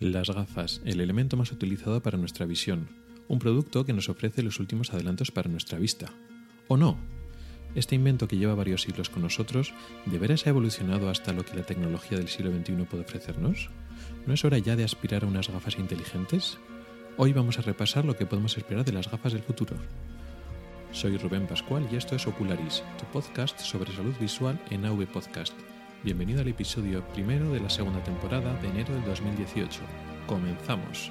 Las 0.00 0.30
gafas, 0.30 0.80
el 0.84 1.00
elemento 1.00 1.36
más 1.36 1.50
utilizado 1.50 2.00
para 2.00 2.18
nuestra 2.18 2.46
visión, 2.46 2.88
un 3.26 3.40
producto 3.40 3.84
que 3.84 3.92
nos 3.92 4.08
ofrece 4.08 4.44
los 4.44 4.60
últimos 4.60 4.94
adelantos 4.94 5.32
para 5.32 5.50
nuestra 5.50 5.76
vista. 5.76 6.12
¿O 6.68 6.76
no? 6.76 6.96
Este 7.74 7.96
invento 7.96 8.28
que 8.28 8.36
lleva 8.36 8.54
varios 8.54 8.82
siglos 8.82 9.10
con 9.10 9.22
nosotros, 9.22 9.74
¿de 10.06 10.18
veras 10.20 10.46
ha 10.46 10.50
evolucionado 10.50 11.10
hasta 11.10 11.32
lo 11.32 11.44
que 11.44 11.56
la 11.56 11.64
tecnología 11.64 12.16
del 12.16 12.28
siglo 12.28 12.52
XXI 12.52 12.84
puede 12.84 13.02
ofrecernos? 13.02 13.70
¿No 14.24 14.34
es 14.34 14.44
hora 14.44 14.58
ya 14.58 14.76
de 14.76 14.84
aspirar 14.84 15.24
a 15.24 15.26
unas 15.26 15.48
gafas 15.48 15.76
inteligentes? 15.80 16.58
Hoy 17.16 17.32
vamos 17.32 17.58
a 17.58 17.62
repasar 17.62 18.04
lo 18.04 18.16
que 18.16 18.26
podemos 18.26 18.56
esperar 18.56 18.84
de 18.84 18.92
las 18.92 19.10
gafas 19.10 19.32
del 19.32 19.42
futuro. 19.42 19.74
Soy 20.92 21.16
Rubén 21.16 21.48
Pascual 21.48 21.88
y 21.90 21.96
esto 21.96 22.14
es 22.14 22.24
Ocularis, 22.24 22.84
tu 23.00 23.04
podcast 23.06 23.58
sobre 23.58 23.92
salud 23.92 24.14
visual 24.20 24.60
en 24.70 24.84
AV 24.84 25.06
Podcast 25.06 25.54
Bienvenido 26.04 26.40
al 26.40 26.46
episodio 26.46 27.02
primero 27.08 27.50
de 27.50 27.58
la 27.58 27.68
segunda 27.68 28.00
temporada 28.04 28.54
de 28.62 28.68
enero 28.68 28.94
del 28.94 29.04
2018. 29.04 29.80
Comenzamos. 30.28 31.10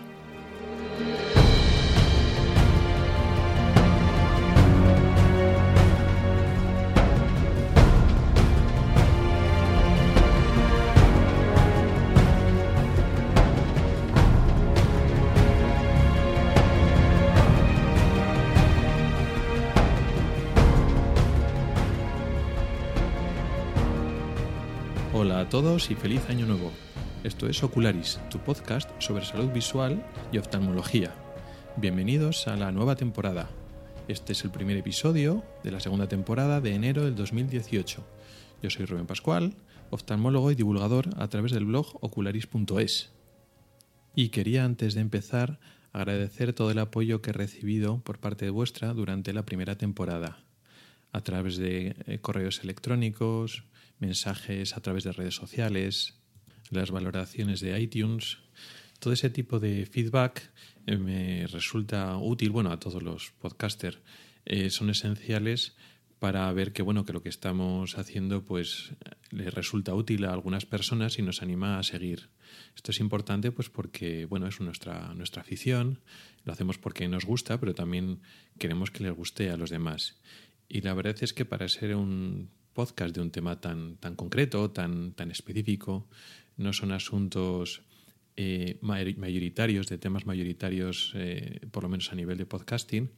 Todos 25.62 25.90
y 25.90 25.96
feliz 25.96 26.22
año 26.30 26.46
nuevo. 26.46 26.72
Esto 27.24 27.50
es 27.50 27.64
Ocularis, 27.64 28.20
tu 28.30 28.38
podcast 28.38 28.92
sobre 29.00 29.26
salud 29.26 29.52
visual 29.52 30.06
y 30.32 30.38
oftalmología. 30.38 31.16
Bienvenidos 31.78 32.48
a 32.48 32.56
la 32.56 32.72
nueva 32.72 32.96
temporada. 32.96 33.50
Este 34.08 34.34
es 34.34 34.44
el 34.44 34.52
primer 34.52 34.78
episodio 34.78 35.44
de 35.64 35.72
la 35.72 35.80
segunda 35.80 36.08
temporada 36.08 36.62
de 36.62 36.76
enero 36.76 37.06
del 37.06 37.16
2018. 37.16 38.04
Yo 38.62 38.70
soy 38.70 38.86
Rubén 38.86 39.08
Pascual, 39.08 39.56
oftalmólogo 39.90 40.52
y 40.52 40.56
divulgador 40.56 41.10
a 41.18 41.28
través 41.28 41.54
del 41.54 41.66
blog 41.66 41.88
ocularis.es. 42.02 43.10
Y 44.14 44.30
quería 44.30 44.64
antes 44.64 44.94
de 44.94 45.02
empezar 45.02 45.58
agradecer 45.92 46.54
todo 46.54 46.70
el 46.70 46.78
apoyo 46.78 47.24
que 47.24 47.32
he 47.32 47.34
recibido 47.34 48.00
por 48.02 48.20
parte 48.20 48.46
de 48.46 48.52
vuestra 48.52 48.94
durante 48.94 49.34
la 49.34 49.44
primera 49.44 49.76
temporada, 49.76 50.38
a 51.18 51.22
través 51.22 51.58
de 51.58 51.96
eh, 52.06 52.20
correos 52.20 52.64
electrónicos, 52.64 53.64
mensajes 53.98 54.78
a 54.78 54.82
través 54.82 55.04
de 55.04 55.12
redes 55.12 55.34
sociales, 55.34 56.14
las 56.70 56.92
valoraciones 56.92 57.60
de 57.60 57.80
iTunes, 57.80 58.38
todo 59.00 59.14
ese 59.14 59.32
tipo 59.32 59.60
de 59.60 59.88
feedback 59.88 60.52
eh, 60.86 60.98
me 60.98 61.48
resulta 61.48 62.16
útil, 62.18 62.52
bueno, 62.52 62.72
a 62.72 62.80
todos 62.80 63.02
los 63.02 63.32
podcasters, 63.40 63.98
eh, 64.46 64.70
son 64.70 64.92
esenciales 64.92 65.76
para 66.20 66.52
ver 66.54 66.72
que 66.72 66.84
bueno 66.84 67.04
que 67.04 67.14
lo 67.14 67.22
que 67.22 67.30
estamos 67.30 67.98
haciendo 67.98 68.44
pues 68.44 68.94
le 69.30 69.52
resulta 69.52 69.94
útil 69.94 70.26
a 70.26 70.34
algunas 70.34 70.66
personas 70.66 71.20
y 71.20 71.22
nos 71.22 71.42
anima 71.42 71.78
a 71.78 71.84
seguir. 71.84 72.30
Esto 72.76 72.92
es 72.92 73.00
importante 73.00 73.52
pues 73.52 73.70
porque 73.70 74.26
bueno 74.26 74.48
es 74.48 74.60
nuestra 74.60 75.14
nuestra 75.14 75.42
afición, 75.42 76.00
lo 76.44 76.54
hacemos 76.54 76.78
porque 76.80 77.08
nos 77.08 77.26
gusta, 77.26 77.60
pero 77.60 77.76
también 77.76 78.22
queremos 78.58 78.90
que 78.90 79.04
les 79.04 79.14
guste 79.14 79.52
a 79.52 79.58
los 79.58 79.70
demás. 79.70 80.20
Y 80.70 80.82
la 80.82 80.94
verdad 80.94 81.16
es 81.22 81.34
que 81.34 81.46
para 81.46 81.68
ser 81.68 81.96
un 81.96 82.50
podcast 82.78 83.16
de 83.16 83.22
un 83.22 83.32
tema 83.32 83.60
tan, 83.60 83.98
tan 83.98 84.16
concreto, 84.16 84.70
tan, 84.70 85.14
tan 85.14 85.32
específico. 85.32 86.08
No 86.58 86.74
son 86.74 86.92
asuntos 86.92 87.82
eh, 88.36 88.78
mayoritarios, 88.82 89.88
de 89.88 89.98
temas 89.98 90.28
mayoritarios, 90.28 91.12
eh, 91.16 91.60
por 91.72 91.82
lo 91.82 91.90
menos 91.90 92.12
a 92.12 92.16
nivel 92.16 92.38
de 92.38 92.46
podcasting. 92.46 93.10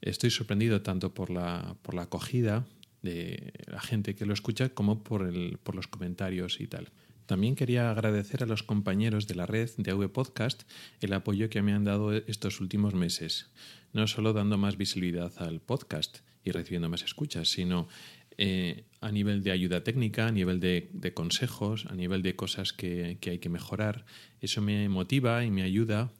Estoy 0.00 0.30
sorprendido 0.30 0.80
tanto 0.80 1.12
por 1.12 1.28
la, 1.28 1.76
por 1.82 1.92
la 1.92 2.04
acogida 2.04 2.66
de 3.02 3.52
la 3.66 3.82
gente 3.82 4.14
que 4.14 4.24
lo 4.24 4.32
escucha 4.32 4.70
como 4.70 5.04
por, 5.04 5.28
el, 5.28 5.58
por 5.62 5.74
los 5.74 5.86
comentarios 5.86 6.58
y 6.58 6.66
tal. 6.66 6.88
También 7.26 7.56
quería 7.56 7.90
agradecer 7.90 8.42
a 8.42 8.46
los 8.46 8.62
compañeros 8.62 9.26
de 9.26 9.34
la 9.34 9.44
red 9.44 9.68
de 9.76 9.90
AV 9.90 10.10
Podcast 10.10 10.62
el 11.02 11.12
apoyo 11.12 11.50
que 11.50 11.60
me 11.60 11.74
han 11.74 11.84
dado 11.84 12.14
estos 12.14 12.62
últimos 12.62 12.94
meses, 12.94 13.50
no 13.92 14.06
solo 14.06 14.32
dando 14.32 14.56
más 14.56 14.78
visibilidad 14.78 15.30
al 15.36 15.60
podcast 15.60 16.20
y 16.44 16.50
recibiendo 16.50 16.88
más 16.88 17.02
escuchas, 17.02 17.48
sino 17.48 17.88
eh, 18.36 18.84
a 19.00 19.12
nivel 19.12 19.42
de 19.42 19.52
ayuda 19.52 19.84
técnica, 19.84 20.26
a 20.26 20.32
nivel 20.32 20.58
de, 20.58 21.12
consejos, 21.14 21.86
a 21.86 21.94
nivel 21.94 22.22
de 22.22 22.34
cosas 22.34 22.72
que, 22.72 23.18
hay 23.22 23.38
que 23.38 23.48
mejorar. 23.48 24.04
Eso 24.40 24.60
me 24.60 24.88
motiva 24.88 25.44
y 25.44 25.50
me 25.50 25.62
ayuda 25.62 26.10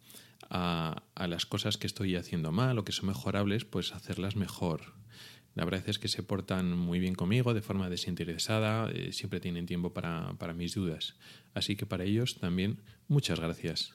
a, 0.51 1.03
las 1.27 1.47
cosas 1.47 1.77
que 1.77 1.87
estoy 1.87 2.15
haciendo 2.17 2.53
mal 2.53 2.79
o 2.79 2.85
que 2.85 2.93
son 2.93 3.07
mejorables, 3.07 3.65
pues 3.65 3.93
hacerlas 3.93 4.37
mejor. 4.37 4.95
La 5.55 5.65
verdad 5.65 5.85
es 5.87 5.99
que 5.99 6.09
se 6.09 6.23
portan 6.23 6.77
muy 6.77 6.99
bien 6.99 7.15
conmigo 7.15 7.55
de 7.55 7.63
forma 7.63 7.89
desinteresada, 7.89 8.91
eh, 8.91 9.13
siempre 9.13 9.41
tienen 9.41 9.67
tiempo 9.67 9.93
para, 9.93 10.35
para 10.39 10.53
mis 10.53 10.75
dudas. 10.75 11.17
Así 11.55 11.77
que 11.77 11.87
para 11.87 12.05
ellos 12.05 12.39
también 12.39 12.81
muchas 13.09 13.41
gracias. 13.41 13.95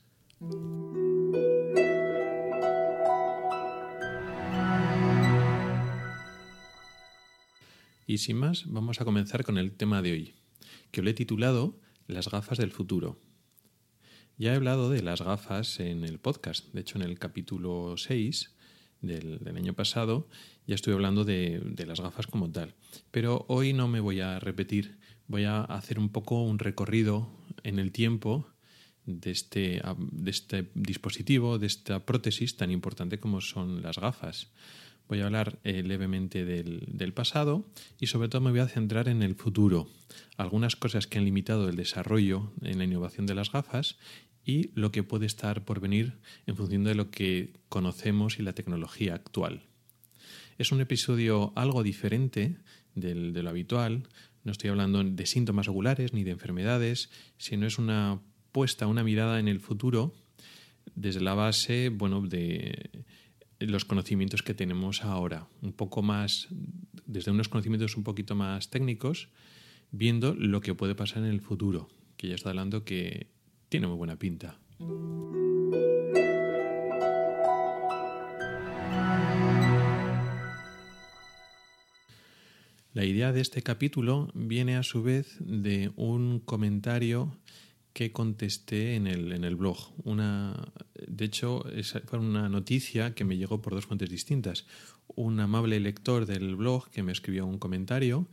Y 8.10 8.18
sin 8.18 8.38
más, 8.38 8.64
vamos 8.66 9.00
a 9.00 9.06
comenzar 9.06 9.44
con 9.44 9.60
el 9.60 9.72
tema 9.72 10.02
de 10.02 10.14
hoy, 10.14 10.34
que 10.90 11.04
lo 11.04 11.12
he 11.12 11.14
titulado 11.14 11.80
Las 12.08 12.28
gafas 12.28 12.58
del 12.58 12.72
futuro. 12.72 13.20
Ya 14.36 14.52
he 14.52 14.56
hablado 14.56 14.90
de 14.90 15.04
las 15.04 15.22
gafas 15.22 15.80
en 15.80 16.04
el 16.04 16.18
podcast, 16.18 16.74
de 16.74 16.82
hecho 16.82 16.98
en 16.98 17.04
el 17.04 17.20
capítulo 17.20 17.98
6 17.98 18.56
del, 19.02 19.40
año 19.56 19.76
pasado 19.76 20.28
ya 20.66 20.74
estoy 20.74 20.94
hablando 20.96 21.24
de, 21.24 21.62
las 21.86 22.00
gafas 22.02 22.26
como 22.26 22.50
tal, 22.50 22.74
pero 23.12 23.46
hoy 23.48 23.74
no 23.74 23.88
me 23.88 24.00
voy 24.00 24.22
a 24.22 24.40
repetir, 24.40 24.98
voy 25.28 25.44
a 25.44 25.62
hacer 25.62 26.00
un 26.00 26.10
poco 26.10 26.42
un 26.42 26.58
recorrido 26.58 27.30
en 27.62 27.78
el 27.78 27.92
tiempo 27.92 28.50
de 29.06 29.30
este, 29.30 29.84
de 30.00 30.32
este 30.32 30.72
dispositivo, 30.74 31.60
de 31.60 31.68
esta 31.68 32.04
prótesis 32.08 32.58
tan 32.58 32.72
importante 32.72 33.20
como 33.20 33.40
son 33.40 33.84
las 33.84 34.00
gafas. 34.00 34.52
Voy 35.10 35.22
a 35.22 35.26
hablar 35.26 35.58
eh, 35.64 35.82
levemente 35.82 36.46
del, 36.46 37.14
pasado 37.14 37.66
y 38.00 38.06
sobre 38.06 38.30
todo 38.30 38.42
me 38.42 38.52
voy 38.52 38.60
a 38.60 38.68
centrar 38.68 39.10
en 39.10 39.24
el 39.24 39.34
futuro. 39.34 39.90
Algunas 40.38 40.76
cosas 40.76 41.08
que 41.08 41.18
han 41.18 41.26
limitado 41.26 41.68
el 41.68 41.76
desarrollo 41.76 42.54
en 42.62 42.78
la 42.78 42.84
innovación 42.84 43.26
de 43.26 43.34
las 43.34 43.52
gafas 43.52 43.98
y 44.46 44.70
lo 44.76 44.92
que 44.92 45.02
puede 45.02 45.26
estar 45.26 45.66
por 45.66 45.80
venir 45.80 46.20
en 46.46 46.56
función 46.56 46.84
de 46.84 46.94
lo 46.94 47.10
que 47.10 47.54
conocemos 47.70 48.38
y 48.38 48.44
la 48.44 48.54
tecnología 48.54 49.16
actual. 49.16 49.64
Es 50.60 50.72
un 50.72 50.80
episodio 50.80 51.54
algo 51.56 51.82
diferente 51.82 52.58
del, 52.94 53.34
de 53.34 53.42
lo 53.42 53.50
habitual. 53.50 54.04
No 54.44 54.52
estoy 54.52 54.70
hablando 54.70 55.04
de 55.04 55.26
síntomas 55.26 55.68
oculares 55.68 56.14
ni 56.14 56.24
de 56.24 56.32
enfermedades, 56.32 57.10
sino 57.40 57.66
es 57.66 57.80
una 57.80 58.22
puesta, 58.52 58.86
una 58.86 59.04
mirada 59.04 59.40
en 59.40 59.48
el 59.48 59.60
futuro 59.60 60.14
desde 60.94 61.22
la 61.22 61.34
base, 61.34 61.90
bueno, 61.90 62.22
de 62.22 63.06
los 63.60 63.86
conocimientos 63.86 64.42
que 64.42 64.54
tenemos 64.54 65.04
ahora, 65.04 65.48
un 65.62 65.74
poco 65.74 66.02
más, 66.02 66.48
desde 67.06 67.32
unos 67.32 67.50
conocimientos 67.50 67.98
un 67.98 68.04
poquito 68.04 68.36
más 68.36 68.70
técnicos, 68.70 69.30
viendo 69.92 70.34
lo 70.34 70.62
que 70.62 70.76
puede 70.76 70.96
pasar 70.96 71.24
en 71.24 71.30
el 71.30 71.42
futuro, 71.42 71.90
que 72.18 72.28
ya 72.28 72.36
está 72.36 72.50
hablando 72.50 72.86
que 72.86 73.28
tiene 73.68 73.88
muy 73.88 73.98
buena 73.98 74.18
pinta. 74.18 74.58
La 82.94 83.06
idea 83.06 83.32
de 83.32 83.42
este 83.42 83.62
capítulo 83.62 84.32
viene 84.34 84.76
a 84.76 84.84
su 84.84 85.04
vez 85.04 85.38
de 85.40 85.92
un 85.96 86.40
comentario 86.40 87.38
que 87.94 88.12
contesté 88.12 88.96
en 88.96 89.08
el, 89.08 89.32
en 89.32 89.44
el 89.44 89.56
blog. 89.56 89.78
Una, 90.04 90.72
de 91.08 91.26
hecho, 91.26 91.66
fue 92.06 92.20
una 92.20 92.50
noticia 92.50 93.14
que 93.14 93.26
me 93.26 93.38
llegó 93.38 93.62
por 93.62 93.74
dos 93.74 93.86
fuentes 93.86 94.10
distintas. 94.10 94.66
Un 95.08 95.40
amable 95.40 95.80
lector 95.80 96.26
del 96.26 96.56
blog 96.56 96.90
que 96.90 97.04
me 97.04 97.12
escribió 97.12 97.46
un 97.46 97.58
comentario 97.58 98.28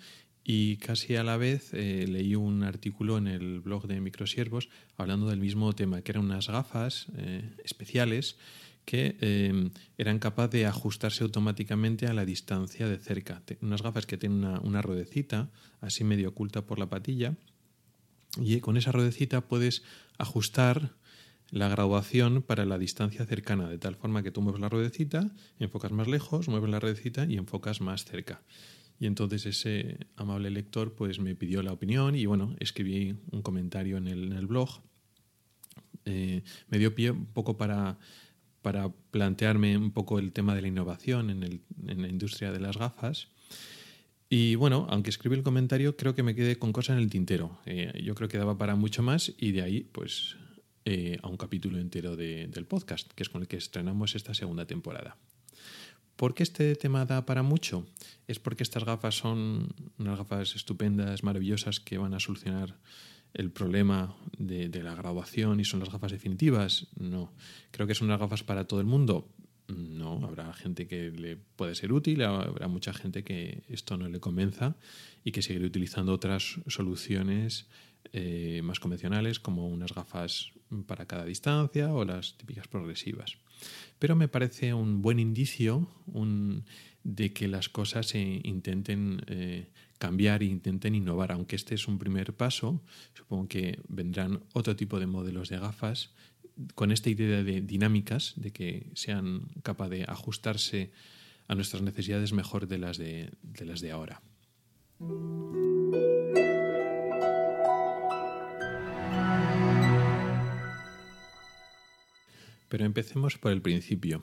y 0.45 0.77
casi 0.77 1.17
a 1.17 1.25
la 1.25 1.37
vez 1.37 1.75
eh, 1.75 2.07
leí 2.07 2.37
un 2.37 2.63
artículo 2.63 3.19
en 3.19 3.27
el 3.27 3.61
blog 3.61 3.89
de 3.89 4.01
Microsiervos 4.01 4.69
hablando 4.97 5.29
del 5.29 5.41
mismo 5.41 5.73
tema, 5.73 6.03
que 6.03 6.13
eran 6.13 6.25
unas 6.25 6.49
gafas 6.49 7.07
eh, 7.17 7.51
especiales 7.65 8.37
que 8.85 9.17
eh, 9.21 9.71
eran 9.99 10.21
capaces 10.21 10.53
de 10.53 10.67
ajustarse 10.67 11.25
automáticamente 11.25 12.07
a 12.07 12.15
la 12.15 12.25
distancia 12.25 12.89
de 12.89 12.99
cerca. 12.99 13.43
Unas 13.61 13.83
gafas 13.83 14.07
que 14.07 14.17
tienen 14.17 14.45
una, 14.45 14.61
una 14.61 14.81
ruedecita 14.81 15.51
así 15.81 16.05
medio 16.05 16.29
oculta 16.29 16.65
por 16.65 16.79
la 16.79 16.89
patilla 16.89 17.35
y 18.41 18.61
con 18.61 18.77
esa 18.77 18.93
ruedecita 18.93 19.43
puedes 19.49 19.83
ajustar 20.19 20.95
la 21.51 21.69
graduación 21.69 22.43
para 22.43 22.65
la 22.65 22.79
distancia 22.79 23.25
cercana, 23.25 23.69
de 23.69 23.79
tal 23.79 23.95
forma 23.97 24.23
que 24.23 24.31
tú 24.31 24.43
mueves 24.43 24.61
la 24.61 24.69
ruedecita, 24.69 25.31
enfocas 25.59 25.93
más 25.93 26.09
lejos, 26.09 26.49
mueves 26.49 26.71
la 26.71 26.81
ruedecita 26.81 27.25
y 27.27 27.37
enfocas 27.37 27.81
más 27.81 28.05
cerca. 28.05 28.43
Y 28.99 29.07
entonces 29.07 29.47
ese 29.47 30.07
amable 30.17 30.51
lector 30.51 30.95
pues 30.95 31.19
me 31.21 31.35
pidió 31.35 31.63
la 31.63 31.73
opinión 31.73 32.17
y 32.17 32.27
bueno, 32.27 32.57
escribí 32.61 33.17
un 33.31 33.43
comentario 33.43 33.99
en 33.99 34.09
el, 34.09 34.47
blog 34.47 34.81
eh, 36.05 36.43
me 36.69 36.79
dio 36.79 36.95
pie 36.95 37.11
un 37.11 37.27
poco 37.27 37.57
para, 37.57 37.99
para 38.63 38.89
plantearme 39.11 39.77
un 39.77 39.93
poco 39.93 40.19
el 40.19 40.33
tema 40.33 40.55
de 40.55 40.63
la 40.63 40.69
innovación 40.69 41.31
en, 41.31 41.43
el, 41.43 41.61
en 41.87 42.03
la 42.03 42.09
industria 42.09 42.53
de 42.53 42.61
las 42.61 42.79
gafas. 42.79 43.29
Y 44.29 44.57
bueno, 44.57 44.87
aunque 44.91 45.11
escribí 45.11 45.37
el 45.37 45.43
comentario, 45.43 45.97
creo 45.97 46.15
que 46.15 46.23
me 46.23 46.35
quedé 46.35 46.59
con 46.59 46.73
cosas 46.73 46.97
en 46.97 47.03
el 47.03 47.11
tintero. 47.11 47.59
Eh, 47.65 48.01
yo 48.03 48.15
creo 48.15 48.29
que 48.29 48.39
daba 48.39 48.59
para 48.59 48.75
mucho 48.75 49.03
más 49.03 49.33
y 49.39 49.53
de 49.53 49.63
ahí, 49.63 49.81
pues, 49.93 50.37
eh, 50.85 51.19
a 51.23 51.29
un 51.29 51.37
capítulo 51.37 51.79
entero 51.79 52.17
del 52.17 52.67
podcast, 52.67 53.13
que 53.13 53.23
es 53.23 53.29
con 53.29 53.43
el 53.43 53.49
que 53.49 53.57
estrenamos 53.57 54.15
esta 54.17 54.35
segunda 54.35 54.67
temporada. 54.67 55.17
¿Por 56.17 56.35
qué 56.35 56.43
este 56.43 56.75
tema 56.77 57.05
da 57.05 57.27
para 57.27 57.43
mucho? 57.43 57.87
¿Es 58.27 58.39
porque 58.39 58.63
estas 58.63 58.85
gafas 58.85 59.17
son 59.17 59.75
unas 59.99 60.19
gafas 60.19 60.57
estupendas, 60.57 61.23
maravillosas, 61.23 61.79
que 61.79 61.99
van 61.99 62.15
a 62.15 62.21
solucionar 62.21 62.79
el 63.35 63.51
problema 63.51 64.17
de, 64.39 64.71
de, 64.71 64.83
la 64.83 64.95
graduación 64.95 65.61
y 65.61 65.65
son 65.65 65.81
las 65.81 65.91
gafas 65.91 66.13
definitivas? 66.13 66.89
No. 66.99 67.33
Creo 67.71 67.87
que 67.87 67.95
son 67.95 68.09
unas 68.09 68.19
gafas 68.19 68.43
para 68.43 68.67
todo 68.67 68.81
el 68.81 68.87
mundo. 68.87 69.29
No, 69.69 70.25
habrá 70.25 70.53
gente 70.53 70.87
que 70.87 71.11
le 71.11 71.37
puede 71.37 71.75
ser 71.75 71.93
útil, 71.93 72.23
habrá 72.23 72.69
mucha 72.69 72.93
gente 72.95 73.25
que 73.25 73.65
esto 73.69 73.97
no 73.97 74.09
le 74.09 74.21
convenza 74.21 74.77
y 75.25 75.33
que 75.33 75.43
seguirá 75.43 75.67
utilizando 75.67 76.13
otras 76.13 76.61
soluciones 76.69 77.67
eh, 78.13 78.61
más 78.63 78.79
convencionales 78.79 79.41
como 79.41 79.67
unas 79.69 79.93
gafas 79.93 80.53
para 80.87 81.07
cada 81.07 81.25
distancia 81.25 81.93
o 81.93 82.05
las 82.05 82.37
típicas 82.37 82.69
progresivas. 82.69 83.39
Pero 83.99 84.15
me 84.15 84.29
parece 84.29 84.75
un 84.75 85.03
buen 85.03 85.19
indicio 85.19 85.89
de 87.03 87.33
que 87.33 87.49
las 87.49 87.69
cosas 87.69 88.07
se 88.07 88.41
intenten 88.45 89.23
eh, 89.27 89.69
cambiar 89.99 90.43
e 90.43 90.47
intenten 90.47 90.95
innovar. 90.95 91.33
Aunque 91.33 91.57
este 91.57 91.75
es 91.75 91.89
un 91.89 91.99
primer 91.99 92.35
paso, 92.35 92.83
supongo 93.15 93.49
que 93.49 93.81
vendrán 93.89 94.43
otro 94.53 94.77
tipo 94.77 95.01
de 95.01 95.07
modelos 95.07 95.49
de 95.49 95.59
gafas 95.59 96.13
con 96.75 96.91
esta 96.91 97.11
idea 97.11 97.43
de 97.43 97.61
dinámicas, 97.61 98.35
de 98.37 98.53
que 98.53 98.91
sean 98.95 99.49
capaces 99.63 99.99
de 99.99 100.05
ajustarse 100.05 100.91
a 101.49 101.55
nuestras 101.55 101.83
necesidades 101.83 102.33
mejor 102.33 102.67
de 102.67 102.79
las 102.79 102.99
de, 102.99 103.31
de 103.43 103.65
las 103.65 103.81
de 103.81 103.93
ahora. 103.93 104.23
Pero 112.69 112.85
empecemos 112.85 113.39
por 113.39 113.53
el 113.53 113.63
principio. 113.63 114.23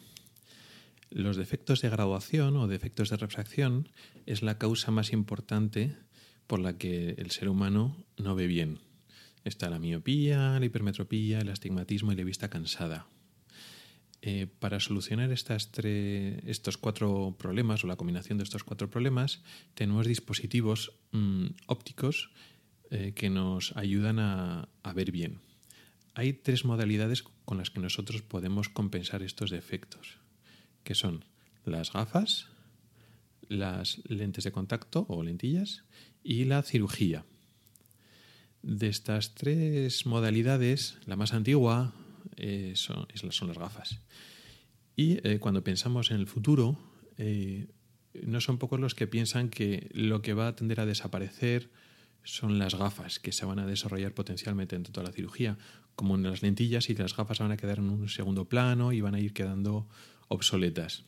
Los 1.10 1.38
defectos 1.38 1.82
de 1.82 1.90
graduación 1.90 2.58
o 2.58 2.68
defectos 2.68 3.10
de 3.10 3.18
refracción 3.18 3.90
es 4.26 4.42
la 4.42 4.58
causa 4.58 4.92
más 4.92 5.14
importante 5.14 5.96
por 6.48 6.60
la 6.60 6.78
que 6.78 7.12
el 7.12 7.32
ser 7.32 7.50
humano 7.50 7.96
no 8.18 8.36
ve 8.36 8.48
bien. 8.48 8.80
Está 9.44 9.70
la 9.70 9.80
miopía, 9.80 10.60
la 10.60 10.66
hipermetropía, 10.66 11.40
el 11.40 11.50
astigmatismo 11.50 12.12
y 12.12 12.16
la 12.16 12.24
vista 12.24 12.50
cansada. 12.50 13.08
Eh, 14.22 14.48
para 14.60 14.80
solucionar 14.80 15.32
estos 15.32 16.78
cuatro 16.78 17.36
problemas 17.38 17.84
o 17.84 17.88
la 17.88 17.98
combinación 17.98 18.38
de 18.38 18.46
estos 18.46 18.64
cuatro 18.64 18.90
problemas, 18.90 19.42
tenemos 19.74 20.08
dispositivos 20.08 20.94
mm, 21.12 21.48
ópticos 21.68 22.30
eh, 22.90 23.12
que 23.14 23.30
nos 23.30 23.76
ayudan 23.76 24.20
a, 24.20 24.70
a 24.82 24.94
ver 24.94 25.12
bien. 25.12 25.40
Hay 26.14 26.32
tres 26.32 26.64
modalidades 26.64 27.24
con 27.44 27.58
las 27.58 27.70
que 27.70 27.82
nosotros 27.82 28.22
podemos 28.22 28.70
compensar 28.70 29.24
estos 29.24 29.52
defectos, 29.52 30.20
que 30.86 30.96
son 30.96 31.26
las 31.66 31.92
gafas, 31.92 32.48
las 33.50 34.02
lentes 34.08 34.46
de 34.46 34.54
contacto 34.54 35.06
o 35.10 35.22
lentillas 35.22 35.84
y 36.24 36.46
la 36.46 36.62
cirugía. 36.64 37.26
De 38.64 38.88
estas 38.88 39.36
tres 39.36 40.06
modalidades, 40.06 40.98
la 41.06 41.18
más 41.18 41.34
antigua 41.34 41.94
eh, 42.38 42.74
son, 42.76 43.08
las 43.48 43.58
gafas. 43.58 44.00
Y 44.96 45.20
eh, 45.28 45.40
cuando 45.40 45.66
pensamos 45.66 46.12
en 46.12 46.18
el 46.18 46.28
futuro, 46.28 46.80
eh, 47.18 47.68
no 48.24 48.40
son 48.40 48.60
pocos 48.60 48.80
los 48.80 48.96
que 48.96 49.06
piensan 49.06 49.50
que 49.50 49.90
lo 49.92 50.22
que 50.22 50.34
va 50.34 50.48
a 50.48 50.56
tender 50.56 50.80
a 50.80 50.86
desaparecer 50.86 51.72
son 52.24 52.58
las 52.58 52.76
gafas, 52.76 53.20
que 53.20 53.34
se 53.34 53.46
van 53.46 53.60
a 53.60 53.66
desarrollar 53.66 54.14
potencialmente 54.14 54.78
en 54.78 54.84
toda 54.84 55.04
la 55.04 55.12
cirugía, 55.12 55.58
como 55.98 56.16
en 56.16 56.24
las 56.24 56.42
lentillas, 56.42 56.90
y 56.90 56.96
las 56.96 57.18
gafas 57.18 57.40
van 57.40 57.52
a 57.52 57.58
quedar 57.58 57.80
en 57.80 57.90
un 57.90 58.08
segundo 58.08 58.46
plano 58.48 58.94
y 58.94 59.02
van 59.02 59.16
a 59.16 59.20
ir 59.20 59.34
quedando 59.34 59.90
obsoletas. 60.30 61.04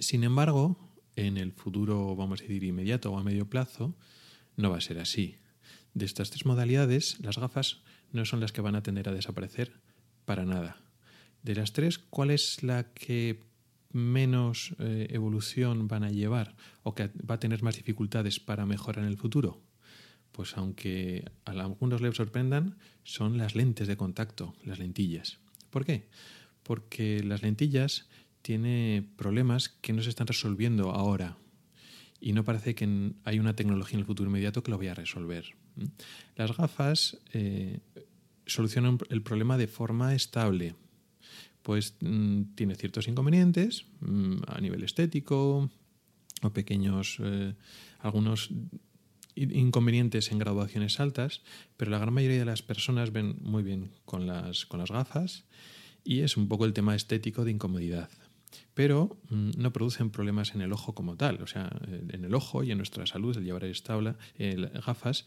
Sin 0.00 0.24
embargo, 0.24 0.76
en 1.14 1.36
el 1.36 1.52
futuro, 1.52 2.16
vamos 2.16 2.40
a 2.40 2.42
decir, 2.42 2.64
inmediato 2.64 3.12
o 3.12 3.18
a 3.18 3.22
medio 3.22 3.48
plazo, 3.48 3.94
no 4.56 4.70
va 4.70 4.78
a 4.78 4.80
ser 4.80 4.98
así. 4.98 5.36
De 5.94 6.04
estas 6.04 6.30
tres 6.30 6.46
modalidades, 6.46 7.18
las 7.20 7.38
gafas 7.38 7.82
no 8.12 8.24
son 8.24 8.40
las 8.40 8.52
que 8.52 8.60
van 8.60 8.76
a 8.76 8.82
tender 8.82 9.08
a 9.08 9.14
desaparecer 9.14 9.80
para 10.24 10.44
nada. 10.44 10.76
De 11.42 11.54
las 11.54 11.72
tres, 11.72 11.98
¿cuál 11.98 12.30
es 12.30 12.62
la 12.62 12.92
que 12.92 13.40
menos 13.92 14.74
eh, 14.78 15.08
evolución 15.10 15.88
van 15.88 16.04
a 16.04 16.10
llevar 16.10 16.54
o 16.82 16.94
que 16.94 17.10
va 17.28 17.36
a 17.36 17.40
tener 17.40 17.62
más 17.62 17.76
dificultades 17.76 18.38
para 18.38 18.66
mejorar 18.66 19.04
en 19.04 19.10
el 19.10 19.16
futuro? 19.16 19.62
Pues 20.32 20.56
aunque 20.56 21.24
a 21.44 21.50
algunos 21.50 22.00
les 22.00 22.16
sorprendan, 22.16 22.78
son 23.02 23.36
las 23.36 23.56
lentes 23.56 23.88
de 23.88 23.96
contacto, 23.96 24.54
las 24.64 24.78
lentillas. 24.78 25.40
¿Por 25.70 25.84
qué? 25.84 26.08
Porque 26.62 27.22
las 27.24 27.42
lentillas 27.42 28.08
tienen 28.42 29.10
problemas 29.16 29.68
que 29.68 29.92
no 29.92 30.02
se 30.02 30.10
están 30.10 30.28
resolviendo 30.28 30.92
ahora 30.92 31.36
y 32.20 32.32
no 32.32 32.44
parece 32.44 32.74
que 32.74 33.12
hay 33.24 33.38
una 33.38 33.56
tecnología 33.56 33.94
en 33.94 34.00
el 34.00 34.06
futuro 34.06 34.28
inmediato 34.28 34.62
que 34.62 34.70
lo 34.70 34.78
vaya 34.78 34.92
a 34.92 34.94
resolver. 34.94 35.56
Las 36.36 36.56
gafas 36.56 37.18
eh, 37.32 37.80
solucionan 38.46 38.98
el 39.08 39.22
problema 39.22 39.58
de 39.58 39.66
forma 39.66 40.14
estable. 40.14 40.74
Pues 41.62 41.94
mm, 42.00 42.54
tiene 42.54 42.74
ciertos 42.74 43.08
inconvenientes 43.08 43.84
mm, 44.00 44.36
a 44.46 44.60
nivel 44.60 44.82
estético 44.82 45.70
o 46.42 46.50
pequeños, 46.50 47.18
eh, 47.20 47.54
algunos 47.98 48.50
inconvenientes 49.36 50.32
en 50.32 50.38
graduaciones 50.38 51.00
altas, 51.00 51.42
pero 51.76 51.90
la 51.90 51.98
gran 51.98 52.12
mayoría 52.12 52.38
de 52.38 52.44
las 52.44 52.62
personas 52.62 53.12
ven 53.12 53.36
muy 53.40 53.62
bien 53.62 53.92
con 54.04 54.26
las, 54.26 54.66
con 54.66 54.80
las 54.80 54.90
gafas 54.90 55.44
y 56.02 56.20
es 56.20 56.36
un 56.36 56.48
poco 56.48 56.64
el 56.64 56.72
tema 56.72 56.96
estético 56.96 57.44
de 57.44 57.52
incomodidad 57.52 58.10
pero 58.74 59.16
mm, 59.28 59.50
no 59.58 59.72
producen 59.72 60.10
problemas 60.10 60.54
en 60.54 60.62
el 60.62 60.72
ojo 60.72 60.94
como 60.94 61.16
tal. 61.16 61.42
O 61.42 61.46
sea, 61.46 61.70
en 62.08 62.24
el 62.24 62.34
ojo 62.34 62.62
y 62.62 62.70
en 62.70 62.78
nuestra 62.78 63.06
salud, 63.06 63.36
el 63.36 63.44
llevar 63.44 63.64
estable, 63.64 64.14
gafas 64.86 65.26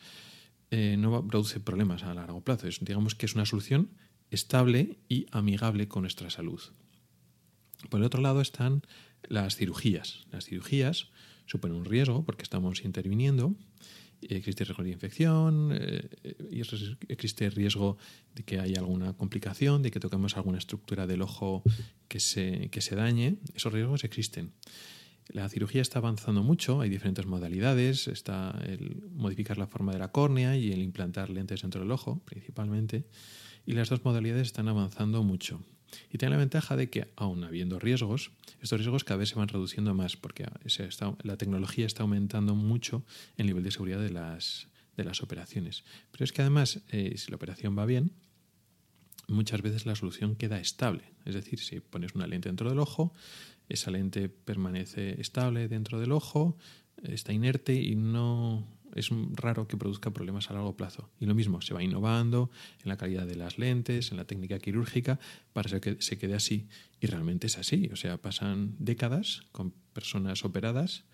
eh, 0.76 0.98
no 0.98 1.28
produce 1.28 1.60
problemas 1.60 2.02
a 2.02 2.16
largo 2.16 2.42
plazo. 2.42 2.68
digamos 2.82 3.14
que 3.14 3.28
es 3.28 3.36
una 3.36 3.46
solución 3.46 3.92
estable 4.32 4.98
y 5.08 5.28
amigable 5.30 5.88
con 5.88 6.02
nuestra 6.02 6.32
salud. 6.32 6.62
Por 7.92 8.00
el 8.00 8.06
otro 8.08 8.22
lado 8.22 8.42
están 8.42 8.82
las 9.22 9.56
cirugías. 9.56 10.26
Las 10.32 10.46
cirugías 10.46 11.10
suponen 11.46 11.78
un 11.78 11.86
riesgo 11.86 12.26
porque 12.26 12.42
estamos 12.42 12.86
interviniendo 12.86 13.56
existe 14.30 14.64
riesgo 14.64 14.84
de 14.84 14.90
infección, 14.90 15.72
eh, 15.74 16.10
existe 17.08 17.50
riesgo 17.50 17.98
de 18.34 18.44
que 18.44 18.60
haya 18.60 18.80
alguna 18.80 19.14
complicación, 19.14 19.84
de 19.84 19.92
que 19.92 20.00
toquemos 20.00 20.38
alguna 20.38 20.58
estructura 20.58 21.06
del 21.06 21.22
ojo 21.22 21.62
que 22.08 22.20
se, 22.20 22.70
que 22.72 22.82
se 22.82 22.96
dañe. 22.96 23.36
Esos 23.54 23.74
riesgos 23.74 24.04
existen. 24.06 24.54
La 25.30 25.48
cirugía 25.50 25.82
está 25.82 26.00
avanzando 26.00 26.44
mucho, 26.44 26.82
hay 26.82 26.90
diferentes 26.90 27.26
modalidades, 27.26 28.08
está 28.08 28.60
el 28.66 29.04
modificar 29.12 29.58
la 29.58 29.68
forma 29.68 29.94
de 29.94 30.00
la 30.00 30.12
córnea 30.12 30.58
y 30.58 30.72
el 30.72 30.82
implantar 30.82 31.30
lentes 31.30 31.62
dentro 31.62 31.82
del 31.82 31.92
ojo, 31.92 32.22
principalmente, 32.26 33.06
y 33.66 33.74
las 33.74 33.90
dos 33.90 34.04
modalidades 34.04 34.48
están 34.48 34.68
avanzando 34.68 35.24
mucho. 35.24 35.62
Y 36.12 36.18
tiene 36.18 36.32
la 36.32 36.40
ventaja 36.40 36.76
de 36.76 36.90
que, 36.90 37.12
aun 37.16 37.44
habiendo 37.44 37.80
riesgos, 37.80 38.32
estos 38.62 38.80
riesgos 38.80 39.04
cada 39.04 39.18
vez 39.18 39.30
se 39.30 39.36
van 39.36 39.48
reduciendo 39.48 39.94
más 39.94 40.18
porque 40.18 40.46
la 41.24 41.38
tecnología 41.38 41.86
está 41.86 42.04
aumentando 42.04 42.56
mucho 42.56 43.06
el 43.38 43.46
nivel 43.46 43.64
de 43.64 43.72
seguridad 43.72 44.00
de 44.00 44.10
las, 44.10 44.68
de 44.98 45.04
las 45.04 45.22
operaciones. 45.22 45.84
Pero 46.12 46.26
es 46.26 46.34
que 46.34 46.42
además, 46.42 46.82
eh, 46.90 47.16
si 47.18 47.30
la 47.30 47.36
operación 47.36 47.78
va 47.78 47.86
bien, 47.86 48.12
muchas 49.28 49.62
veces 49.62 49.86
la 49.86 49.96
solución 49.96 50.36
queda 50.36 50.60
estable. 50.60 51.04
Es 51.26 51.36
decir, 51.36 51.60
si 51.60 51.80
pones 51.80 52.16
una 52.16 52.28
lente 52.28 52.50
dentro 52.50 52.70
del 52.70 52.80
ojo, 52.80 53.14
esa 53.70 53.92
lente 53.92 54.30
permanece 54.30 55.20
estable 55.20 55.68
dentro 55.68 56.00
del 56.00 56.12
ojo, 56.12 56.58
está 57.04 57.34
inerte 57.34 57.74
y 57.76 57.96
no 57.96 58.68
es 58.96 59.10
raro 59.34 59.68
que 59.68 59.78
produzca 59.78 60.12
problemas 60.12 60.50
a 60.50 60.54
largo 60.54 60.76
plazo. 60.76 61.10
Y 61.20 61.26
lo 61.26 61.36
mismo, 61.36 61.62
se 61.62 61.74
va 61.74 61.84
innovando 61.84 62.52
en 62.84 62.90
la 62.90 62.98
calidad 62.98 63.26
de 63.26 63.36
las 63.36 63.58
lentes, 63.58 64.12
en 64.12 64.18
la 64.18 64.26
técnica 64.26 64.60
quirúrgica, 64.60 65.20
para 65.52 65.80
que 65.80 65.98
se 66.00 66.18
quede 66.18 66.36
así. 66.36 66.68
Y 67.00 67.08
realmente 67.08 67.48
es 67.48 67.58
así. 67.58 67.90
O 67.92 67.96
sea, 67.96 68.18
pasan 68.18 68.76
décadas 68.80 69.42
con 69.52 69.74
personas 69.94 70.46
operadas 70.46 71.06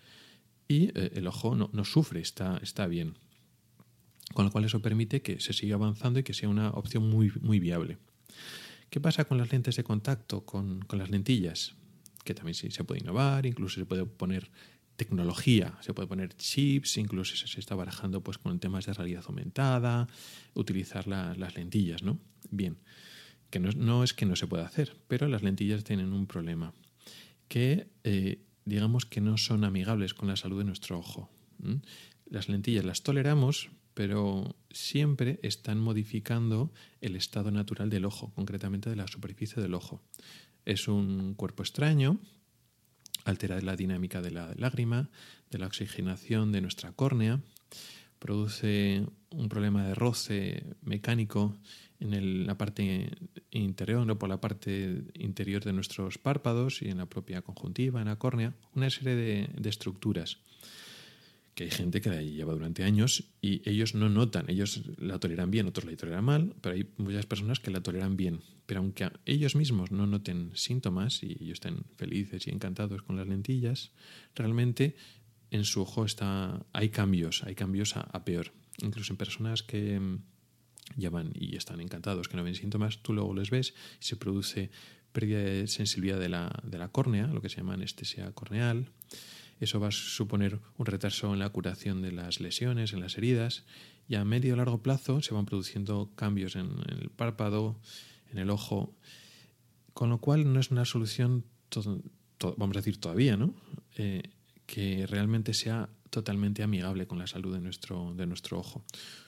y 0.68 0.90
eh, 0.94 1.12
el 1.14 1.26
ojo 1.26 1.54
no, 1.54 1.84
sufre, 1.84 2.20
está, 2.20 2.86
bien. 2.86 3.14
Con 4.34 4.44
lo 4.44 4.52
cual 4.52 4.64
eso 4.64 4.80
permite 4.80 5.22
que 5.22 5.40
se 5.40 5.52
siga 5.52 5.74
avanzando 5.74 6.20
y 6.20 6.22
que 6.22 6.34
sea 6.34 6.48
una 6.48 6.70
opción 6.70 7.08
muy, 7.08 7.58
viable. 7.58 7.98
¿Qué 8.90 9.00
pasa 9.00 9.24
con 9.24 9.38
las 9.38 9.50
lentes 9.50 9.76
de 9.76 9.84
contacto, 9.84 10.44
con, 10.44 10.80
con 10.82 10.98
las 10.98 11.10
lentillas? 11.10 11.74
Que 12.24 12.34
también 12.34 12.54
se 12.54 12.84
puede 12.84 13.00
innovar, 13.00 13.46
incluso 13.46 13.80
se 13.80 13.86
puede 13.86 14.04
poner 14.06 14.50
tecnología. 15.00 15.78
Se 15.80 15.94
puede 15.94 16.06
poner 16.08 16.36
chips, 16.36 16.98
incluso 16.98 17.34
se 17.34 17.58
está 17.58 17.74
barajando 17.74 18.22
pues, 18.22 18.36
con 18.36 18.60
temas 18.60 18.84
de 18.84 18.92
realidad 18.92 19.24
aumentada, 19.26 20.06
utilizar 20.52 21.06
las 21.06 21.54
lentillas, 21.54 22.02
¿no? 22.02 22.18
Bien. 22.50 22.76
que 23.48 23.58
no, 23.60 24.04
es 24.04 24.12
que 24.12 24.26
no 24.26 24.36
se 24.36 24.46
pueda 24.46 24.66
hacer, 24.66 24.94
pero 25.08 25.26
las 25.26 25.42
lentillas 25.42 25.84
tienen 25.84 26.12
un 26.12 26.26
problema, 26.26 26.74
que 27.48 27.88
eh, 28.04 28.42
digamos 28.66 29.06
que 29.06 29.22
no 29.22 29.38
son 29.38 29.64
amigables 29.64 30.12
con 30.12 30.28
la 30.28 30.36
salud 30.36 30.58
de 30.58 30.64
nuestro 30.64 30.98
ojo. 30.98 31.30
Las 32.26 32.50
lentillas 32.50 32.84
las 32.84 33.02
toleramos, 33.02 33.70
pero 33.94 34.54
siempre 34.70 35.40
están 35.42 35.80
modificando 35.80 36.72
el 37.00 37.16
estado 37.16 37.50
natural 37.50 37.88
del 37.88 38.04
ojo, 38.04 38.32
concretamente 38.34 38.90
de 38.90 38.96
la 38.96 39.08
superficie 39.08 39.62
del 39.62 39.74
ojo. 39.74 40.02
Es 40.70 40.86
un 40.86 41.34
cuerpo 41.34 41.64
extraño, 41.64 42.20
altera 43.24 43.60
la 43.60 43.74
dinámica 43.74 44.22
de 44.22 44.30
la 44.30 44.54
lágrima, 44.56 45.10
de 45.50 45.58
la 45.58 45.66
oxigenación 45.66 46.52
de 46.52 46.60
nuestra 46.60 46.92
córnea, 46.92 47.40
produce 48.20 49.04
un 49.30 49.48
problema 49.48 49.84
de 49.84 49.96
roce 49.96 50.62
mecánico 50.82 51.56
en 51.98 52.46
la 52.46 52.56
parte 52.56 53.10
interior, 53.50 54.06
no 54.06 54.16
por 54.16 54.28
la 54.28 54.40
parte 54.40 55.02
interior 55.14 55.64
de 55.64 55.72
nuestros 55.72 56.18
párpados 56.18 56.82
y 56.82 56.88
en 56.88 56.98
la 56.98 57.06
propia 57.06 57.42
conjuntiva, 57.42 58.00
en 58.00 58.06
la 58.06 58.20
córnea, 58.20 58.54
una 58.72 58.90
serie 58.90 59.16
de, 59.16 59.68
estructuras 59.68 60.38
que 61.60 61.64
hay 61.64 61.70
gente 61.70 62.00
que 62.00 62.08
la 62.08 62.22
lleva 62.22 62.54
durante 62.54 62.84
años 62.84 63.34
y 63.42 63.60
ellos 63.68 63.94
no 63.94 64.08
notan, 64.08 64.48
ellos 64.48 64.80
la 64.96 65.18
toleran 65.18 65.50
bien, 65.50 65.66
otros 65.66 65.84
la 65.84 65.94
toleran 65.94 66.24
mal, 66.24 66.54
pero 66.62 66.74
hay 66.74 66.88
muchas 66.96 67.26
personas 67.26 67.60
que 67.60 67.70
la 67.70 67.82
toleran 67.82 68.16
bien. 68.16 68.40
Pero 68.64 68.80
aunque 68.80 69.10
ellos 69.26 69.56
mismos 69.56 69.90
no 69.90 70.06
noten 70.06 70.52
síntomas 70.54 71.22
y 71.22 71.36
ellos 71.38 71.56
estén 71.56 71.84
felices 71.96 72.46
y 72.46 72.50
encantados 72.50 73.02
con 73.02 73.18
las 73.18 73.28
lentillas, 73.28 73.92
realmente 74.34 74.96
en 75.50 75.64
su 75.64 75.82
ojo 75.82 76.06
está, 76.06 76.64
hay 76.72 76.88
cambios, 76.88 77.44
hay 77.44 77.54
cambios 77.54 77.94
a 77.94 78.24
peor. 78.24 78.52
Incluso 78.82 79.12
en 79.12 79.18
personas 79.18 79.62
que 79.62 80.00
van 81.10 81.32
y 81.34 81.56
están 81.56 81.82
encantados, 81.82 82.28
que 82.30 82.38
no 82.38 82.42
ven 82.42 82.54
síntomas, 82.54 83.02
tú 83.02 83.12
luego 83.12 83.34
les 83.34 83.50
ves 83.50 83.74
y 84.00 84.04
se 84.06 84.16
produce 84.16 84.70
pérdida 85.12 85.40
de 85.40 85.66
sensibilidad 85.66 86.18
de 86.18 86.30
la, 86.30 86.58
de 86.62 86.78
la 86.78 86.88
córnea, 86.88 87.26
lo 87.26 87.42
que 87.42 87.50
se 87.50 87.58
llama 87.58 87.74
anestesia 87.74 88.32
corneal. 88.32 88.88
Eso 89.60 89.78
va 89.78 89.88
a 89.88 89.92
suponer 89.92 90.58
un 90.78 90.86
retraso 90.86 91.32
en 91.32 91.38
la 91.38 91.50
curación 91.50 92.00
de 92.00 92.12
las 92.12 92.40
lesiones, 92.40 92.92
en 92.92 93.00
las 93.00 93.16
heridas, 93.18 93.64
y 94.08 94.16
a 94.16 94.24
medio 94.24 94.54
o 94.54 94.56
largo 94.56 94.82
plazo 94.82 95.22
se 95.22 95.34
van 95.34 95.46
produciendo 95.46 96.10
cambios 96.16 96.56
en, 96.56 96.70
el 96.88 97.10
párpado, 97.10 97.78
en 98.32 98.38
el 98.38 98.50
ojo, 98.50 98.96
con 99.92 100.08
lo 100.08 100.18
cual 100.18 100.52
no 100.52 100.58
es 100.58 100.70
una 100.70 100.84
solución, 100.84 101.44
vamos 102.56 102.76
a 102.76 102.80
decir 102.80 102.98
todavía, 102.98 103.36
¿no? 103.36 103.54
Eh, 103.96 104.22
que 104.66 105.06
realmente 105.06 105.52
sea 105.52 105.90
totalmente 106.10 106.62
amigable 106.62 107.06
con 107.06 107.18
la 107.18 107.26
salud 107.26 107.54
de 107.54 107.60
nuestro, 107.60 108.14
de 108.14 108.26
nuestro 108.26 108.58
ojo. 108.58 108.84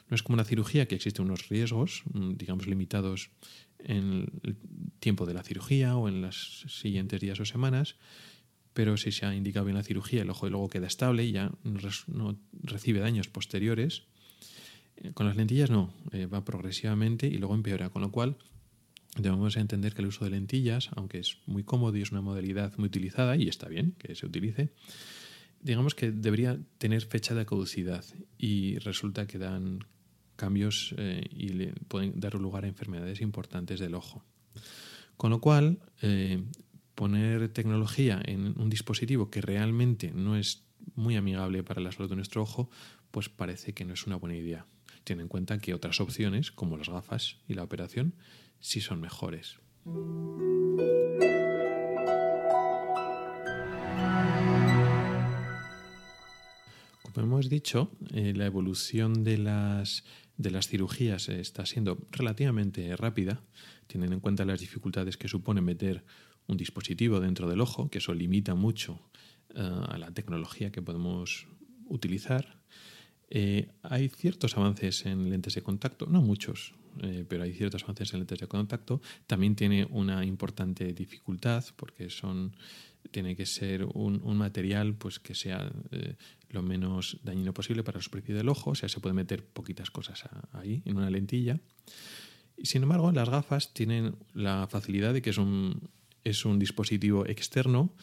No 0.09 0.15
es 0.15 0.23
como 0.23 0.35
una 0.35 0.45
cirugía 0.45 0.87
que 0.87 0.95
existen 0.95 1.25
unos 1.25 1.49
riesgos, 1.49 2.03
mm, 2.13 2.33
digamos, 2.35 2.67
limitados 2.67 3.31
en 3.79 4.27
el 4.43 4.57
tiempo 5.01 5.27
de 5.27 5.35
la 5.35 5.43
cirugía 5.43 5.97
o 5.97 6.09
en 6.09 6.23
las 6.23 6.65
siguientes 6.69 7.21
días 7.21 7.41
o 7.41 7.45
semanas, 7.45 7.97
pero 8.73 8.97
si 8.97 9.13
se 9.13 9.27
ha 9.27 9.35
indicado 9.35 9.67
bien 9.67 9.77
la 9.77 9.83
cirugía, 9.83 10.23
el 10.23 10.31
ojo 10.31 10.49
luego 10.49 10.69
queda 10.69 10.87
estable 10.87 11.25
y 11.25 11.33
ya 11.33 11.53
no 11.65 12.39
recibe 12.63 13.01
daños 13.01 13.29
posteriores. 13.29 14.05
Eh, 14.97 15.13
con 15.13 15.27
las 15.27 15.37
lentillas 15.37 15.71
no, 15.71 15.93
eh, 16.13 16.27
va 16.27 16.45
progresivamente 16.45 17.27
y 17.27 17.39
luego 17.39 17.55
empeora, 17.55 17.91
con 17.91 18.03
lo 18.03 18.11
cual 18.11 18.37
debemos 19.17 19.57
entender 19.57 19.95
que 19.95 20.03
el 20.03 20.09
uso 20.09 20.25
de 20.25 20.31
lentillas, 20.31 20.91
aunque 20.97 21.19
es 21.19 21.39
muy 21.47 21.65
cómodo 21.65 21.97
y 21.97 22.03
es 22.03 22.13
una 22.13 22.23
modalidad 22.23 22.77
muy 22.79 22.87
utilizada, 22.87 23.37
y 23.37 23.49
está 23.49 23.69
bien 23.69 23.93
que 23.99 24.15
se 24.15 24.27
utilice, 24.27 24.73
digamos 25.61 25.95
que 25.95 26.11
debería 26.11 26.59
tener 26.79 27.03
fecha 27.03 27.35
de 27.35 27.47
caducidad 27.47 28.05
y 28.39 28.79
resulta 28.79 29.27
que 29.27 29.39
dan 29.39 29.81
cambios 30.37 30.95
eh, 30.99 31.25
y 31.31 31.51
le 31.51 31.73
pueden 31.89 32.19
dar 32.19 32.35
lugar 32.35 32.65
a 32.65 32.69
enfermedades 32.69 33.21
importantes 33.21 33.79
del 33.79 33.95
ojo. 33.95 34.25
Con 35.17 35.31
lo 35.31 35.41
cual, 35.41 35.79
eh, 36.01 36.43
poner 37.03 37.49
tecnología 37.49 38.23
en 38.25 38.55
un 38.61 38.71
dispositivo 38.71 39.29
que 39.29 39.41
realmente 39.41 40.13
no 40.15 40.37
es 40.37 40.63
muy 40.95 41.17
amigable 41.17 41.65
para 41.65 41.81
la 41.81 41.91
salud 41.91 42.09
de 42.09 42.15
nuestro 42.15 42.43
ojo, 42.43 42.71
pues 43.11 43.29
parece 43.29 43.73
que 43.73 43.85
no 43.85 43.93
es 43.93 44.07
una 44.07 44.15
buena 44.15 44.37
idea. 44.37 44.67
Tiene 45.03 45.23
en 45.23 45.29
cuenta 45.29 45.59
que 45.59 45.75
otras 45.75 46.01
opciones, 46.01 46.53
como 46.53 46.77
las 46.77 46.89
gafas 46.89 47.39
y 47.49 47.55
la 47.55 47.65
operación, 47.65 48.15
sí 48.61 48.81
son 48.81 49.01
mejores. 49.01 49.59
Como 57.03 57.17
hemos 57.17 57.49
dicho, 57.49 57.91
eh, 58.15 58.33
la 58.37 58.47
evolución 58.47 59.25
de 59.25 59.39
las 59.39 60.05
de 60.37 60.51
las 60.51 60.69
cirugías 60.69 61.29
está 61.29 61.67
siendo 61.67 61.99
relativamente 62.11 62.95
rápida, 62.97 63.43
teniendo 63.87 64.15
en 64.15 64.21
cuenta 64.21 64.45
las 64.45 64.61
dificultades 64.61 65.17
que 65.17 65.29
supone 65.29 65.61
meter 65.61 66.05
un 66.47 66.57
dispositivo 66.57 67.21
dentro 67.21 67.49
del 67.49 67.61
ojo, 67.61 67.89
que 67.89 67.99
eso 67.99 68.15
limita 68.15 68.55
mucho 68.55 69.01
eh, 69.55 69.61
a 69.61 69.99
la 69.99 70.11
tecnología 70.13 70.71
que 70.71 70.83
podemos 70.83 71.47
utilizar. 71.87 72.61
Eh, 73.31 73.69
hay 73.83 74.09
ciertos 74.09 74.57
avances 74.57 75.07
en 75.07 75.31
lentes 75.31 75.55
de 75.55 75.63
contacto, 75.63 76.07
no 76.07 76.21
muchos, 76.21 76.75
eh, 77.01 77.25
pero 77.29 77.45
hay 77.45 77.53
ciertos 77.53 77.83
avances 77.85 78.13
en 78.13 78.21
lentes 78.21 78.41
de 78.41 78.47
contacto. 78.47 79.01
También 79.27 79.57
tiene 79.57 79.87
una 79.91 80.25
importante 80.25 80.93
dificultad 80.93 81.65
porque 81.77 82.11
son 82.11 82.55
tiene 83.11 83.35
que 83.35 83.47
ser 83.47 83.85
un, 83.85 84.37
material 84.37 84.95
pues 84.95 85.19
que 85.19 85.35
sea 85.35 85.73
lo 86.51 86.63
menos 86.63 87.19
dañino 87.25 87.53
posible 87.53 87.83
para 87.83 87.99
la 87.99 88.03
superficie 88.03 88.37
del 88.37 88.49
ojo, 88.49 88.71
o 88.71 88.75
sea, 88.77 88.89
se 88.89 89.01
puede 89.01 89.13
meter 89.13 89.45
poquitas 89.45 89.91
cosas 89.91 90.23
ahí 90.53 90.83
en 90.85 90.97
una 90.97 91.11
lentilla. 91.11 91.59
Sin 92.63 92.85
embargo, 92.85 93.11
las 93.11 93.29
gafas 93.29 93.75
tienen 93.75 94.15
la 94.35 94.69
facilidad 94.69 95.13
de 95.13 95.21
que 95.21 95.31
es 95.31 95.39
un, 95.39 95.91
es 96.25 96.45
un 96.45 96.59
dispositivo 96.59 97.27
externo 97.27 97.95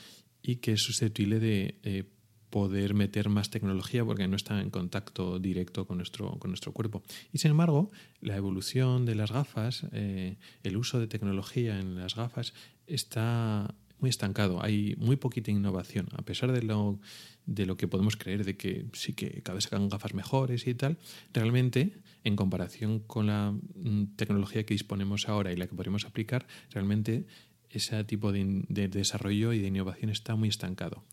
y 0.41 0.57
que 0.57 0.73
es 0.73 0.81
susceptible 0.81 1.39
de 1.39 1.79
eh, 1.83 2.03
poder 2.49 2.93
meter 2.93 3.29
más 3.29 3.49
tecnología 3.49 4.03
porque 4.03 4.27
no 4.27 4.35
está 4.35 4.59
en 4.61 4.69
contacto 4.69 5.39
directo 5.39 5.85
con 5.85 5.97
nuestro, 5.97 6.31
con 6.39 6.51
nuestro 6.51 6.71
cuerpo. 6.71 7.03
Y 7.31 7.37
sin 7.39 7.51
embargo, 7.51 7.91
la 8.21 8.35
evolución 8.35 9.05
de 9.05 9.15
las 9.15 9.31
gafas, 9.31 9.85
eh, 9.91 10.37
el 10.63 10.77
uso 10.77 10.99
de 10.99 11.07
tecnología 11.07 11.79
en 11.79 11.95
las 11.95 12.15
gafas 12.15 12.53
está 12.87 13.75
muy 13.99 14.09
estancado. 14.09 14.63
Hay 14.63 14.95
muy 14.97 15.17
poquita 15.17 15.51
innovación, 15.51 16.07
a 16.13 16.21
pesar 16.21 16.51
de 16.51 16.63
lo, 16.63 16.99
de 17.45 17.65
lo 17.65 17.77
que 17.77 17.87
podemos 17.87 18.15
creer 18.15 18.45
de 18.45 18.55
que 18.55 18.85
sí 18.93 19.13
que 19.13 19.41
cada 19.43 19.55
vez 19.55 19.65
sacan 19.65 19.89
gafas 19.89 20.13
mejores 20.13 20.67
y 20.67 20.73
tal. 20.73 20.97
Realmente, 21.33 22.01
en 22.23 22.35
comparación 22.35 22.99
con 22.99 23.27
la 23.27 23.51
mm, 23.51 24.15
tecnología 24.15 24.65
que 24.65 24.73
disponemos 24.73 25.27
ahora 25.27 25.51
y 25.51 25.57
la 25.57 25.67
que 25.67 25.75
podríamos 25.75 26.05
aplicar, 26.05 26.47
realmente 26.71 27.25
ese 27.69 28.03
tipo 28.03 28.31
de, 28.31 28.65
desarrollo 28.67 29.53
y 29.53 29.59
de 29.59 29.67
innovación 29.67 30.09
está 30.09 30.35
muy 30.35 30.49
estancado. 30.49 31.03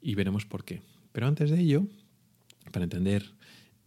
Y 0.00 0.14
veremos 0.14 0.44
por 0.44 0.64
qué. 0.64 0.82
Pero 1.12 1.26
antes 1.26 1.50
de 1.50 1.60
ello, 1.60 1.86
para 2.72 2.84
entender 2.84 3.34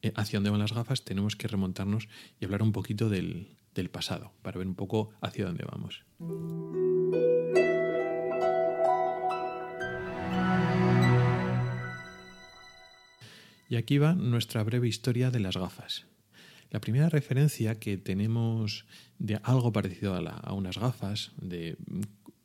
eh, 0.02 0.12
hacia 0.16 0.38
dónde 0.38 0.50
van 0.50 0.60
las 0.60 0.74
gafas, 0.74 1.04
tenemos 1.04 1.36
que 1.36 1.48
remontarnos 1.48 2.08
y 2.40 2.46
hablar 2.46 2.64
un 2.64 2.72
poquito 2.72 3.10
del, 3.10 3.48
del 3.76 3.90
pasado, 3.90 4.34
para 4.42 4.58
ver 4.58 4.68
un 4.68 4.76
poco 4.76 5.12
hacia 5.22 5.46
dónde 5.46 5.66
vamos. 5.66 6.04
Y 13.70 13.76
aquí 13.76 13.98
va 13.98 14.14
nuestra 14.14 14.64
breve 14.64 14.88
historia 14.88 15.30
de 15.30 15.42
las 15.42 15.58
gafas. 15.58 16.06
La 16.70 16.82
primera 16.82 17.10
referencia 17.10 17.80
que 17.80 17.98
tenemos 17.98 18.86
de 19.20 19.40
algo 19.44 19.72
parecido 19.72 20.16
a, 20.16 20.54
unas 20.54 20.78
gafas, 20.78 21.32
de 21.42 21.78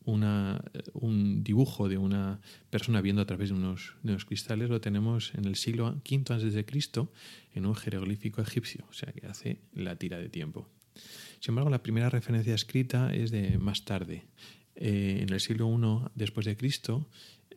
un 0.05 1.45
dibujo 1.45 1.89
de 1.89 1.99
una 1.99 2.41
persona 2.71 3.01
viendo 3.01 3.23
a 3.23 3.27
través 3.27 3.51
de 3.51 3.57
unos, 3.57 3.95
cristales, 4.27 4.69
lo 4.69 4.81
tenemos 4.81 5.33
en 5.35 5.45
el 5.45 5.57
siglo 5.57 6.01
V 6.09 6.51
de 6.51 6.65
Cristo 6.65 7.13
en 7.55 7.67
un 7.67 7.75
jeroglífico 7.75 8.41
egipcio, 8.41 8.85
o 8.89 8.93
sea 8.93 9.13
que 9.13 9.27
hace 9.27 9.61
la 9.75 9.97
tira 9.97 10.19
de 10.19 10.29
tiempo. 10.29 10.69
Sin 11.41 11.53
embargo, 11.53 11.71
la 11.71 11.83
primera 11.83 12.11
referencia 12.11 12.55
escrita 12.55 13.13
es 13.15 13.31
de 13.31 13.59
más 13.59 13.85
tarde. 13.85 14.25
Eh, 14.85 15.23
en 15.23 15.33
el 15.33 15.39
siglo 15.39 15.69
I 15.71 16.11
después 16.17 16.45
de 16.45 16.57
Cristo, 16.57 17.07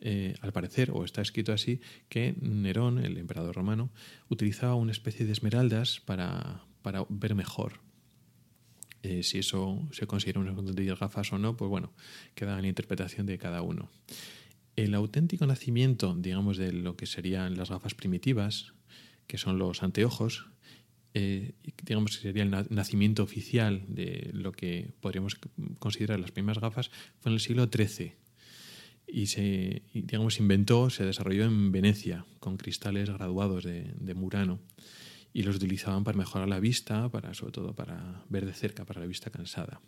eh, 0.00 0.36
al 0.42 0.52
parecer, 0.52 0.92
o 0.92 1.04
está 1.04 1.22
escrito 1.22 1.52
así, 1.52 1.80
que 2.08 2.36
Nerón, 2.40 3.04
el 3.04 3.18
emperador 3.18 3.56
romano, 3.56 3.90
utilizaba 4.28 4.76
una 4.76 4.92
especie 4.92 5.26
de 5.26 5.32
esmeraldas 5.32 5.98
para, 5.98 6.62
ver 7.08 7.34
mejor. 7.34 7.80
Eh, 9.02 9.24
si 9.24 9.40
eso 9.40 9.82
se 9.90 10.06
considera 10.06 10.38
una 10.38 10.52
de 10.52 10.94
gafas 10.94 11.32
o 11.32 11.38
no, 11.38 11.56
pues 11.56 11.68
bueno, 11.68 11.92
queda 12.36 12.54
en 12.54 12.62
la 12.62 12.68
interpretación 12.68 13.26
de 13.26 13.38
cada 13.38 13.60
uno. 13.60 13.90
El 14.76 14.94
auténtico 14.94 15.46
nacimiento, 15.46 16.14
digamos, 16.14 16.58
de 16.58 16.72
lo 16.72 16.96
que 16.96 17.06
serían 17.06 17.56
las 17.56 17.70
gafas 17.70 17.96
primitivas, 17.96 18.72
que 19.26 19.36
son 19.36 19.58
los 19.58 19.82
anteojos, 19.82 20.46
eh, 21.18 21.54
digamos 21.82 22.14
que 22.14 22.24
sería 22.24 22.42
el 22.42 22.50
nacimiento 22.68 23.22
oficial 23.22 23.84
de 23.88 24.28
lo 24.34 24.52
que 24.52 24.90
podríamos 25.00 25.38
considerar 25.78 26.20
las 26.20 26.30
primeras 26.30 26.60
gafas, 26.60 26.90
fue 27.20 27.30
en 27.30 27.34
el 27.36 27.40
siglo 27.40 27.70
XIII 27.74 28.12
y 29.06 29.26
se 29.28 29.82
inventó, 30.38 30.90
se 30.90 31.06
desarrolló 31.06 31.46
en 31.46 31.72
Venecia 31.72 32.26
con 32.38 32.58
cristales 32.58 33.08
graduados 33.08 33.64
de, 33.64 34.14
Murano 34.14 34.60
y 35.32 35.42
los 35.42 35.56
utilizaban 35.56 36.04
para 36.04 36.18
mejorar 36.18 36.48
la 36.48 36.60
vista, 36.60 37.08
para 37.08 37.32
sobre 37.32 37.52
todo 37.52 37.74
para 37.74 38.22
ver 38.28 38.44
de 38.44 38.52
cerca, 38.52 38.84
para 38.84 39.00
la 39.00 39.06
vista 39.06 39.30
cansada. 39.30 39.80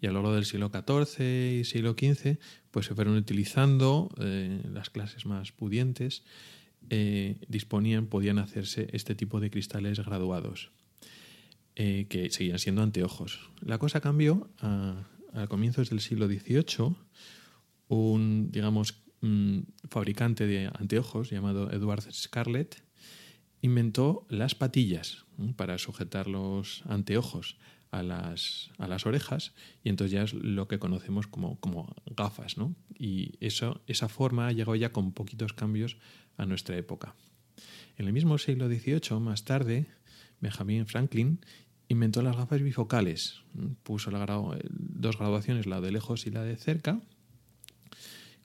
y 0.00 0.06
a 0.06 0.10
lo 0.10 0.22
largo 0.22 0.34
del 0.34 0.44
siglo 0.44 0.70
XIV 0.70 1.58
y 1.58 1.64
siglo 1.64 1.96
XV 1.98 2.38
pues 2.70 2.86
se 2.86 2.94
fueron 2.94 3.16
utilizando 3.16 4.14
eh, 4.20 4.62
las 4.72 4.90
clases 4.90 5.26
más 5.26 5.50
pudientes 5.50 6.22
eh, 6.90 7.38
disponían, 7.48 8.06
podían 8.06 8.38
hacerse 8.38 8.88
este 8.92 9.14
tipo 9.14 9.40
de 9.40 9.50
cristales 9.50 9.98
graduados, 9.98 10.70
eh, 11.76 12.06
que 12.08 12.30
seguían 12.30 12.58
siendo 12.58 12.82
anteojos. 12.82 13.50
La 13.60 13.78
cosa 13.78 14.00
cambió 14.00 14.50
a, 14.58 15.08
comienzos 15.48 15.88
del 15.88 16.00
siglo 16.00 16.26
XVIII. 16.26 16.94
Un, 17.88 18.50
digamos, 18.50 19.02
fabricante 19.88 20.46
de 20.46 20.70
anteojos 20.74 21.30
llamado 21.30 21.70
Edward 21.70 22.12
Scarlett 22.12 22.82
inventó 23.62 24.26
las 24.28 24.54
patillas 24.54 25.24
para 25.56 25.78
sujetar 25.78 26.26
los 26.26 26.82
anteojos 26.86 27.56
a 27.92 28.02
las, 28.02 28.70
a 28.78 28.88
las 28.88 29.06
orejas 29.06 29.54
y 29.84 29.90
entonces 29.90 30.12
ya 30.12 30.22
es 30.22 30.34
lo 30.34 30.66
que 30.66 30.78
conocemos 30.78 31.26
como, 31.26 31.60
como 31.60 31.94
gafas. 32.16 32.58
¿no? 32.58 32.74
Y 32.98 33.34
eso, 33.40 33.82
esa 33.86 34.08
forma 34.08 34.48
ha 34.48 34.52
llegado 34.52 34.74
ya 34.74 34.90
con 34.90 35.12
poquitos 35.12 35.52
cambios 35.52 35.98
a 36.36 36.46
nuestra 36.46 36.76
época. 36.76 37.14
En 37.96 38.06
el 38.06 38.12
mismo 38.12 38.38
siglo 38.38 38.68
XVIII, 38.68 39.20
más 39.20 39.44
tarde, 39.44 39.86
Benjamin 40.40 40.86
Franklin 40.86 41.40
inventó 41.88 42.22
las 42.22 42.36
gafas 42.36 42.62
bifocales. 42.62 43.42
Puso 43.82 44.10
dos 44.10 45.18
graduaciones, 45.18 45.66
la 45.66 45.80
de 45.80 45.92
lejos 45.92 46.26
y 46.26 46.30
la 46.30 46.42
de 46.42 46.56
cerca, 46.56 47.00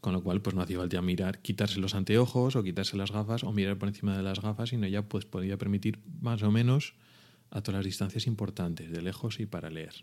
con 0.01 0.13
lo 0.13 0.21
cual 0.21 0.41
pues 0.41 0.55
no 0.55 0.61
hacía 0.61 0.77
falta 0.77 1.01
mirar, 1.01 1.41
quitarse 1.41 1.79
los 1.79 1.95
anteojos 1.95 2.55
o 2.55 2.63
quitarse 2.63 2.97
las 2.97 3.11
gafas 3.11 3.43
o 3.43 3.51
mirar 3.51 3.77
por 3.77 3.87
encima 3.87 4.15
de 4.15 4.23
las 4.23 4.41
gafas, 4.41 4.69
sino 4.69 4.87
ya 4.87 5.01
pues 5.03 5.25
podía 5.25 5.57
permitir 5.57 5.99
más 6.21 6.43
o 6.43 6.51
menos 6.51 6.93
a 7.49 7.61
todas 7.61 7.79
las 7.79 7.85
distancias 7.85 8.27
importantes, 8.27 8.91
de 8.91 9.01
lejos 9.01 9.39
y 9.39 9.45
para 9.45 9.69
leer. 9.69 9.93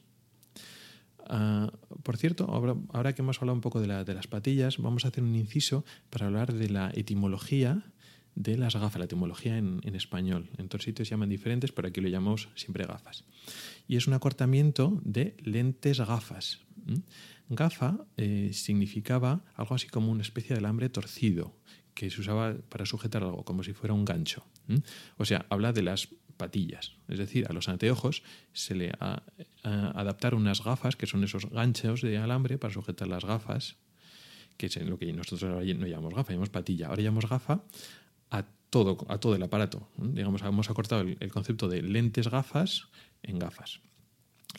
Ah, 1.27 1.73
por 2.03 2.17
cierto, 2.17 2.47
ahora, 2.93 3.15
que 3.15 3.23
hemos 3.23 3.39
hablado 3.39 3.55
un 3.55 3.61
poco 3.61 3.81
de, 3.81 3.87
las 3.87 4.27
patillas, 4.27 4.79
vamos 4.79 5.05
a 5.05 5.09
hacer 5.09 5.25
un 5.25 5.35
inciso 5.35 5.85
para 6.11 6.27
hablar 6.27 6.53
de 6.53 6.69
la 6.69 6.91
etimología 6.95 7.83
de 8.35 8.59
las 8.59 8.75
gafas, 8.75 8.99
la 8.99 9.05
etimología 9.05 9.57
en, 9.57 9.81
español. 9.95 10.51
En 10.59 10.69
todos 10.69 10.85
sitios 10.85 11.09
se 11.09 11.15
llaman 11.15 11.29
diferentes, 11.29 11.73
pero 11.73 11.89
aquí 11.89 12.01
lo 12.01 12.09
llamamos 12.09 12.49
siempre 12.57 12.85
gafas. 12.85 13.25
Y 13.87 13.97
es 13.97 14.07
un 14.07 14.15
acortamiento 14.15 15.01
de 15.05 15.37
lentes 15.43 16.01
gafas. 16.01 16.61
Gafa 17.49 18.07
eh, 18.17 18.51
significaba 18.53 19.45
algo 19.55 19.75
así 19.75 19.87
como 19.87 20.11
una 20.11 20.23
especie 20.23 20.55
de 20.55 20.59
alambre 20.59 20.89
torcido 20.89 21.55
que 21.95 22.11
se 22.11 22.21
usaba 22.21 22.55
para 22.69 22.87
sujetar 22.87 23.23
algo, 23.23 23.45
como 23.45 23.63
si 23.63 23.73
fuera 23.73 23.95
un 23.95 24.05
gancho. 24.05 24.45
O 25.17 25.25
sea, 25.25 25.47
habla 25.49 25.73
de 25.73 25.83
las 25.83 26.09
patillas. 26.37 26.93
Es 27.09 27.19
decir, 27.19 27.47
a 27.49 27.53
los 27.53 27.69
anteojos 27.69 28.23
se 28.53 28.75
le 28.75 28.93
adaptaron 29.63 30.43
unas 30.43 30.63
gafas, 30.63 30.97
que 30.97 31.07
son 31.07 31.25
esos 31.25 31.49
ganchos 31.51 32.03
de 32.03 32.19
alambre 32.19 32.59
para 32.59 32.73
sujetar 32.73 33.09
las 33.09 33.25
gafas, 33.25 33.77
que 34.57 34.67
es 34.67 34.77
lo 34.77 34.99
que 34.99 35.13
nosotros 35.13 35.43
ahora 35.45 35.65
no 35.75 35.87
llamamos 35.87 36.15
gafa, 36.15 36.33
llamamos 36.33 36.51
patilla. 36.51 36.89
Ahora 36.89 37.03
llamamos 37.03 37.29
gafa 37.29 37.65
a 38.31 38.45
todo, 38.71 38.99
a 39.09 39.19
todo 39.19 39.35
el 39.35 39.43
aparato. 39.43 39.89
Digamos, 39.97 40.43
hemos 40.43 40.71
acortado 40.71 41.03
el, 41.03 41.33
concepto 41.33 41.69
de 41.69 41.83
lentes 41.83 42.29
gafas 42.29 42.89
en 43.23 43.39
gafas. 43.39 43.81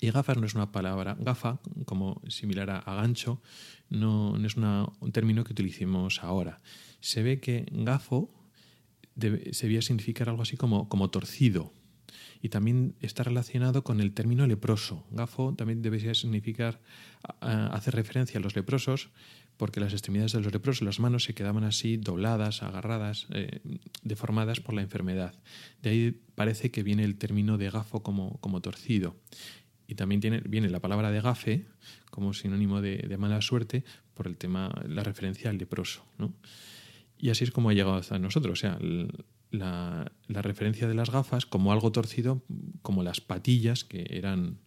Y 0.02 0.12
gafas 0.12 0.38
no 0.38 0.46
es 0.46 0.56
una 0.56 0.72
palabra, 0.72 1.16
gafa, 1.20 1.60
como 1.86 2.22
similar 2.28 2.70
a, 2.70 2.96
gancho, 2.96 3.42
no, 3.90 4.36
es 4.46 4.58
un 4.58 5.12
término 5.14 5.46
que 5.46 5.54
utilicemos 5.54 6.22
ahora. 6.24 6.62
Se 7.00 7.24
ve 7.24 7.40
que 7.40 7.66
gafo 7.72 8.30
se 9.20 9.66
debía 9.66 9.82
significar 9.82 10.30
algo 10.30 10.42
así 10.42 10.58
como, 10.58 10.90
como 10.90 11.10
torcido. 11.10 11.72
Y 12.42 12.50
también 12.50 12.96
está 13.02 13.24
relacionado 13.24 13.84
con 13.84 14.02
el 14.02 14.14
término 14.14 14.46
leproso. 14.46 15.06
Gafo 15.12 15.56
también 15.56 15.82
debería 15.82 16.14
significar, 16.14 16.80
hacer 17.40 17.96
referencia 17.96 18.40
a 18.40 18.44
los 18.44 18.56
leprosos, 18.56 19.10
porque 19.58 19.80
las 19.80 19.94
extremidades 19.94 20.34
de 20.34 20.42
los 20.42 20.54
leprosos, 20.54 20.82
las 20.84 21.00
manos, 21.00 21.24
se 21.24 21.34
quedaban 21.34 21.64
así 21.64 21.98
dobladas, 21.98 22.62
agarradas, 22.62 23.28
eh, 23.32 23.62
deformadas 24.04 24.60
por 24.60 24.76
la 24.76 24.82
enfermedad. 24.82 25.34
De 25.82 25.90
ahí 25.90 26.22
parece 26.36 26.72
que 26.72 26.84
viene 26.84 27.04
el 27.04 27.16
término 27.16 27.58
de 27.58 27.70
gafo 27.70 28.04
como, 28.04 28.38
como 28.42 28.62
torcido. 28.62 29.16
Y 29.88 29.96
también 29.96 30.44
viene 30.48 30.70
la 30.70 30.80
palabra 30.80 31.12
de 31.12 31.22
gafe 31.22 31.66
como 32.10 32.34
sinónimo 32.34 32.82
de, 32.82 33.16
mala 33.18 33.42
suerte 33.42 33.84
por 34.14 34.28
el 34.28 34.38
tema, 34.38 34.74
la 34.88 35.04
referencia 35.04 35.50
al 35.50 35.58
leproso. 35.58 36.04
Y 37.18 37.30
así 37.30 37.44
es 37.44 37.52
como 37.52 37.70
ha 37.70 37.74
llegado 37.74 37.96
hasta 37.96 38.20
nosotros. 38.20 38.60
O 38.60 38.62
sea, 38.62 38.78
la, 39.52 40.12
referencia 40.28 40.88
de 40.88 40.94
las 40.94 41.10
gafas 41.10 41.46
como 41.46 41.72
algo 41.72 41.92
torcido, 41.92 42.44
como 42.82 43.04
las 43.04 43.22
patillas, 43.22 43.84
que 43.84 44.06
eran 44.10 44.60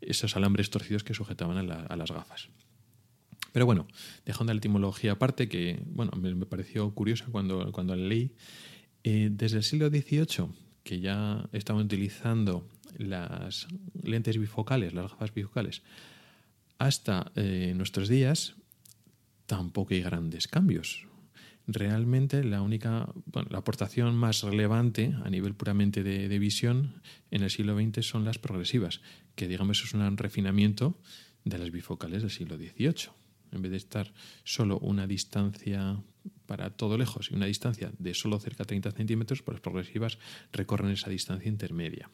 esos 0.00 0.36
alambres 0.36 0.70
torcidos 0.70 1.04
que 1.04 1.14
sujetaban 1.14 1.70
a, 1.70 1.96
las 1.96 2.10
gafas. 2.10 2.48
Pero 3.52 3.66
bueno, 3.66 3.88
dejando 4.24 4.52
la 4.52 4.58
etimología 4.58 5.12
aparte, 5.12 5.48
que 5.48 5.82
bueno, 5.86 6.12
me, 6.16 6.46
pareció 6.46 6.94
curiosa 6.94 7.26
cuando, 7.30 7.72
cuando 7.72 7.96
la 7.96 8.06
leí, 8.06 8.34
eh, 9.02 9.30
desde 9.32 9.58
el 9.58 9.62
siglo 9.64 9.88
XVIII, 9.88 10.50
que 10.84 11.00
ya 11.00 11.48
estaban 11.52 11.84
utilizando 11.84 12.68
las 12.96 13.66
lentes 14.02 14.38
bifocales, 14.38 14.94
las 14.94 15.10
gafas 15.10 15.34
bifocales, 15.34 15.82
hasta 16.78 17.32
eh, 17.34 17.72
nuestros 17.74 18.08
días, 18.08 18.54
tampoco 19.46 19.94
hay 19.94 20.02
grandes 20.02 20.46
cambios 20.46 21.08
realmente 21.68 22.42
la 22.42 22.62
única, 22.62 23.12
la 23.50 23.58
aportación 23.58 24.16
más 24.16 24.42
relevante 24.42 25.14
a 25.22 25.30
nivel 25.30 25.54
puramente 25.54 26.02
de, 26.02 26.38
visión 26.38 27.02
en 27.30 27.42
el 27.42 27.50
siglo 27.50 27.78
XX 27.78 28.04
son 28.04 28.24
las 28.24 28.38
progresivas, 28.38 29.02
que 29.36 29.46
digamos 29.46 29.84
es 29.84 29.92
un 29.92 30.16
refinamiento 30.16 30.98
de 31.44 31.58
las 31.58 31.70
bifocales 31.70 32.22
del 32.22 32.30
siglo 32.30 32.56
XVIII. 32.56 33.12
En 33.52 33.62
vez 33.62 33.70
de 33.70 33.76
estar 33.76 34.12
solo 34.44 34.78
una 34.78 35.06
distancia 35.06 36.02
para 36.46 36.70
todo 36.70 36.98
lejos 36.98 37.30
y 37.30 37.34
una 37.34 37.46
distancia 37.46 37.92
de 37.98 38.14
solo 38.14 38.38
cerca 38.40 38.64
de 38.64 38.68
30 38.68 38.92
centímetros, 38.92 39.42
pues 39.42 39.56
las 39.56 39.60
progresivas 39.62 40.18
recorren 40.52 40.90
esa 40.90 41.10
distancia 41.10 41.48
intermedia. 41.48 42.10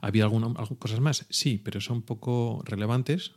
¿Había 0.00 0.24
alguna, 0.24 0.52
cosas 0.78 1.00
más? 1.00 1.26
Sí, 1.30 1.60
pero 1.62 1.80
son 1.80 2.02
poco 2.02 2.62
relevantes 2.64 3.32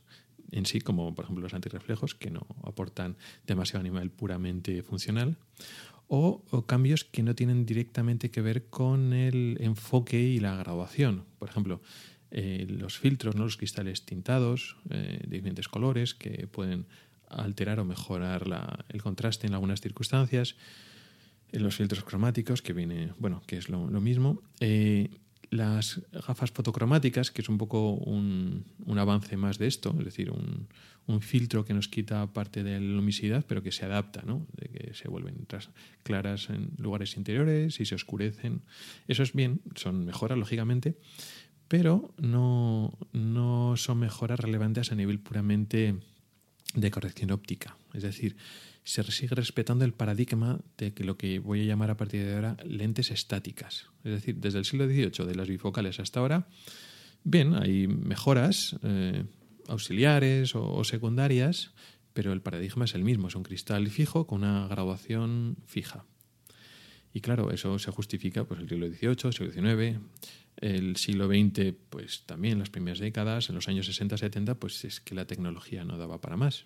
en 0.52 0.66
sí, 0.66 0.82
como 0.82 1.16
por 1.16 1.26
ejemplo 1.26 1.44
los 1.44 1.54
antirreflejos, 1.54 2.16
que 2.16 2.30
no 2.30 2.46
aportan 2.64 3.18
demasiado 3.48 3.82
a 3.82 3.84
nivel 3.84 4.12
puramente 4.12 4.84
funcional, 4.84 5.38
o, 6.14 6.44
cambios 6.68 7.06
que 7.06 7.24
no 7.24 7.36
tienen 7.36 7.66
directamente 7.66 8.32
que 8.32 8.42
ver 8.42 8.66
con 8.66 9.14
el 9.14 9.58
enfoque 9.62 10.22
y 10.22 10.42
la 10.42 10.56
graduación. 10.58 11.24
Por 11.40 11.48
ejemplo, 11.48 11.82
eh, 12.32 12.66
los 12.68 13.00
filtros, 13.00 13.36
¿no? 13.36 13.46
los 13.46 13.56
cristales 13.56 14.06
tintados 14.06 14.76
eh, 14.90 15.22
de 15.26 15.38
diferentes 15.38 15.70
colores 15.70 16.14
que 16.14 16.48
pueden 16.48 16.86
alterar 17.30 17.80
o 17.80 17.86
mejorar 17.86 18.86
el 18.90 19.02
contraste 19.02 19.48
en 19.48 19.54
algunas 19.54 19.80
circunstancias. 19.80 20.58
Eh, 21.54 21.60
los 21.60 21.78
filtros 21.78 22.04
cromáticos, 22.04 22.62
que 22.62 22.74
viene, 22.74 23.14
bueno, 23.18 23.42
que 23.48 23.56
es 23.56 23.70
lo, 23.70 23.80
mismo 24.02 24.42
las 25.52 26.02
gafas 26.26 26.50
fotocromáticas, 26.52 27.30
que 27.30 27.42
es 27.42 27.50
un 27.50 27.58
poco 27.58 27.92
un, 27.92 28.66
avance 28.98 29.38
más 29.38 29.60
de 29.60 29.68
esto, 29.68 29.94
es 30.00 30.06
decir, 30.06 30.32
un, 30.32 30.68
filtro 31.20 31.66
que 31.66 31.74
nos 31.74 31.90
quita 31.90 32.32
parte 32.32 32.64
de 32.64 32.80
la 32.80 32.80
luminosidad, 32.80 33.44
pero 33.46 33.62
que 33.62 33.74
se 33.74 33.84
adapta, 33.84 34.22
¿no? 34.26 34.48
de 34.56 34.70
que 34.70 34.94
se 34.94 35.10
vuelven 35.10 35.46
claras 36.04 36.50
en 36.50 36.72
lugares 36.78 37.18
interiores 37.18 37.82
y 37.82 37.86
se 37.86 37.96
oscurecen. 37.96 38.62
Eso 39.10 39.22
es 39.22 39.34
bien, 39.34 39.60
son 39.76 40.06
mejoras, 40.06 40.38
lógicamente, 40.38 40.96
pero 41.68 42.14
no, 42.18 42.98
no 43.12 43.76
son 43.76 44.00
mejoras 44.00 44.40
relevantes 44.40 44.94
a 44.94 44.96
nivel 44.96 45.20
puramente 45.20 45.96
de 46.76 46.92
corrección 46.92 47.32
óptica. 47.32 47.76
Es 47.94 48.04
decir, 48.04 48.38
se 48.84 49.04
sigue 49.04 49.36
respetando 49.36 49.86
el 49.86 49.94
paradigma 49.94 50.60
de 50.78 50.94
que 50.94 51.04
lo 51.04 51.18
que 51.18 51.40
voy 51.40 51.62
a 51.62 51.66
llamar 51.66 51.92
a 51.92 51.98
partir 51.98 52.26
de 52.26 52.34
ahora 52.34 52.58
lentes 52.66 53.12
estáticas. 53.12 53.88
Es 54.04 54.12
decir, 54.12 54.38
desde 54.38 54.60
el 54.60 54.66
siglo 54.66 54.88
XVIII, 54.88 55.26
de 55.26 55.36
las 55.36 55.48
bifocales 55.48 56.00
hasta 56.00 56.20
ahora, 56.20 56.48
bien, 57.24 57.54
hay 57.54 57.88
mejoras 57.88 58.76
eh, 58.84 59.24
auxiliares 59.68 60.56
o, 60.56 60.84
secundarias, 60.84 61.72
pero 62.14 62.34
el 62.34 62.42
paradigma 62.42 62.86
es 62.86 62.96
el 62.96 63.04
mismo, 63.04 63.28
es 63.28 63.36
un 63.36 63.44
cristal 63.44 63.88
fijo 63.90 64.28
con 64.28 64.44
una 64.44 64.68
graduación 64.68 65.58
fija. 65.66 66.06
Y 67.14 67.22
claro, 67.22 67.52
eso 67.52 67.78
se 67.78 67.92
justifica 67.92 68.46
pues 68.46 68.60
el 68.62 68.70
siglo 68.70 68.88
XVIII, 68.88 69.32
siglo 69.32 69.52
XIX, 69.52 70.00
el 70.58 70.96
siglo 70.96 71.28
XX, 71.28 71.74
pues 71.90 72.24
también 72.26 72.60
las 72.60 72.70
primeras 72.70 73.00
décadas, 73.00 73.50
en 73.50 73.56
los 73.56 73.68
años 73.68 73.86
60, 73.86 74.18
70, 74.18 74.56
pues 74.56 74.84
es 74.86 75.02
que 75.02 75.16
la 75.16 75.26
tecnología 75.26 75.84
no 75.84 75.98
daba 75.98 76.22
para 76.22 76.38
más. 76.38 76.66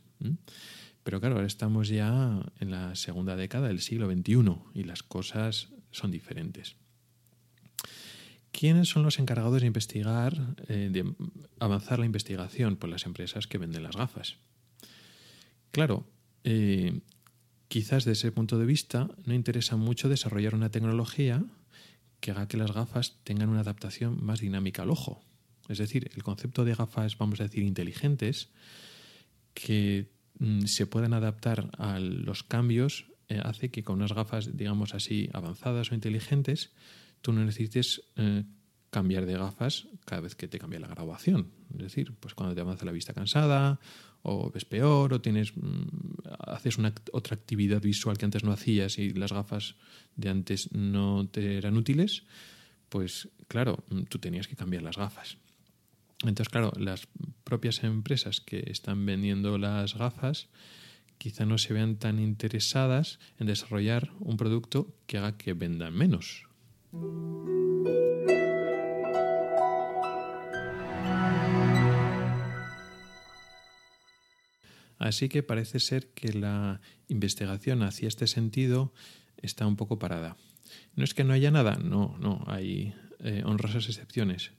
Pero 1.05 1.19
claro, 1.19 1.35
ahora 1.35 1.45
estamos 1.45 1.87
ya 1.87 2.41
en 2.59 2.71
la 2.71 2.95
segunda 2.95 3.35
década 3.35 3.67
del 3.67 3.79
siglo 3.79 4.11
XXI 4.11 4.55
y 4.73 4.85
las 4.85 5.03
cosas 5.03 5.69
son 5.91 6.09
diferentes. 6.09 6.77
¿Quiénes 8.51 8.89
son 8.89 9.03
los 9.03 9.19
encargados 9.19 9.61
de 9.61 9.67
investigar, 9.67 10.55
eh, 10.67 10.89
de 10.91 11.13
avanzar 11.59 11.99
la 11.99 12.07
investigación? 12.07 12.75
Pues 12.77 12.89
las 12.89 13.05
empresas 13.05 13.45
que 13.45 13.59
venden 13.59 13.83
las 13.83 13.95
gafas. 13.95 14.37
Claro, 15.69 16.09
eh, 16.43 17.01
quizás 17.67 18.05
desde 18.05 18.27
ese 18.27 18.31
punto 18.31 18.57
de 18.57 18.65
vista 18.65 19.07
no 19.25 19.35
interesa 19.35 19.75
mucho 19.75 20.09
desarrollar 20.09 20.55
una 20.55 20.71
tecnología 20.71 21.43
que 22.19 22.31
haga 22.31 22.47
que 22.47 22.57
las 22.57 22.71
gafas 22.71 23.19
tengan 23.23 23.49
una 23.49 23.59
adaptación 23.59 24.25
más 24.25 24.39
dinámica 24.39 24.81
al 24.81 24.89
ojo. 24.89 25.21
Es 25.69 25.77
decir, 25.77 26.09
el 26.15 26.23
concepto 26.23 26.65
de 26.65 26.73
gafas, 26.73 27.15
vamos 27.19 27.39
a 27.41 27.43
decir, 27.43 27.61
inteligentes, 27.61 28.49
que 29.53 30.14
se 30.65 30.85
puedan 30.85 31.13
adaptar 31.13 31.69
a 31.77 31.99
los 31.99 32.43
cambios, 32.43 33.05
eh, 33.29 33.39
hace 33.43 33.69
que 33.69 33.83
con 33.83 33.97
unas 33.97 34.13
gafas, 34.13 34.55
digamos 34.55 34.93
así, 34.93 35.29
avanzadas 35.33 35.91
o 35.91 35.95
inteligentes, 35.95 36.71
tú 37.21 37.33
no 37.33 37.43
necesites 37.43 38.03
eh, 38.17 38.43
cambiar 38.89 39.25
de 39.25 39.33
gafas 39.37 39.87
cada 40.05 40.21
vez 40.21 40.35
que 40.35 40.47
te 40.47 40.59
cambia 40.59 40.79
la 40.79 40.87
graduación. 40.87 41.51
Es 41.73 41.81
decir, 41.81 42.13
pues 42.19 42.33
cuando 42.33 42.53
te 42.53 42.61
avanza 42.61 42.85
la 42.85 42.91
vista 42.91 43.13
cansada, 43.13 43.79
o 44.21 44.49
ves 44.49 44.65
peor, 44.65 45.13
o 45.13 45.21
tienes 45.21 45.55
mm, 45.55 46.25
haces 46.47 46.77
una 46.77 46.93
otra 47.11 47.35
actividad 47.35 47.81
visual 47.81 48.17
que 48.17 48.25
antes 48.25 48.43
no 48.43 48.51
hacías 48.51 48.97
y 48.97 49.13
las 49.13 49.31
gafas 49.31 49.75
de 50.15 50.29
antes 50.29 50.71
no 50.71 51.27
te 51.27 51.57
eran 51.57 51.77
útiles, 51.77 52.23
pues 52.89 53.29
claro, 53.47 53.83
mm, 53.89 54.03
tú 54.03 54.19
tenías 54.19 54.47
que 54.47 54.55
cambiar 54.55 54.83
las 54.83 54.97
gafas. 54.97 55.37
Entonces, 56.21 56.49
claro, 56.49 56.71
las 56.77 57.07
propias 57.43 57.83
empresas 57.83 58.41
que 58.41 58.63
están 58.67 59.05
vendiendo 59.05 59.57
las 59.57 59.95
gafas 59.95 60.47
quizá 61.17 61.45
no 61.45 61.57
se 61.57 61.73
vean 61.73 61.97
tan 61.97 62.19
interesadas 62.19 63.19
en 63.39 63.47
desarrollar 63.47 64.11
un 64.19 64.37
producto 64.37 64.93
que 65.07 65.17
haga 65.17 65.37
que 65.37 65.53
vendan 65.53 65.93
menos. 65.93 66.43
Así 74.97 75.29
que 75.29 75.43
parece 75.43 75.79
ser 75.79 76.07
que 76.13 76.33
la 76.33 76.81
investigación 77.07 77.83
hacia 77.83 78.07
este 78.07 78.27
sentido 78.27 78.93
está 79.37 79.67
un 79.67 79.75
poco 79.75 79.99
parada. 79.99 80.37
No 80.95 81.03
es 81.03 81.13
que 81.13 81.23
no 81.23 81.33
haya 81.33 81.51
nada, 81.51 81.75
no, 81.75 82.17
no, 82.19 82.43
hay 82.47 82.93
eh, 83.19 83.43
honrosas 83.45 83.87
excepciones. 83.87 84.51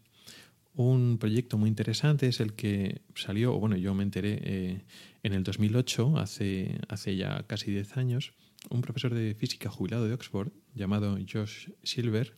Un 0.77 1.17
proyecto 1.17 1.57
muy 1.57 1.71
interesante 1.71 2.29
es 2.29 2.39
el 2.39 2.53
que 2.53 3.01
salió, 3.15 3.55
o 3.55 3.59
bueno, 3.59 3.77
yo 3.77 3.95
me 3.95 4.03
enteré 4.03 4.39
eh, 4.43 4.85
en 5.23 5.33
el 5.33 5.43
2008, 5.43 6.19
hace, 6.19 6.79
hace 6.89 7.17
ya 7.17 7.45
casi 7.47 7.71
10 7.71 7.97
años, 7.97 8.35
un 8.69 8.83
profesor 8.83 9.15
de 9.15 9.35
física 9.35 9.71
jubilado 9.71 10.07
de 10.07 10.13
Oxford, 10.13 10.53
llamado 10.75 11.17
Josh 11.33 11.71
Silver, 11.83 12.37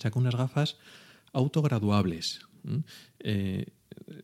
sacó 0.00 0.18
unas 0.18 0.34
gafas 0.34 0.76
autograduables. 1.32 2.40
Eh, 3.20 3.66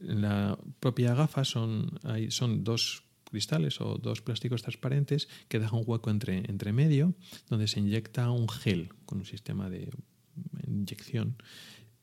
la 0.01 0.59
propia 0.81 1.15
gafa 1.15 1.45
son, 1.45 2.01
hay, 2.03 2.33
son 2.33 2.65
dos 2.65 3.05
cristales 3.31 3.81
o 3.81 3.99
dos 3.99 4.21
plásticos 4.21 4.63
transparentes 4.63 5.29
que 5.47 5.61
dejan 5.61 5.79
un 5.79 5.85
hueco 5.87 6.11
entre, 6.11 6.39
entre 6.51 6.73
medio 6.73 7.15
donde 7.49 7.69
se 7.69 7.79
inyecta 7.79 8.33
un 8.33 8.49
gel 8.49 8.89
con 9.07 9.19
un 9.19 9.27
sistema 9.27 9.71
de 9.71 9.91
inyección 10.67 11.37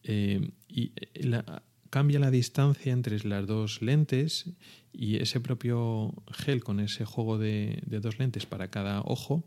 eh, 0.03 0.51
y 0.67 0.91
eh, 0.95 1.41
cambia 1.89 2.19
la 2.19 2.31
distancia 2.31 2.93
entre 2.93 3.19
las 3.27 3.47
dos 3.47 3.81
lentes 3.81 4.45
y 4.93 5.17
ese 5.17 5.39
propio 5.39 6.13
gel 6.31 6.63
con 6.63 6.79
ese 6.79 7.05
juego 7.05 7.37
de, 7.37 7.81
dos 7.85 8.19
lentes 8.19 8.45
para 8.45 8.69
cada 8.69 9.01
ojo 9.01 9.43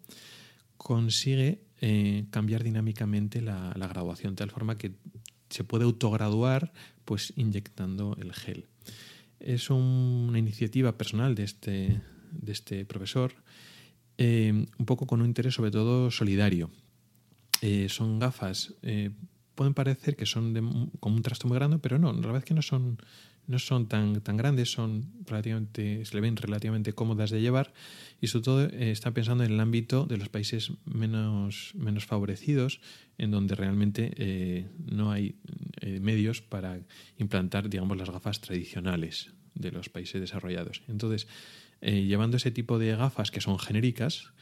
consigue 0.76 1.62
eh, 1.80 2.26
cambiar 2.30 2.64
dinámicamente 2.64 3.40
la, 3.40 3.72
graduación 3.76 4.34
de 4.34 4.38
tal 4.38 4.50
forma 4.50 4.76
que 4.76 4.92
se 5.50 5.64
puede 5.64 5.84
autograduar 5.84 6.72
pues 7.04 7.32
inyectando 7.36 8.16
el 8.20 8.32
gel. 8.32 8.66
Es 9.40 9.70
una 9.70 10.38
iniciativa 10.38 10.96
personal 10.96 11.34
de 11.34 11.44
este, 11.44 12.00
de 12.30 12.52
este 12.52 12.84
profesor, 12.84 13.34
un 14.18 14.86
poco 14.86 15.06
con 15.06 15.20
un 15.20 15.26
interés 15.26 15.54
sobre 15.54 15.72
todo 15.72 16.12
solidario. 16.12 16.70
son 17.88 18.20
gafas 18.20 18.74
pueden 19.62 19.74
parecer 19.74 20.16
que 20.16 20.26
son 20.26 20.54
de, 20.54 20.60
como 20.98 21.14
un 21.14 21.22
trasto 21.22 21.46
muy 21.46 21.56
grande, 21.56 21.78
pero 21.78 21.96
no, 21.96 22.12
la 22.12 22.20
verdad 22.20 22.38
es 22.38 22.44
que 22.44 22.52
no 22.54 22.62
son, 22.62 22.98
no 23.46 23.60
son 23.60 23.86
tan, 23.86 24.20
tan 24.20 24.36
grandes, 24.36 24.72
son 24.72 25.12
relativamente, 25.24 26.04
se 26.04 26.14
le 26.16 26.20
ven 26.20 26.36
relativamente 26.36 26.94
cómodas 26.94 27.30
de 27.30 27.40
llevar 27.40 27.72
y 28.20 28.26
sobre 28.26 28.44
todo 28.44 28.64
eh, 28.64 28.90
está 28.90 29.12
pensando 29.12 29.44
en 29.44 29.52
el 29.52 29.60
ámbito 29.60 30.04
de 30.04 30.16
los 30.16 30.28
países 30.28 30.72
menos, 30.84 31.74
menos 31.76 32.06
favorecidos, 32.06 32.80
en 33.18 33.30
donde 33.30 33.54
realmente 33.54 34.12
eh, 34.16 34.66
no 34.90 35.12
hay 35.12 35.36
eh, 35.80 36.00
medios 36.00 36.42
para 36.42 36.80
implantar, 37.18 37.68
digamos, 37.68 37.96
las 37.96 38.10
gafas 38.10 38.40
tradicionales 38.40 39.30
de 39.54 39.70
los 39.70 39.88
países 39.90 40.20
desarrollados. 40.20 40.82
Entonces, 40.88 41.28
llevando 41.80 42.36
ese 42.36 42.50
tipo 42.50 42.80
de 42.80 42.96
gafas 42.96 43.30
que 43.30 43.40
son 43.40 43.58
genéricas, 43.58 44.32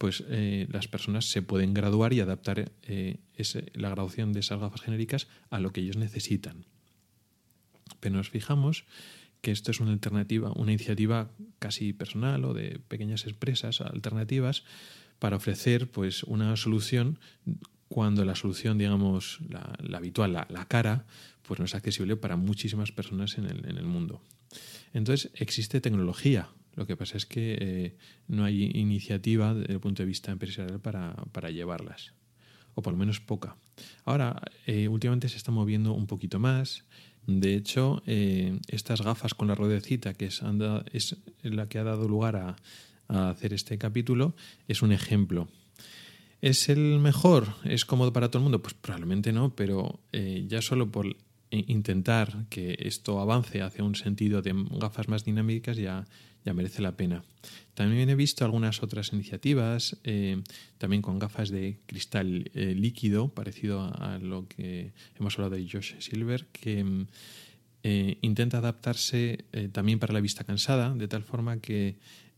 pues 0.00 0.24
eh, 0.30 0.66
las 0.70 0.88
personas 0.88 1.26
se 1.26 1.42
pueden 1.42 1.74
graduar 1.74 2.14
y 2.14 2.20
adaptar 2.20 2.72
eh, 2.84 3.18
la 3.74 3.90
graduación 3.90 4.32
de 4.32 4.40
esas 4.40 4.58
gafas 4.58 4.80
genéricas 4.80 5.28
a 5.50 5.60
lo 5.60 5.74
que 5.74 5.82
ellos 5.82 5.98
necesitan. 5.98 6.64
Pero 8.00 8.16
nos 8.16 8.30
fijamos 8.30 8.86
que 9.42 9.50
esto 9.50 9.70
es 9.70 9.78
una 9.78 9.92
alternativa, 9.92 10.52
una 10.56 10.72
iniciativa 10.72 11.30
casi 11.58 11.92
personal 11.92 12.46
o 12.46 12.54
de 12.54 12.78
pequeñas 12.78 13.26
empresas 13.26 13.82
alternativas 13.82 14.64
para 15.18 15.36
ofrecer 15.36 15.90
pues 15.90 16.22
una 16.22 16.56
solución 16.56 17.18
cuando 17.88 18.24
la 18.24 18.36
solución, 18.36 18.78
digamos, 18.78 19.40
la, 19.50 19.76
habitual, 19.98 20.32
la, 20.32 20.64
cara, 20.66 21.04
pues 21.42 21.60
no 21.60 21.66
es 21.66 21.74
accesible 21.74 22.16
para 22.16 22.36
muchísimas 22.36 22.90
personas 22.90 23.36
en 23.36 23.44
el 23.44 23.84
mundo. 23.84 24.22
Entonces, 24.94 25.30
existe 25.34 25.82
tecnología 25.82 26.48
lo 26.80 26.86
que 26.86 26.96
pasa 26.96 27.18
es 27.18 27.26
que 27.26 27.58
eh, 27.60 27.96
no 28.26 28.42
hay 28.42 28.70
iniciativa 28.74 29.52
desde 29.52 29.74
el 29.74 29.80
punto 29.80 30.02
de 30.02 30.06
vista 30.06 30.32
empresarial 30.32 30.80
para, 30.80 31.50
llevarlas, 31.50 32.14
o 32.74 32.80
por 32.80 32.94
lo 32.94 32.98
menos 32.98 33.20
poca. 33.20 33.54
Ahora, 34.06 34.40
eh, 34.66 34.88
últimamente 34.88 35.28
se 35.28 35.36
está 35.36 35.52
moviendo 35.52 35.92
un 35.92 36.06
poquito 36.06 36.38
más. 36.38 36.86
De 37.26 37.54
hecho, 37.54 38.02
eh, 38.06 38.58
estas 38.68 39.02
gafas 39.02 39.34
con 39.34 39.48
la 39.48 39.54
ruedecita, 39.54 40.14
que 40.14 40.24
es, 40.24 40.40
la 41.42 41.68
que 41.68 41.78
ha 41.78 41.84
dado 41.84 42.08
lugar 42.08 42.36
a, 42.36 42.56
hacer 43.08 43.52
este 43.52 43.76
capítulo, 43.76 44.34
es 44.66 44.80
un 44.80 44.92
ejemplo. 44.92 45.48
¿Es 46.40 46.70
el 46.70 46.98
mejor? 46.98 47.56
¿Es 47.64 47.84
cómodo 47.84 48.14
para 48.14 48.30
todo 48.30 48.38
el 48.38 48.44
mundo? 48.44 48.62
Pues 48.62 48.72
probablemente 48.72 49.34
no, 49.34 49.54
pero 49.54 50.00
ya 50.12 50.62
solo 50.62 50.90
por 50.90 51.14
intentar 51.50 52.46
que 52.48 52.76
esto 52.80 53.20
avance 53.20 53.62
hacia 53.62 53.84
un 53.84 53.94
sentido 53.94 54.42
de 54.42 54.54
gafas 54.72 55.08
más 55.08 55.24
dinámicas 55.24 55.76
ya, 55.76 56.06
ya 56.44 56.54
merece 56.54 56.82
la 56.82 56.96
pena. 56.96 57.24
También 57.74 58.08
he 58.08 58.14
visto 58.14 58.44
algunas 58.44 58.82
otras 58.82 59.12
iniciativas, 59.12 59.96
eh, 60.04 60.42
también 60.78 61.02
con 61.02 61.18
gafas 61.18 61.50
de 61.50 61.78
cristal 61.86 62.50
eh, 62.54 62.74
líquido, 62.74 63.28
parecido 63.28 63.82
a, 63.82 64.18
lo 64.18 64.46
que 64.48 64.92
hemos 65.18 65.38
hablado 65.38 65.56
de 65.56 65.68
Josh 65.68 65.94
Silver, 65.98 66.46
que 66.52 66.84
mm, 66.84 67.06
eh, 67.82 68.18
intenta 68.20 68.58
adaptarse 68.58 69.44
también 69.72 69.98
para 69.98 70.12
la 70.12 70.20
vista 70.20 70.44
cansada, 70.44 70.94
de 70.94 71.08
tal 71.08 71.22
forma 71.22 71.60
que 71.60 71.96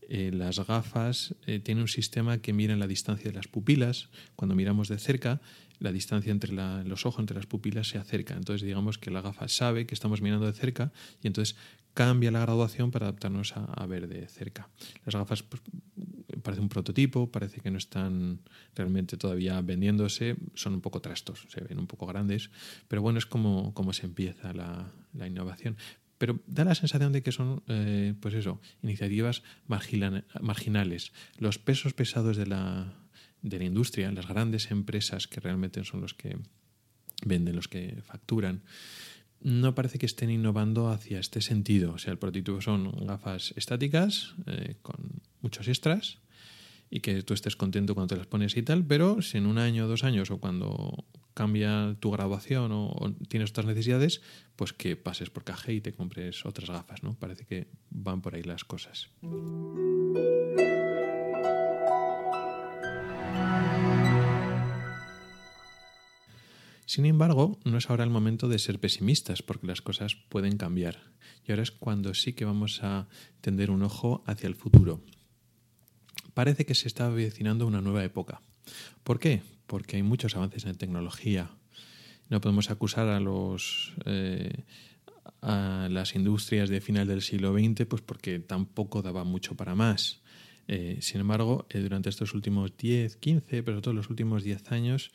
las 0.09 0.59
gafas 0.67 1.33
tienen 1.63 1.81
un 1.81 1.87
sistema 1.87 2.37
que 2.37 2.53
mira 2.53 2.73
en 2.73 2.79
la 2.79 2.87
distancia 2.87 3.31
de 3.31 3.35
las 3.35 3.47
pupilas. 3.47 4.09
Cuando 4.35 4.53
miramos 4.53 4.89
de 4.89 4.99
cerca, 4.99 5.41
la 5.79 5.91
distancia 5.91 6.31
entre 6.31 6.51
los 6.51 7.05
ojos, 7.05 7.19
entre 7.19 7.35
las 7.35 7.45
pupilas, 7.45 7.87
se 7.87 7.97
acerca. 7.97 8.35
Entonces, 8.35 8.65
digamos 8.65 8.97
que 8.97 9.11
la 9.11 9.21
gafa 9.21 9.47
sabe 9.47 9.85
que 9.85 9.93
estamos 9.93 10.21
mirando 10.21 10.45
de 10.45 10.53
cerca 10.53 10.91
y 11.21 11.27
entonces 11.27 11.55
cambia 11.93 12.31
la 12.31 12.39
graduación 12.39 12.91
para 12.91 13.07
adaptarnos 13.07 13.53
a, 13.55 13.85
ver 13.85 14.07
de 14.07 14.27
cerca. 14.27 14.69
Las 15.05 15.15
gafas 15.15 15.43
pues, 15.43 15.61
parece 16.41 16.61
un 16.61 16.69
prototipo, 16.69 17.31
parece 17.31 17.61
que 17.61 17.71
no 17.71 17.77
están 17.77 18.39
realmente 18.75 19.17
todavía 19.17 19.61
vendiéndose, 19.61 20.35
son 20.55 20.73
un 20.73 20.81
poco 20.81 21.01
trastos, 21.01 21.45
se 21.49 21.61
ven 21.61 21.79
un 21.79 21.87
poco 21.87 22.05
grandes, 22.05 22.49
pero 22.87 23.01
bueno, 23.01 23.19
es 23.19 23.25
como, 23.25 23.73
como 23.73 23.93
se 23.93 24.05
empieza 24.05 24.53
la, 24.53 24.91
innovación. 25.25 25.77
Pero 26.17 26.39
da 26.47 26.63
la 26.63 26.75
sensación 26.75 27.11
de 27.11 27.21
que 27.21 27.31
son, 27.31 27.63
eh, 27.67 28.13
pues 28.19 28.33
eso, 28.33 28.61
iniciativas 28.81 29.43
marginales. 29.67 31.11
Los 31.37 31.59
pesos 31.59 31.93
pesados 31.93 32.37
de 32.37 32.45
la, 32.45 32.93
de 33.43 33.59
la 33.59 33.65
industria, 33.65 34.11
las 34.11 34.27
grandes 34.27 34.71
empresas 34.71 35.27
que 35.27 35.39
realmente 35.39 35.83
son 35.83 36.01
los 36.01 36.15
que 36.15 36.37
venden, 37.23 37.55
los 37.55 37.67
que 37.67 38.01
facturan, 38.03 38.63
no 39.41 39.75
parece 39.75 39.99
que 39.99 40.05
estén 40.05 40.29
innovando 40.29 40.89
hacia 40.89 41.19
este 41.19 41.41
sentido. 41.41 41.93
O 41.93 41.97
sea, 41.97 42.11
el 42.11 42.17
prototipo 42.17 42.61
son 42.61 43.05
gafas 43.05 43.53
estáticas 43.57 44.33
eh, 44.47 44.77
con 44.81 45.21
muchos 45.41 45.67
extras 45.67 46.19
y 46.89 47.01
que 47.01 47.21
tú 47.23 47.33
estés 47.33 47.55
contento 47.55 47.93
cuando 47.93 48.15
te 48.15 48.17
las 48.17 48.27
pones 48.27 48.55
y 48.55 48.63
tal, 48.63 48.85
pero 48.85 49.21
si 49.21 49.37
en 49.37 49.45
un 49.45 49.57
año, 49.57 49.87
dos 49.87 50.03
años 50.03 50.31
o 50.31 50.37
cuando 50.37 51.05
cambia 51.33 51.97
tu 51.99 52.11
graduación 52.11 52.71
o, 52.71 53.15
tienes 53.27 53.49
otras 53.49 53.65
necesidades, 53.65 54.21
pues 54.55 54.73
que 54.73 54.95
pases 54.95 55.29
por 55.29 55.43
caja 55.43 55.71
y 55.71 55.81
te 55.81 55.91
compres 55.91 56.45
otras 56.45 56.69
gafas, 56.69 57.03
¿no? 57.03 57.15
Parece 57.15 57.45
que 57.45 57.67
van 57.89 58.21
por 58.21 58.35
ahí 58.35 58.43
las 58.43 58.63
cosas. 58.63 59.09
Sin 66.93 67.07
embargo, 67.07 67.57
no 67.65 67.79
es 67.79 67.89
ahora 67.89 68.03
el 68.03 68.11
momento 68.11 68.47
de 68.47 68.59
ser 68.59 68.79
pesimistas 68.79 69.41
porque 69.41 69.65
las 69.65 69.81
cosas 69.81 70.15
pueden 70.29 70.57
cambiar 70.57 70.99
y 71.43 71.51
ahora 71.51 71.63
es 71.63 71.71
cuando 71.71 72.13
sí 72.13 72.33
que 72.33 72.45
vamos 72.45 72.83
a 72.83 73.07
tender 73.41 73.71
un 73.71 73.81
ojo 73.81 74.23
hacia 74.27 74.45
el 74.45 74.53
futuro. 74.53 75.01
Parece 76.35 76.67
que 76.67 76.75
se 76.75 76.87
está 76.87 77.07
avecinando 77.07 77.65
una 77.65 77.81
nueva 77.81 78.03
época. 78.03 78.43
¿Por 79.03 79.19
qué? 79.19 79.41
Porque 79.65 79.95
hay 79.95 80.03
muchos 80.03 80.35
avances 80.35 80.65
en 80.65 80.75
tecnología. 80.75 81.49
No 82.29 82.39
podemos 82.41 82.69
acusar 82.69 83.07
a 83.07 83.19
los 83.19 83.93
eh, 84.05 84.63
a 85.41 85.87
las 85.89 86.13
industrias 86.13 86.69
de 86.69 86.79
final 86.79 87.07
del 87.07 87.23
siglo 87.23 87.57
XX, 87.57 87.87
pues 87.87 88.03
porque 88.03 88.37
tampoco 88.37 89.01
daba 89.01 89.23
mucho 89.23 89.55
para 89.55 89.73
más. 89.73 90.21
Eh, 90.67 90.99
sin 91.01 91.21
embargo, 91.21 91.65
eh, 91.71 91.79
durante 91.79 92.09
estos 92.09 92.35
últimos 92.35 92.77
10, 92.77 93.15
15, 93.15 93.63
pero 93.63 93.81
todos 93.81 93.95
los 93.95 94.11
últimos 94.11 94.43
10 94.43 94.71
años, 94.71 95.09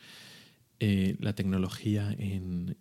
la 0.81 1.35
tecnología 1.35 2.15
en, 2.19 2.77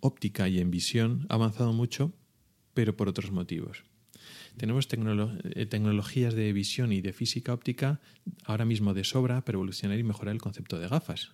óptica 0.00 0.48
y 0.48 0.58
en 0.58 0.70
visión 0.70 1.26
ha 1.28 1.34
avanzado 1.34 1.72
mucho, 1.72 2.12
pero 2.74 2.96
por 2.96 3.08
otros 3.08 3.30
motivos. 3.30 3.84
Tenemos 4.56 4.86
tecnologías 4.86 6.34
de 6.34 6.52
visión 6.52 6.92
y 6.92 7.00
de 7.00 7.12
física 7.12 7.52
óptica 7.52 8.00
ahora 8.44 8.64
mismo 8.64 8.94
de 8.94 9.04
sobra 9.04 9.44
para 9.44 9.56
evolucionar 9.56 9.98
y 9.98 10.04
mejorar 10.04 10.34
el 10.34 10.40
concepto 10.40 10.78
de 10.78 10.88
gafas. 10.88 11.32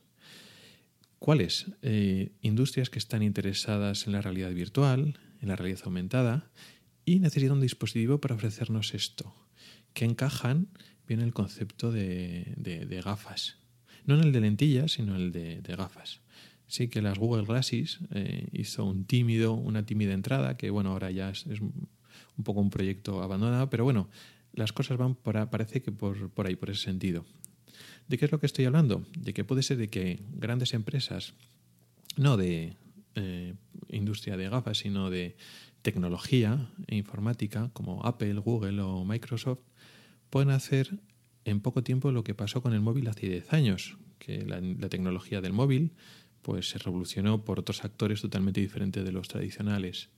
¿Cuáles? 1.19 1.67
Eh, 1.83 2.33
industrias 2.43 2.91
que 2.91 2.99
están 2.99 3.23
interesadas 3.23 4.07
en 4.07 4.13
la 4.13 4.23
realidad 4.23 4.53
virtual, 4.53 5.19
en 5.41 5.49
la 5.49 5.57
realidad 5.57 5.81
aumentada, 5.85 6.51
y 7.05 7.19
necesitan 7.19 7.57
un 7.57 7.63
dispositivo 7.63 8.21
para 8.21 8.35
ofrecernos 8.35 8.95
esto, 8.95 9.35
que 9.95 10.05
encajan 10.05 10.69
bien 11.07 11.21
el 11.21 11.33
concepto 11.33 11.91
de, 11.91 13.01
gafas. 13.05 13.58
No 14.09 14.15
en 14.15 14.25
el 14.25 14.33
de 14.33 14.41
lentillas, 14.41 14.93
sino 14.93 15.17
el 15.17 15.33
de, 15.33 15.61
gafas. 15.77 16.23
Sí 16.67 16.89
que 16.89 17.03
las 17.03 17.19
Google 17.19 17.45
Glasses 17.45 17.99
eh, 18.15 18.49
hizo 18.53 18.87
un 18.87 19.05
tímido, 19.05 19.53
una 19.53 19.85
tímida 19.85 20.15
entrada, 20.15 20.57
que 20.57 20.71
bueno, 20.71 20.93
ahora 20.93 21.11
ya 21.11 21.29
es, 21.29 21.45
un 21.61 22.43
poco 22.43 22.61
un 22.61 22.71
proyecto 22.71 23.23
abandonado, 23.23 23.69
pero 23.69 23.85
bueno, 23.85 24.09
las 24.55 24.73
cosas 24.73 24.97
van 24.97 25.15
por, 25.15 25.51
parece 25.51 25.83
que 25.83 25.93
por, 25.93 26.31
por 26.31 26.47
ahí, 26.47 26.57
por 26.57 26.71
ese 26.71 26.85
sentido. 26.85 27.27
¿De 28.09 28.17
qué 28.17 28.25
es 28.25 28.33
lo 28.33 28.41
que 28.41 28.47
estoy 28.47 28.65
hablando? 28.65 29.05
De 29.15 29.35
que 29.35 29.45
puede 29.45 29.63
ser 29.63 29.77
de 29.77 29.89
que 29.89 30.23
grandes 30.33 30.73
empresas, 30.73 31.35
no 32.17 32.39
de 32.39 32.79
eh, 33.15 33.57
industria 33.91 34.39
de 34.39 34.49
gafas, 34.49 34.79
sino 34.79 35.11
de 35.11 35.37
tecnología 35.83 36.71
e 36.87 36.97
informática, 36.97 37.69
como 37.75 38.07
Apple, 38.07 38.41
Google 38.41 38.81
o 38.81 39.05
Microsoft, 39.05 39.61
pueden 40.31 40.49
hacer 40.49 40.99
en 41.49 41.61
poco 41.61 41.83
tiempo 41.83 42.13
lo 42.13 42.25
que 42.25 42.35
pasó 42.35 42.63
con 42.63 42.73
el 42.73 42.81
móvil 42.81 43.09
hace 43.09 43.29
10 43.29 43.53
años, 43.53 43.99
que 44.19 44.45
la, 44.45 44.61
tecnología 44.89 45.41
del 45.41 45.53
móvil 45.53 45.93
pues 46.43 46.71
se 46.71 46.79
revolucionó 46.79 47.45
por 47.45 47.59
otros 47.59 47.85
actores 47.85 48.23
totalmente 48.23 48.61
diferentes 48.61 49.05
de 49.05 49.13
los 49.13 49.29
tradicionales. 49.29 50.09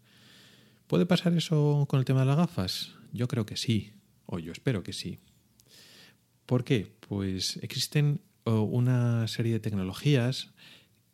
¿Puede 0.86 1.06
pasar 1.06 1.32
eso 1.34 1.86
con 1.88 1.98
el 1.98 2.04
tema 2.04 2.20
de 2.20 2.26
las 2.26 2.36
gafas? 2.36 2.94
Yo 3.12 3.26
creo 3.28 3.46
que 3.46 3.56
sí, 3.56 3.92
o 4.26 4.38
yo 4.38 4.52
espero 4.52 4.82
que 4.82 4.92
sí. 4.92 5.18
¿Por 6.46 6.64
qué? 6.64 6.92
Pues 7.08 7.58
existen 7.62 8.20
una 8.44 9.26
serie 9.28 9.52
de 9.52 9.60
tecnologías 9.60 10.52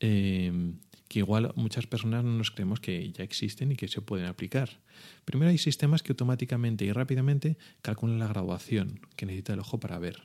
em, 0.01 0.79
que 1.09 1.21
igual 1.21 1.53
muchas 1.57 1.87
personas 1.87 2.25
no 2.25 2.33
nos 2.33 2.51
creemos 2.51 2.81
que 2.81 3.13
ya 3.13 3.25
existen 3.25 3.73
y 3.73 3.77
que 3.77 3.89
se 3.89 4.01
pueden 4.01 4.27
aplicar. 4.27 4.81
Primero 5.25 5.51
hay 5.51 5.59
sistemas 5.59 6.03
que 6.03 6.13
automáticamente 6.13 6.85
y 6.85 6.93
rápidamente 6.93 7.57
calculan 7.83 8.19
la 8.19 8.29
graduación 8.29 9.01
que 9.17 9.27
necesita 9.27 9.53
el 9.53 9.61
ojo 9.61 9.79
para 9.79 9.99
ver. 9.99 10.23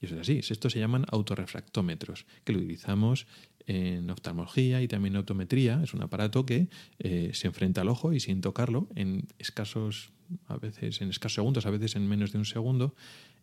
Y 0.00 0.06
eso 0.06 0.14
es 0.16 0.22
así. 0.22 0.40
Estos 0.48 0.72
se 0.72 0.78
llaman 0.78 1.06
autorrefractómetros, 1.10 2.26
que 2.44 2.52
lo 2.52 2.58
utilizamos 2.58 3.26
en 3.66 4.10
oftalmología 4.10 4.82
y 4.82 4.88
también 4.88 5.14
en 5.14 5.20
optometría. 5.20 5.80
Es 5.82 5.94
un 5.94 6.02
aparato 6.02 6.44
que 6.44 6.68
eh, 6.98 7.30
se 7.32 7.46
enfrenta 7.46 7.80
al 7.80 7.88
ojo 7.88 8.12
y 8.12 8.20
sin 8.20 8.40
tocarlo, 8.40 8.88
en 8.94 9.26
escasos, 9.38 10.12
a 10.46 10.56
veces 10.56 11.00
en 11.00 11.10
escasos 11.10 11.34
segundos, 11.34 11.66
a 11.66 11.70
veces 11.70 11.96
en 11.96 12.06
menos 12.06 12.32
de 12.32 12.38
un 12.38 12.44
segundo, 12.44 12.94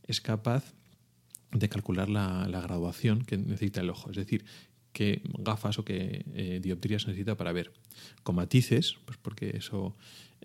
es 0.04 0.22
capaz 0.22 0.74
de 1.52 1.70
calcular 1.70 2.10
la, 2.10 2.48
graduación 2.48 3.24
que 3.24 3.38
necesita 3.38 3.82
el 3.82 3.90
ojo, 3.90 4.10
es 4.10 4.16
decir, 4.16 4.46
qué 4.94 5.22
gafas 5.40 5.80
o 5.80 5.86
qué 5.86 6.26
eh, 6.34 6.60
dioptrías 6.62 7.08
necesita 7.08 7.36
para 7.36 7.52
ver. 7.52 7.72
Con 8.24 8.36
matices, 8.36 8.98
pues 9.06 9.18
porque 9.18 9.58
eso 9.58 9.96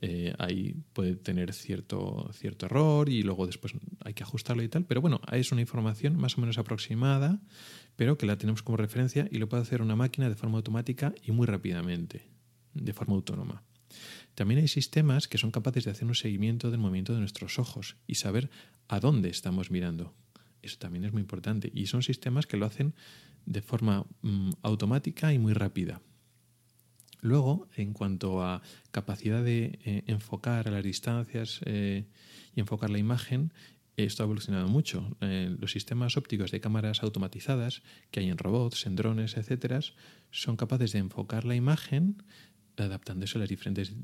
eh, 0.00 0.34
ahí 0.38 0.76
puede 0.92 1.16
tener 1.16 1.52
cierto, 1.54 2.30
cierto 2.34 2.66
error 2.66 3.08
y 3.08 3.22
luego 3.22 3.46
después 3.46 3.74
hay 4.04 4.12
que 4.12 4.22
ajustarlo 4.22 4.62
y 4.62 4.68
tal, 4.68 4.84
pero 4.84 5.00
bueno, 5.00 5.20
es 5.32 5.52
una 5.52 5.62
información 5.62 6.16
más 6.16 6.36
o 6.36 6.40
menos 6.42 6.58
aproximada, 6.58 7.40
pero 7.96 8.18
que 8.18 8.26
la 8.26 8.36
tenemos 8.36 8.62
como 8.62 8.76
referencia 8.76 9.26
y 9.30 9.38
lo 9.38 9.48
puede 9.48 9.62
hacer 9.62 9.80
una 9.80 9.96
máquina 9.96 10.28
de 10.28 10.34
forma 10.34 10.58
automática 10.58 11.14
y 11.22 11.32
muy 11.32 11.46
rápidamente, 11.46 12.28
de 12.74 12.92
forma 12.92 13.14
autónoma. 13.14 13.62
También 14.34 14.60
hay 14.60 14.68
sistemas 14.68 15.28
que 15.28 15.38
son 15.38 15.50
capaces 15.50 15.84
de 15.84 15.92
hacer 15.92 16.06
un 16.06 16.14
seguimiento 16.14 16.70
del 16.70 16.78
movimiento 16.80 17.14
de 17.14 17.20
nuestros 17.20 17.58
ojos 17.58 17.96
y 18.06 18.16
saber 18.16 18.50
a 18.88 19.00
dónde 19.00 19.30
estamos 19.30 19.70
mirando. 19.70 20.14
Eso 20.62 20.78
también 20.78 21.04
es 21.04 21.12
muy 21.12 21.22
importante. 21.22 21.70
Y 21.74 21.86
son 21.86 22.02
sistemas 22.02 22.46
que 22.46 22.56
lo 22.56 22.66
hacen 22.66 22.94
de 23.46 23.62
forma 23.62 24.04
mm, 24.22 24.50
automática 24.62 25.32
y 25.32 25.38
muy 25.38 25.52
rápida. 25.52 26.02
Luego, 27.20 27.68
en 27.76 27.92
cuanto 27.92 28.42
a 28.42 28.62
capacidad 28.90 29.42
de 29.42 29.78
eh, 29.84 30.04
enfocar 30.06 30.68
a 30.68 30.70
las 30.70 30.84
distancias 30.84 31.60
eh, 31.64 32.04
y 32.54 32.60
enfocar 32.60 32.90
la 32.90 32.98
imagen, 32.98 33.52
esto 33.96 34.22
ha 34.22 34.26
evolucionado 34.26 34.68
mucho. 34.68 35.16
Eh, 35.20 35.56
los 35.58 35.72
sistemas 35.72 36.16
ópticos 36.16 36.50
de 36.50 36.60
cámaras 36.60 37.02
automatizadas 37.02 37.82
que 38.10 38.20
hay 38.20 38.28
en 38.28 38.38
robots, 38.38 38.86
en 38.86 38.94
drones, 38.94 39.36
etcétera, 39.36 39.80
son 40.30 40.56
capaces 40.56 40.92
de 40.92 40.98
enfocar 40.98 41.44
la 41.44 41.56
imagen 41.56 42.22
adaptándose 42.76 43.38
a 43.38 43.40
las 43.40 43.48
diferentes 43.48 43.94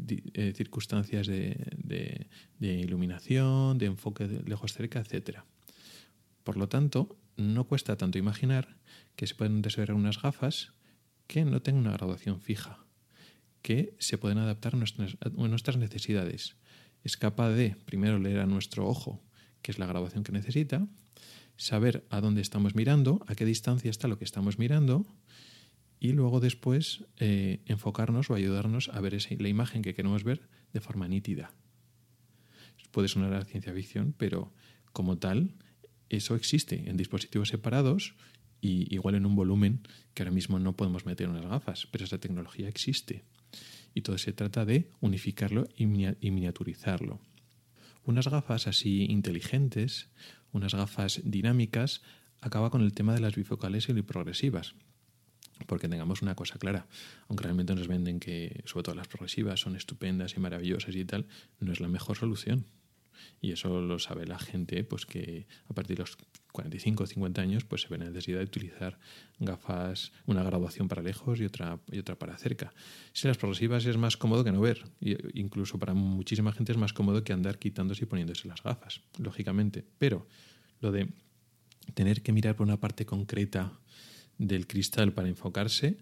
circunstancias 0.55 1.27
de, 1.27 2.27
de, 2.59 2.75
iluminación, 2.75 3.77
de 3.77 3.85
enfoque 3.85 4.27
lejos 4.47 4.73
cerca, 4.73 5.01
etcétera. 5.01 5.45
Por 6.45 6.57
lo 6.57 6.69
tanto, 6.69 7.17
no 7.37 7.65
cuesta 7.65 7.97
tanto 7.97 8.19
imaginar 8.19 8.77
que 9.17 9.27
se 9.27 9.35
pueden 9.35 9.63
desarrollar 9.63 9.97
unas 9.97 10.21
gafas 10.21 10.73
que 11.27 11.45
no 11.45 11.63
tengan 11.63 11.83
una 11.87 11.93
graduación 11.93 12.41
fija, 12.41 12.85
que 13.63 13.95
se 13.99 14.19
pueden 14.19 14.39
adaptar 14.39 14.75
a 14.75 14.79
nuestras, 14.79 15.77
necesidades. 15.77 16.57
Es 17.05 17.17
capaz 17.17 17.51
de, 17.51 17.77
primero, 17.85 18.19
leer 18.19 18.41
a 18.41 18.47
nuestro 18.47 18.87
ojo, 18.87 19.23
que 19.63 19.71
es 19.71 19.79
la 19.79 19.87
graduación 19.87 20.25
que 20.25 20.33
necesita, 20.33 20.87
saber 21.57 22.05
a 22.11 22.21
dónde 22.21 22.41
estamos 22.41 22.75
mirando, 22.75 23.25
a 23.29 23.35
qué 23.35 23.45
distancia 23.45 23.91
está 23.91 24.09
lo 24.09 24.19
que 24.19 24.25
estamos 24.25 24.59
mirando, 24.59 25.07
y 26.01 26.13
luego 26.13 26.41
después 26.41 27.05
eh, 27.19 27.61
enfocarnos 27.67 28.29
o 28.29 28.35
ayudarnos 28.35 28.89
a 28.89 29.01
ver 29.01 29.15
esa, 29.15 29.31
la 29.39 29.49
imagen 29.49 29.83
que 29.83 29.95
queremos 29.95 30.25
ver 30.25 30.49
de 30.73 30.81
forma 30.81 31.07
nítida. 31.07 31.53
Puede 32.91 33.09
sonar 33.09 33.33
a 33.35 33.45
ciencia 33.45 33.73
ficción, 33.73 34.13
pero 34.19 34.53
como 34.93 35.17
tal 35.19 35.55
eso 36.17 36.35
existe 36.35 36.89
en 36.89 36.97
dispositivos 36.97 37.49
separados 37.49 38.15
y 38.61 38.95
igual 38.95 39.17
en 39.17 39.27
un 39.27 39.35
volumen 39.35 39.81
que 40.15 40.23
ahora 40.23 40.31
mismo 40.31 40.59
no 40.59 40.77
podemos 40.77 41.05
meter 41.05 41.27
en 41.27 41.33
unas 41.33 41.51
gafas, 41.51 41.89
pero 41.91 42.05
esa 42.05 42.19
tecnología 42.19 42.69
existe. 42.69 43.25
Y 43.93 44.03
todo 44.03 44.17
se 44.19 44.33
trata 44.33 44.65
de 44.65 44.91
unificarlo 45.01 45.69
y, 45.77 45.87
miniaturizarlo. 45.87 47.21
Unas 48.05 48.29
gafas 48.29 48.67
así 48.67 49.05
inteligentes, 49.05 50.09
unas 50.53 50.75
gafas 50.75 51.21
dinámicas, 51.25 52.03
acaba 52.41 52.71
con 52.71 52.83
el 52.83 52.95
tema 52.95 53.15
de 53.15 53.21
las 53.21 53.35
bifocales 53.35 53.89
y 53.89 54.03
progresivas. 54.03 54.75
Porque 55.67 55.89
tengamos 55.89 56.23
una 56.23 56.35
cosa 56.35 56.59
clara, 56.59 56.87
aunque 57.29 57.45
realmente 57.45 57.75
nos 57.75 57.89
venden 57.89 58.19
que 58.19 58.63
sobre 58.65 58.85
todo 58.85 58.95
las 58.95 59.09
progresivas 59.09 59.61
son 59.61 59.77
estupendas 59.77 60.37
y 60.37 60.41
maravillosas 60.41 60.95
y 60.95 61.05
tal, 61.05 61.27
no 61.61 61.73
es 61.73 61.81
la 61.81 61.89
mejor 61.89 62.17
solución. 62.17 62.67
Y 63.41 63.53
eso 63.53 63.81
lo 63.81 63.99
sabe 63.99 64.27
la 64.27 64.39
gente, 64.39 64.85
pues 64.85 65.07
que 65.07 65.47
a 65.69 65.75
partir 65.75 65.97
de 65.97 66.03
los 66.03 66.17
45 66.53 67.05
o 67.05 67.07
50 67.07 67.41
años 67.41 67.65
pues 67.65 67.83
se 67.83 67.89
ve 67.89 67.99
la 67.99 68.05
necesidad 68.05 68.39
de 68.39 68.45
utilizar 68.45 68.99
gafas, 69.39 70.13
una 70.27 70.43
graduación 70.43 70.89
para 70.89 71.03
lejos 71.03 71.41
y 71.41 71.45
otra, 71.45 71.81
y 71.91 71.99
otra 71.99 72.19
para 72.19 72.37
cerca. 72.37 72.73
Si 73.13 73.27
las 73.27 73.39
progresivas 73.39 73.85
es 73.87 73.97
más 73.97 74.17
cómodo 74.17 74.45
que 74.45 74.53
no 74.53 74.61
ver, 74.61 74.85
y 75.01 75.17
incluso 75.39 75.79
para 75.79 75.95
muchísima 75.95 76.53
gente 76.53 76.73
es 76.73 76.79
más 76.79 76.93
cómodo 76.93 77.25
que 77.25 77.33
andar 77.33 77.59
quitándose 77.59 78.05
y 78.05 78.07
poniéndose 78.07 78.49
las 78.49 78.63
gafas, 78.63 79.01
lógicamente. 79.19 79.85
Pero 79.99 80.27
lo 80.81 80.93
de 80.93 81.09
tener 81.95 82.23
que 82.23 82.33
mirar 82.33 82.57
por 82.57 82.67
una 82.67 82.81
parte 82.81 83.07
concreta 83.07 83.73
del 84.39 84.67
cristal 84.67 85.13
para 85.13 85.29
enfocarse, 85.29 85.97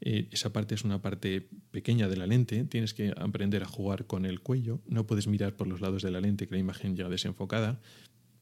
eh, 0.00 0.28
esa 0.30 0.52
parte 0.52 0.74
es 0.74 0.84
una 0.84 1.02
parte 1.02 1.48
pequeña 1.70 2.08
de 2.08 2.16
la 2.16 2.26
lente, 2.26 2.64
tienes 2.64 2.94
que 2.94 3.12
aprender 3.16 3.62
a 3.62 3.66
jugar 3.66 4.06
con 4.06 4.24
el 4.24 4.40
cuello, 4.40 4.80
no 4.86 5.06
puedes 5.06 5.26
mirar 5.26 5.56
por 5.56 5.66
los 5.66 5.80
lados 5.80 6.02
de 6.02 6.10
la 6.10 6.20
lente 6.20 6.46
que 6.46 6.54
la 6.54 6.60
imagen 6.60 6.96
llega 6.96 7.08
desenfocada, 7.08 7.80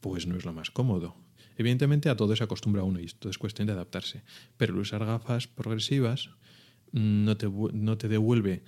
pues 0.00 0.26
no 0.26 0.36
es 0.36 0.44
lo 0.44 0.52
más 0.52 0.70
cómodo. 0.70 1.16
Evidentemente 1.56 2.08
a 2.08 2.16
todo 2.16 2.36
se 2.36 2.44
acostumbra 2.44 2.84
uno 2.84 3.00
y 3.00 3.06
esto 3.06 3.28
es 3.28 3.38
cuestión 3.38 3.66
de 3.66 3.72
adaptarse, 3.72 4.22
pero 4.56 4.78
usar 4.78 5.04
gafas 5.04 5.48
progresivas 5.48 6.30
no 6.92 7.36
te, 7.36 7.48
no 7.48 7.98
te 7.98 8.08
devuelve 8.08 8.62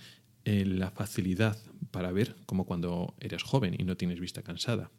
eh, 0.44 0.64
la 0.66 0.90
facilidad 0.90 1.57
para 1.92 2.11
ver 2.11 2.35
como 2.46 2.66
cuando 2.66 3.14
eres 3.20 3.44
joven 3.44 3.76
y 3.79 3.85
no 3.85 3.96
tienes 3.96 4.18
vista 4.18 4.42
cansada. 4.42 4.90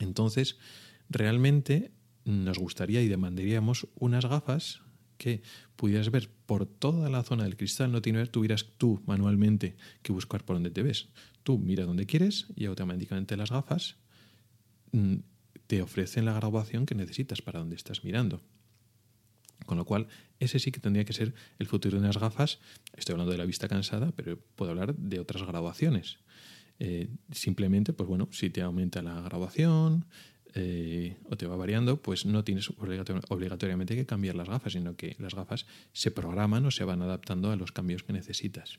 Entonces, 0.00 0.58
realmente 1.08 1.92
nos 2.24 2.58
gustaría 2.58 3.02
y 3.02 3.08
demandaríamos 3.08 3.86
unas 3.94 4.26
gafas 4.26 4.80
que 5.16 5.42
pudieras 5.76 6.10
ver 6.10 6.30
por 6.46 6.66
toda 6.66 7.10
la 7.10 7.22
zona 7.22 7.44
del 7.44 7.56
cristal, 7.56 7.92
no 7.92 8.00
tuvieras 8.02 8.66
tú 8.76 9.02
manualmente 9.06 9.76
que 10.02 10.12
buscar 10.12 10.44
por 10.44 10.56
donde 10.56 10.70
te 10.70 10.82
ves. 10.82 11.08
Tú 11.42 11.58
mira 11.58 11.84
donde 11.84 12.06
quieres 12.06 12.46
y 12.56 12.66
automáticamente 12.66 13.36
las 13.36 13.50
gafas 13.50 13.96
mm, 14.92 15.16
te 15.66 15.82
ofrecen 15.82 16.24
la 16.24 16.32
graduación 16.34 16.86
que 16.86 16.94
necesitas 16.94 17.42
para 17.42 17.58
donde 17.58 17.76
estás 17.76 18.04
mirando. 18.04 18.40
Con 19.64 19.78
lo 19.78 19.84
cual, 19.84 20.06
ese 20.38 20.58
sí 20.58 20.70
que 20.70 20.80
tendría 20.80 21.04
que 21.04 21.12
ser 21.12 21.34
el 21.58 21.66
futuro 21.66 22.00
de 22.00 22.06
las 22.06 22.18
gafas. 22.18 22.58
Estoy 22.94 23.14
hablando 23.14 23.32
de 23.32 23.38
la 23.38 23.46
vista 23.46 23.68
cansada, 23.68 24.12
pero 24.14 24.38
puedo 24.54 24.70
hablar 24.70 24.94
de 24.94 25.18
otras 25.18 25.42
graduaciones. 25.42 26.18
Eh, 26.78 27.08
simplemente, 27.32 27.92
pues 27.92 28.08
bueno, 28.08 28.28
si 28.32 28.50
te 28.50 28.60
aumenta 28.60 29.02
la 29.02 29.20
graduación 29.22 30.04
eh, 30.58 31.16
o 31.28 31.36
te 31.36 31.46
va 31.46 31.54
variando, 31.54 32.00
pues 32.00 32.24
no 32.24 32.42
tienes 32.42 32.70
obligatoriamente 32.78 33.94
que 33.94 34.06
cambiar 34.06 34.34
las 34.36 34.48
gafas, 34.48 34.72
sino 34.72 34.96
que 34.96 35.14
las 35.18 35.34
gafas 35.34 35.66
se 35.92 36.10
programan 36.10 36.64
o 36.64 36.70
se 36.70 36.84
van 36.84 37.02
adaptando 37.02 37.50
a 37.50 37.56
los 37.56 37.72
cambios 37.72 38.02
que 38.02 38.14
necesitas. 38.14 38.78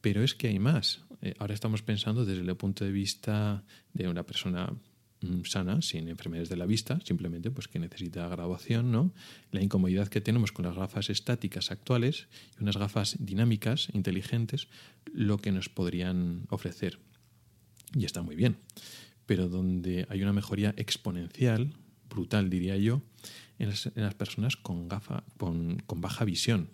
Pero 0.00 0.24
es 0.24 0.34
que 0.34 0.48
hay 0.48 0.58
más. 0.58 1.04
Eh, 1.22 1.34
ahora 1.38 1.54
estamos 1.54 1.82
pensando 1.82 2.24
desde 2.24 2.42
el 2.42 2.56
punto 2.56 2.84
de 2.84 2.90
vista 2.90 3.62
de 3.92 4.08
una 4.08 4.24
persona 4.24 4.72
mm, 5.20 5.42
sana, 5.44 5.82
sin 5.82 6.08
enfermedades 6.08 6.48
de 6.48 6.56
la 6.56 6.66
vista, 6.66 6.98
simplemente 7.04 7.52
pues 7.52 7.68
que 7.68 7.78
necesita 7.78 8.26
graduación, 8.26 8.90
¿no? 8.90 9.12
La 9.52 9.62
incomodidad 9.62 10.08
que 10.08 10.20
tenemos 10.20 10.50
con 10.50 10.64
las 10.64 10.74
gafas 10.74 11.10
estáticas 11.10 11.70
actuales 11.70 12.26
y 12.58 12.64
unas 12.64 12.76
gafas 12.76 13.16
dinámicas, 13.20 13.88
inteligentes, 13.92 14.66
lo 15.12 15.38
que 15.38 15.52
nos 15.52 15.68
podrían 15.68 16.46
ofrecer. 16.50 16.98
Y 17.94 18.04
está 18.04 18.22
muy 18.22 18.34
bien. 18.34 18.56
Pero 19.28 19.48
donde 19.48 20.08
hay 20.08 20.22
una 20.24 20.32
mejoría 20.32 20.74
exponencial, 20.76 21.74
brutal 22.10 22.50
diría 22.50 22.76
yo, 22.76 23.02
en 23.60 23.68
las, 23.68 24.14
personas 24.16 24.56
con, 24.56 24.88
gafa, 24.88 25.22
con 25.36 26.00
baja 26.00 26.24
visión. 26.24 26.70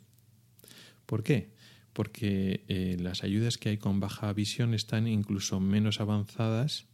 ¿Por 1.05 1.23
qué? 1.23 1.53
porque 1.95 2.65
eh, 2.69 2.97
las 3.01 3.23
ayudas 3.23 3.57
que 3.57 3.71
hay 3.71 3.79
con 3.79 4.01
baja 4.01 4.31
visión 4.35 4.75
están 4.75 5.07
incluso 5.07 5.61
menos 5.61 6.01
avanzadas, 6.01 6.87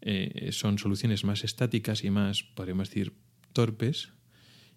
eh, 0.00 0.48
son 0.52 0.78
soluciones 0.78 1.22
más 1.22 1.44
estáticas 1.44 2.02
y 2.02 2.10
más, 2.10 2.42
podríamos 2.42 2.88
decir, 2.88 3.12
torpes, 3.52 4.08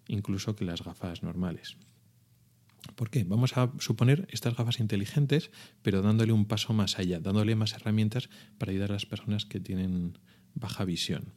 incluso 0.06 0.54
que 0.54 0.66
las 0.66 0.84
gafas 0.84 1.22
normales. 1.22 1.78
¿Por 2.94 3.10
qué? 3.10 3.24
Vamos 3.24 3.56
a 3.56 3.72
suponer 3.78 4.26
estas 4.30 4.56
gafas 4.56 4.80
inteligentes, 4.80 5.50
pero 5.82 6.02
dándole 6.02 6.32
un 6.32 6.46
paso 6.46 6.72
más 6.72 6.98
allá, 6.98 7.20
dándole 7.20 7.54
más 7.56 7.74
herramientas 7.74 8.30
para 8.58 8.72
ayudar 8.72 8.90
a 8.90 8.94
las 8.94 9.06
personas 9.06 9.44
que 9.44 9.60
tienen 9.60 10.18
baja 10.54 10.84
visión. 10.84 11.34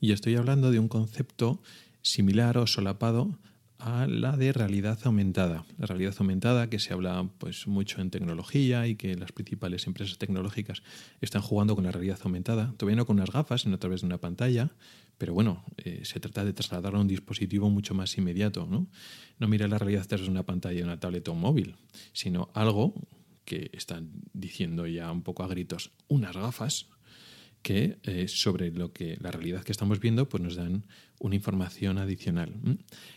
Y 0.00 0.12
estoy 0.12 0.36
hablando 0.36 0.70
de 0.70 0.78
un 0.78 0.88
concepto 0.88 1.62
similar 2.02 2.58
o 2.58 2.66
solapado 2.66 3.38
a 3.80 4.06
la 4.06 4.36
de 4.36 4.52
realidad 4.52 4.98
aumentada. 5.04 5.64
La 5.78 5.86
realidad 5.86 6.14
aumentada 6.18 6.68
que 6.68 6.78
se 6.78 6.92
habla 6.92 7.28
pues 7.38 7.66
mucho 7.66 8.00
en 8.00 8.10
tecnología 8.10 8.86
y 8.86 8.96
que 8.96 9.14
las 9.14 9.32
principales 9.32 9.86
empresas 9.86 10.18
tecnológicas 10.18 10.82
están 11.20 11.42
jugando 11.42 11.74
con 11.74 11.84
la 11.84 11.92
realidad 11.92 12.18
aumentada, 12.22 12.74
todavía 12.76 12.96
no 12.96 13.06
con 13.06 13.16
unas 13.16 13.30
gafas, 13.30 13.62
sino 13.62 13.76
a 13.76 13.78
través 13.78 14.02
de 14.02 14.06
una 14.06 14.18
pantalla, 14.18 14.70
pero 15.18 15.34
bueno, 15.34 15.64
eh, 15.76 16.00
se 16.04 16.20
trata 16.20 16.44
de 16.44 16.52
trasladarlo 16.52 16.98
a 16.98 17.02
un 17.02 17.08
dispositivo 17.08 17.68
mucho 17.68 17.94
más 17.94 18.16
inmediato, 18.16 18.66
¿no? 18.66 18.86
No 19.38 19.48
mira 19.48 19.68
la 19.68 19.78
realidad 19.78 20.06
través 20.06 20.26
de 20.26 20.32
una 20.32 20.44
pantalla, 20.44 20.84
una 20.84 20.98
tableta 20.98 21.30
o 21.30 21.34
un 21.34 21.40
móvil, 21.40 21.76
sino 22.12 22.50
algo 22.54 22.94
que 23.44 23.70
están 23.72 24.10
diciendo 24.32 24.86
ya 24.86 25.10
un 25.10 25.22
poco 25.22 25.42
a 25.42 25.48
gritos, 25.48 25.90
unas 26.08 26.36
gafas 26.36 26.86
que 27.62 27.98
eh, 28.04 28.26
sobre 28.28 28.70
lo 28.70 28.92
que 28.92 29.18
la 29.20 29.30
realidad 29.30 29.62
que 29.62 29.72
estamos 29.72 30.00
viendo 30.00 30.28
pues 30.28 30.42
nos 30.42 30.56
dan 30.56 30.86
una 31.18 31.34
información 31.34 31.98
adicional. 31.98 32.54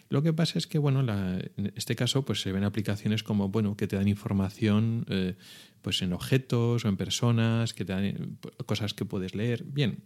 Lo 0.10 0.22
que 0.22 0.34
pasa 0.34 0.58
es 0.58 0.68
que 0.68 0.78
bueno, 0.78 1.02
en 1.02 1.74
este 1.76 1.96
caso 1.96 2.26
pues 2.26 2.42
se 2.42 2.52
ven 2.52 2.64
aplicaciones 2.64 3.24
como 3.24 3.50
bueno 3.50 3.78
que 3.78 3.88
te 3.88 3.96
dan 3.96 4.08
información 4.08 5.06
eh, 5.10 5.36
pues 5.82 6.02
en 6.02 6.12
objetos 6.14 6.84
o 6.84 6.90
en 6.90 6.98
personas, 6.98 7.74
que 7.74 7.86
te 7.86 7.94
dan 7.94 8.06
eh, 8.06 8.18
cosas 8.66 8.94
que 8.94 9.06
puedes 9.06 9.36
leer. 9.36 9.64
Bien, 9.64 10.04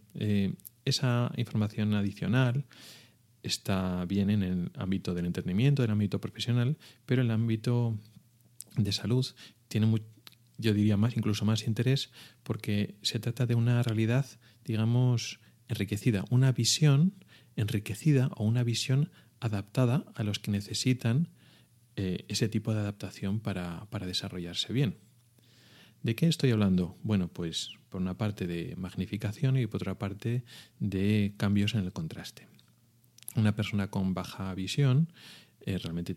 esa 0.84 1.32
información 1.36 1.94
adicional 1.94 2.64
está 3.42 4.04
bien 4.04 4.30
en 4.30 4.42
el 4.42 4.70
ámbito 4.76 5.14
del 5.14 5.26
entretenimiento, 5.26 5.82
en 5.82 5.90
el 5.90 5.92
ámbito 5.92 6.20
profesional, 6.20 6.76
pero 7.06 7.22
el 7.22 7.30
ámbito 7.30 7.98
de 8.76 8.92
salud 8.92 9.26
tiene 9.68 9.86
muy, 9.86 10.02
yo 10.58 10.74
diría 10.74 10.96
más, 10.96 11.16
incluso 11.16 11.44
más 11.44 11.66
interés, 11.66 12.10
porque 12.42 12.96
se 13.02 13.18
trata 13.20 13.46
de 13.46 13.54
una 13.54 13.82
realidad, 13.82 14.26
digamos, 14.64 15.40
enriquecida, 15.68 16.24
una 16.30 16.52
visión 16.52 17.14
enriquecida 17.56 18.30
o 18.36 18.44
una 18.44 18.62
visión 18.62 19.10
adaptada 19.40 20.04
a 20.14 20.22
los 20.22 20.38
que 20.38 20.50
necesitan 20.50 21.28
eh, 21.96 22.24
ese 22.28 22.48
tipo 22.48 22.72
de 22.74 22.80
adaptación 22.80 23.40
para, 23.40 23.86
para 23.90 24.06
desarrollarse 24.06 24.72
bien. 24.72 24.96
¿De 26.02 26.14
qué 26.14 26.26
estoy 26.26 26.50
hablando? 26.52 26.96
Bueno, 27.02 27.28
pues 27.28 27.70
por 27.88 28.00
una 28.00 28.16
parte 28.16 28.46
de 28.46 28.74
magnificación 28.76 29.56
y 29.56 29.66
por 29.66 29.82
otra 29.82 29.98
parte 29.98 30.44
de 30.78 31.34
cambios 31.36 31.74
en 31.74 31.80
el 31.80 31.92
contraste. 31.92 32.46
Una 33.34 33.54
persona 33.54 33.88
con 33.88 34.14
baja 34.14 34.54
visión 34.54 35.12
eh, 35.60 35.78
realmente 35.78 36.16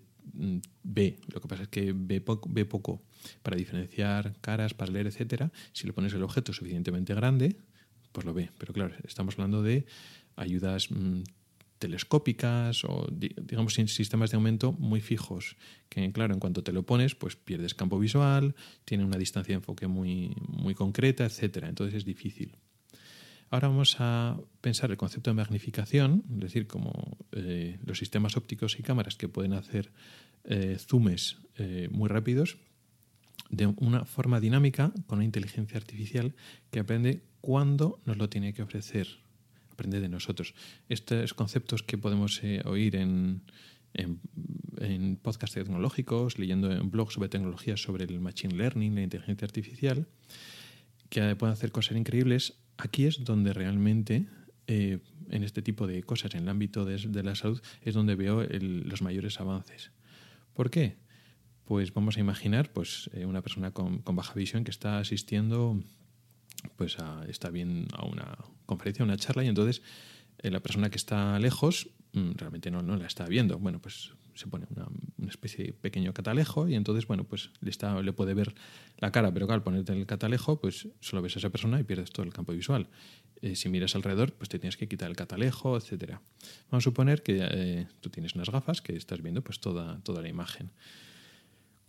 ve, 0.84 1.20
lo 1.28 1.42
que 1.42 1.48
pasa 1.48 1.64
es 1.64 1.70
que 1.70 1.94
ve, 1.96 2.24
ve 2.50 2.66
poco 2.66 3.04
para 3.44 3.58
diferenciar 3.58 4.36
caras, 4.42 4.74
para 4.74 4.92
leer, 4.92 5.08
etcétera, 5.08 5.52
si 5.74 5.88
le 5.88 5.94
pones 5.94 6.14
el 6.14 6.24
objeto 6.24 6.54
suficientemente 6.54 7.14
grande, 7.14 7.58
pues 8.12 8.26
lo 8.26 8.34
ve. 8.34 8.50
Pero 8.58 8.74
claro, 8.74 8.96
estamos 9.04 9.36
hablando 9.36 9.62
de 9.62 9.86
ayudas 10.36 10.92
mm, 10.92 11.22
telescópicas 11.80 12.84
o 12.84 13.08
digamos 13.12 13.74
sistemas 13.74 14.30
de 14.32 14.36
aumento 14.36 14.72
muy 14.72 15.02
fijos 15.02 15.58
que 15.90 16.12
claro 16.12 16.34
en 16.34 16.40
cuanto 16.40 16.64
te 16.64 16.72
lo 16.72 16.84
pones 16.84 17.16
pues 17.16 17.36
pierdes 17.36 17.74
campo 17.74 17.98
visual 17.98 18.54
tiene 18.86 19.04
una 19.04 19.18
distancia 19.18 19.54
de 19.54 19.58
enfoque 19.58 19.88
muy 19.88 20.36
muy 20.48 20.76
concreta 20.76 21.26
etcétera. 21.26 21.70
Entonces 21.70 21.96
es 21.96 22.06
difícil 22.06 22.56
ahora 23.52 23.68
vamos 23.68 23.98
a 24.00 24.40
pensar 24.62 24.90
el 24.90 24.98
concepto 24.98 25.30
de 25.30 25.36
magnificación 25.36 26.24
es 26.34 26.40
decir 26.40 26.68
como 26.68 27.18
eh, 27.32 27.78
los 27.86 28.00
sistemas 28.00 28.36
ópticos 28.38 28.80
y 28.80 28.84
cámaras 28.84 29.16
que 29.16 29.28
pueden 29.28 29.54
hacer 29.54 29.92
eh, 30.46 30.78
zoomes 30.80 31.38
eh, 31.58 31.88
muy 31.92 32.10
rápidos 32.10 32.58
de 33.52 33.68
una 33.68 34.06
forma 34.06 34.40
dinámica 34.40 34.92
con 35.06 35.20
una 35.20 35.26
inteligencia 35.26 35.78
artificial 35.78 36.34
que 36.72 36.80
aprende 36.80 37.22
cuándo 37.42 38.00
nos 38.06 38.18
lo 38.18 38.30
tiene 38.30 38.54
que 38.54 38.64
ofrecer, 38.64 39.08
aprende 39.72 40.00
de 40.00 40.10
nosotros. 40.10 40.56
Estos 40.90 41.34
conceptos 41.34 41.84
que 41.84 41.98
podemos 41.98 42.40
eh, 42.44 42.62
oír 42.66 42.96
en, 42.96 43.44
en, 43.94 45.18
podcasts 45.18 45.56
tecnológicos, 45.56 46.40
leyendo 46.40 46.72
en 46.72 46.90
blogs 46.90 47.14
sobre 47.14 47.30
tecnologías 47.30 47.82
sobre 47.82 48.06
el 48.06 48.20
machine 48.20 48.56
learning, 48.56 48.96
la 48.96 49.04
inteligencia 49.04 49.46
artificial, 49.46 50.08
que 51.10 51.36
pueden 51.36 51.54
hacer 51.54 51.72
cosas 51.72 51.98
increíbles, 51.98 52.54
aquí 52.82 53.06
es 53.06 53.24
donde 53.24 53.54
realmente 53.54 54.28
eh, 54.68 55.00
en 55.30 55.44
este 55.44 55.62
tipo 55.62 55.88
de 55.88 56.04
cosas, 56.04 56.36
en 56.36 56.44
el 56.44 56.50
ámbito 56.50 56.86
de, 56.86 57.24
la 57.24 57.36
salud, 57.36 57.62
es 57.82 57.94
donde 57.94 58.16
veo 58.16 58.44
los 58.44 59.02
mayores 59.02 59.40
avances. 59.40 59.92
¿Por 60.54 60.70
qué? 60.70 60.98
pues 61.72 61.94
vamos 61.94 62.18
a 62.18 62.20
imaginar 62.20 62.74
pues, 62.74 63.10
eh, 63.14 63.26
una 63.26 63.42
persona 63.42 63.72
con, 63.72 64.04
baja 64.04 64.34
visión 64.34 64.66
que 64.66 64.72
está 64.72 65.00
asistiendo 65.00 65.82
pues 66.76 66.98
está 67.30 67.50
bien 67.50 67.88
a 67.94 68.06
una 68.06 68.38
conferencia, 68.66 69.04
a 69.04 69.06
una 69.06 69.16
charla, 69.16 69.46
y 69.46 69.48
entonces 69.48 69.82
eh, 70.40 70.52
la 70.52 70.60
persona 70.60 70.90
que 70.90 70.98
está 70.98 71.40
lejos 71.40 71.90
mm, 72.12 72.32
realmente 72.36 72.72
no, 72.72 72.82
no 72.82 72.98
la 72.98 73.08
está 73.08 73.26
viendo. 73.26 73.58
Bueno, 73.58 73.80
pues 73.80 74.12
se 74.42 74.48
pone 74.48 74.68
una, 74.76 74.88
especie 75.30 75.66
de 75.66 75.74
pequeño 75.74 76.14
catalejo 76.14 76.68
y 76.68 76.76
entonces, 76.76 77.08
bueno, 77.08 77.24
pues 77.24 77.52
le, 77.62 77.70
está, 77.70 78.02
le 78.02 78.12
puede 78.12 78.34
ver 78.34 78.54
la 78.98 79.12
cara, 79.12 79.34
pero 79.34 79.48
claro, 79.48 79.60
al 79.60 79.64
ponerte 79.64 79.94
el 79.94 80.06
catalejo, 80.06 80.60
pues 80.60 80.90
solo 81.00 81.22
ves 81.22 81.36
a 81.38 81.40
esa 81.40 81.50
persona 81.50 81.80
y 81.80 81.84
pierdes 81.84 82.12
todo 82.12 82.26
el 82.26 82.34
campo 82.34 82.52
visual. 82.52 82.90
Eh, 83.42 83.56
si 83.56 83.70
miras 83.70 83.96
alrededor, 83.96 84.34
pues 84.34 84.50
te 84.50 84.60
tienes 84.60 84.78
que 84.78 84.88
quitar 84.88 85.10
el 85.10 85.16
catalejo, 85.16 85.78
etcétera. 85.78 86.22
Vamos 86.70 86.84
a 86.84 86.86
suponer 86.86 87.24
que 87.24 87.88
tú 88.02 88.10
tienes 88.10 88.36
unas 88.36 88.50
gafas 88.50 88.82
que 88.82 88.96
estás 88.96 89.22
viendo 89.22 89.42
pues 89.42 89.60
toda, 89.60 90.00
toda 90.02 90.22
la 90.22 90.28
imagen. 90.28 90.72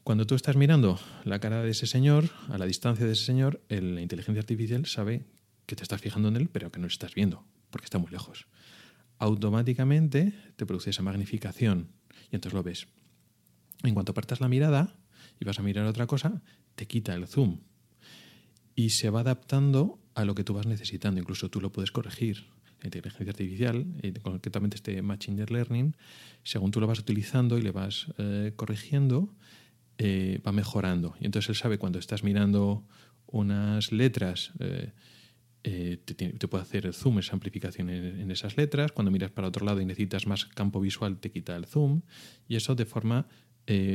Cuando 0.04 0.26
tú 0.26 0.34
estás 0.34 0.56
mirando 0.56 0.98
la 1.24 1.38
cara 1.38 1.62
de 1.62 1.70
ese 1.70 1.86
señor, 1.86 2.30
a 2.48 2.58
la 2.58 2.66
distancia 2.66 3.06
de 3.06 3.12
ese 3.12 3.24
señor, 3.24 3.60
la 3.68 4.00
inteligencia 4.00 4.40
artificial 4.40 4.86
sabe 4.86 5.24
que 5.66 5.76
te 5.76 5.84
estás 5.84 6.00
fijando 6.00 6.28
en 6.28 6.36
él, 6.36 6.48
pero 6.48 6.72
que 6.72 6.80
no 6.80 6.86
lo 6.86 6.92
estás 6.92 7.14
viendo, 7.14 7.44
porque 7.70 7.84
está 7.84 7.98
muy 7.98 8.10
lejos. 8.10 8.46
Automáticamente 9.18 10.34
te 10.56 10.66
produce 10.66 10.90
esa 10.90 11.02
magnificación 11.02 11.90
y 12.32 12.34
entonces 12.34 12.54
lo 12.54 12.62
ves. 12.64 12.88
En 13.84 13.94
cuanto 13.94 14.12
apartas 14.12 14.40
la 14.40 14.48
mirada 14.48 14.96
y 15.38 15.44
vas 15.44 15.58
a 15.58 15.62
mirar 15.62 15.86
otra 15.86 16.06
cosa, 16.06 16.42
te 16.74 16.86
quita 16.86 17.14
el 17.14 17.28
zoom 17.28 17.60
y 18.74 18.90
se 18.90 19.10
va 19.10 19.20
adaptando 19.20 19.98
a 20.14 20.24
lo 20.24 20.34
que 20.34 20.44
tú 20.44 20.54
vas 20.54 20.66
necesitando. 20.66 21.20
Incluso 21.20 21.50
tú 21.50 21.60
lo 21.60 21.70
puedes 21.70 21.92
corregir. 21.92 22.46
La 22.80 22.88
inteligencia 22.88 23.30
artificial, 23.30 23.86
y 24.02 24.10
concretamente 24.12 24.74
este 24.74 25.00
Machine 25.02 25.46
Learning, 25.46 25.94
según 26.42 26.72
tú 26.72 26.80
lo 26.80 26.88
vas 26.88 26.98
utilizando 26.98 27.56
y 27.56 27.62
le 27.62 27.70
vas 27.70 28.08
eh, 28.18 28.54
corrigiendo, 28.56 29.32
eh, 29.98 30.40
va 30.44 30.50
mejorando. 30.50 31.14
Y 31.20 31.26
entonces 31.26 31.50
él 31.50 31.54
sabe 31.54 31.78
cuando 31.78 32.00
estás 32.00 32.24
mirando 32.24 32.84
unas 33.26 33.92
letras, 33.92 34.50
eh, 34.58 34.90
eh, 35.64 35.98
te, 36.04 36.48
puede 36.48 36.62
hacer 36.62 36.92
zoom, 36.92 37.20
esa 37.20 37.34
amplificación 37.34 37.90
en, 37.90 38.30
esas 38.30 38.56
letras. 38.56 38.92
Cuando 38.92 39.10
miras 39.10 39.30
para 39.30 39.48
otro 39.48 39.64
lado 39.64 39.80
y 39.80 39.84
necesitas 39.84 40.26
más 40.26 40.44
campo 40.44 40.80
visual, 40.80 41.18
te 41.18 41.30
quita 41.30 41.56
el 41.56 41.66
zoom. 41.66 42.02
Y 42.48 42.56
eso 42.56 42.74
de 42.74 42.86
forma 42.86 43.26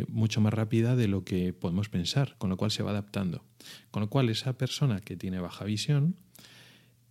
mucho 0.08 0.40
más 0.40 0.54
rápida 0.54 0.96
de 0.96 1.10
lo 1.10 1.26
que 1.26 1.52
podemos 1.52 1.90
pensar, 1.90 2.36
con 2.38 2.50
lo 2.50 2.56
cual 2.56 2.72
se 2.72 2.84
va 2.84 2.92
adaptando. 2.92 3.44
Con 3.92 4.02
lo 4.02 4.10
cual 4.10 4.30
esa 4.30 4.58
persona 4.58 5.02
que 5.02 5.18
tiene 5.18 5.42
baja 5.42 5.66
visión 5.66 6.16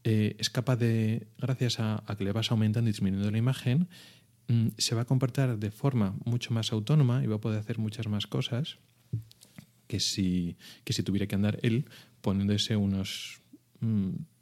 es 0.05 0.49
capaz 0.49 0.77
de, 0.77 1.29
gracias 1.37 1.79
a, 1.81 2.03
que 2.17 2.25
le 2.25 2.33
vas 2.33 2.51
aumentando 2.51 2.89
y 2.89 2.93
disminuyendo 2.93 3.31
la 3.31 3.39
imagen, 3.39 3.89
mm, 4.49 4.69
se 4.79 4.95
va 4.95 5.03
a 5.03 5.05
comportar 5.05 5.59
de 5.59 5.71
forma 5.71 6.17
mucho 6.25 6.55
más 6.55 6.73
autónoma 6.73 7.23
y 7.23 7.27
va 7.27 7.37
a 7.37 7.41
poder 7.41 7.59
hacer 7.61 7.79
muchas 7.79 8.09
más 8.09 8.27
cosas 8.27 8.79
que 9.87 10.01
si, 10.01 10.57
que 10.85 10.93
si 10.93 11.03
tuviera 11.03 11.27
que 11.27 11.35
andar 11.35 11.59
él 11.63 11.87
poniéndose 12.21 12.77
unos 12.77 13.41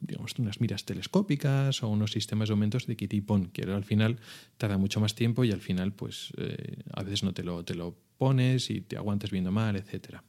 digamos, 0.00 0.38
unas 0.38 0.60
miras 0.60 0.84
telescópicas 0.84 1.82
o 1.82 1.88
unos 1.88 2.12
sistemas 2.12 2.48
de 2.48 2.52
aumentos 2.52 2.86
de 2.86 2.96
quita 2.96 3.16
y 3.16 3.20
pon, 3.20 3.46
que 3.46 3.62
al 3.62 3.84
final 3.84 4.18
tarda 4.56 4.78
mucho 4.78 5.00
más 5.00 5.14
tiempo 5.14 5.44
y 5.44 5.52
al 5.52 5.60
final 5.60 5.92
pues 5.92 6.32
eh, 6.36 6.82
a 6.92 7.02
veces 7.02 7.22
no 7.22 7.32
te 7.32 7.42
lo, 7.42 7.64
te 7.64 7.74
lo 7.74 7.96
pones 8.18 8.70
y 8.70 8.80
te 8.80 8.96
aguantas 8.96 9.30
viendo 9.30 9.52
mal, 9.52 9.76
etcétera. 9.76 10.24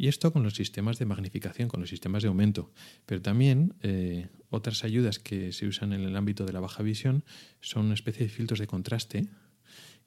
Y 0.00 0.08
esto 0.08 0.32
con 0.32 0.42
los 0.42 0.54
sistemas 0.54 0.98
de 0.98 1.04
magnificación, 1.04 1.68
con 1.68 1.80
los 1.80 1.90
sistemas 1.90 2.22
de 2.22 2.28
aumento. 2.28 2.72
Pero 3.04 3.20
también 3.20 3.74
eh, 3.82 4.28
otras 4.48 4.82
ayudas 4.82 5.18
que 5.18 5.52
se 5.52 5.66
usan 5.66 5.92
en 5.92 6.00
el 6.00 6.16
ámbito 6.16 6.46
de 6.46 6.54
la 6.54 6.60
baja 6.60 6.82
visión 6.82 7.22
son 7.60 7.84
una 7.84 7.94
especie 7.94 8.22
de 8.26 8.32
filtros 8.32 8.60
de 8.60 8.66
contraste 8.66 9.26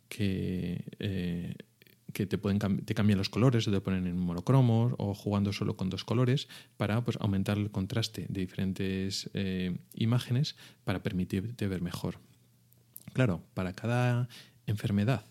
que, 0.09 0.83
eh, 0.97 1.55
que 2.13 2.25
te, 2.25 2.37
pueden, 2.37 2.59
te 2.85 2.93
cambian 2.95 3.17
los 3.17 3.29
colores 3.29 3.67
o 3.67 3.71
te 3.71 3.81
ponen 3.81 4.07
en 4.07 4.17
monocromos 4.17 4.93
o 4.97 5.13
jugando 5.13 5.51
solo 5.51 5.75
con 5.75 5.89
dos 5.89 6.03
colores 6.03 6.47
para 6.77 7.03
pues, 7.03 7.17
aumentar 7.19 7.57
el 7.57 7.71
contraste 7.71 8.25
de 8.29 8.41
diferentes 8.41 9.29
eh, 9.33 9.77
imágenes 9.93 10.55
para 10.83 11.03
permitirte 11.03 11.67
ver 11.67 11.81
mejor. 11.81 12.19
Claro, 13.13 13.43
para 13.53 13.73
cada 13.73 14.29
enfermedad 14.65 15.25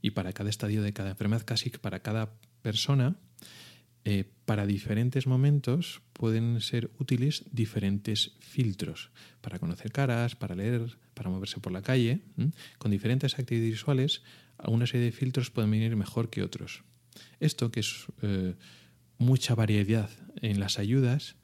y 0.00 0.10
para 0.10 0.32
cada 0.32 0.50
estadio 0.50 0.82
de 0.82 0.92
cada 0.92 1.10
enfermedad, 1.10 1.42
casi 1.44 1.70
para 1.70 2.00
cada 2.00 2.32
persona, 2.62 3.16
eh, 4.08 4.22
para 4.44 4.66
diferentes 4.66 5.26
momentos 5.26 6.00
pueden 6.12 6.60
ser 6.60 6.92
útiles 6.96 7.42
diferentes 7.50 8.36
filtros 8.38 9.10
para 9.40 9.58
conocer 9.58 9.90
caras, 9.90 10.36
para 10.36 10.54
leer, 10.54 10.96
para 11.12 11.28
moverse 11.28 11.58
por 11.58 11.72
la 11.72 11.82
calle. 11.82 12.20
Con 12.78 12.92
diferentes 12.92 13.36
actividades 13.36 13.72
visuales, 13.72 14.22
alguna 14.58 14.86
serie 14.86 15.06
de 15.06 15.10
filtros 15.12 15.50
pueden 15.50 15.72
venir 15.72 15.96
mejor 15.96 16.30
que 16.30 16.44
otros. 16.44 16.84
Esto, 17.40 17.72
que 17.72 17.80
es 17.80 18.06
eh, 18.22 18.54
mucha 19.18 19.56
variedad 19.56 20.08
en 20.40 20.60
las 20.60 20.78
ayudas, 20.78 21.34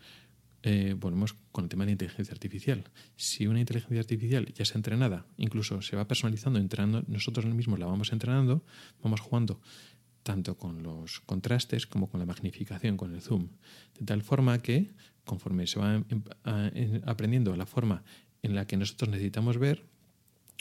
eh, 0.62 0.94
volvemos 0.96 1.34
con 1.50 1.64
el 1.64 1.68
tema 1.68 1.84
de 1.84 1.90
inteligencia 1.90 2.32
artificial. 2.32 2.84
Si 3.16 3.48
una 3.48 3.58
inteligencia 3.58 3.98
artificial 3.98 4.46
ya 4.54 4.62
está 4.62 4.78
entrenada, 4.78 5.26
incluso 5.36 5.82
se 5.82 5.96
va 5.96 6.06
personalizando, 6.06 6.60
entrenando, 6.60 7.02
nosotros 7.08 7.44
mismos 7.46 7.80
la 7.80 7.86
vamos 7.86 8.12
entrenando, 8.12 8.64
vamos 9.02 9.20
jugando 9.20 9.60
tanto 10.22 10.56
con 10.56 10.82
los 10.82 11.20
contrastes 11.20 11.86
como 11.86 12.08
con 12.08 12.20
la 12.20 12.26
magnificación, 12.26 12.96
con 12.96 13.14
el 13.14 13.22
zoom. 13.22 13.48
De 13.98 14.06
tal 14.06 14.22
forma 14.22 14.62
que, 14.62 14.90
conforme 15.24 15.66
se 15.66 15.78
va 15.78 15.94
em, 15.94 17.00
aprendiendo 17.04 17.54
la 17.56 17.66
forma 17.66 18.04
en 18.42 18.54
la 18.54 18.66
que 18.66 18.76
nosotros 18.76 19.10
necesitamos 19.10 19.58
ver, 19.58 19.84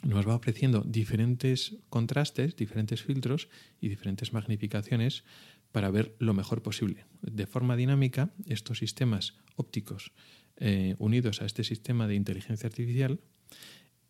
nos 0.03 0.27
va 0.27 0.35
ofreciendo 0.35 0.81
diferentes 0.81 1.75
contrastes, 1.89 2.55
diferentes 2.55 3.03
filtros 3.03 3.49
y 3.79 3.89
diferentes 3.89 4.33
magnificaciones 4.33 5.23
para 5.71 5.91
ver 5.91 6.15
lo 6.19 6.33
mejor 6.33 6.61
posible. 6.61 7.05
De 7.21 7.45
forma 7.45 7.75
dinámica, 7.75 8.33
estos 8.47 8.79
sistemas 8.79 9.35
ópticos 9.55 10.11
eh, 10.57 10.95
unidos 10.99 11.41
a 11.41 11.45
este 11.45 11.63
sistema 11.63 12.07
de 12.07 12.15
inteligencia 12.15 12.67
artificial 12.67 13.19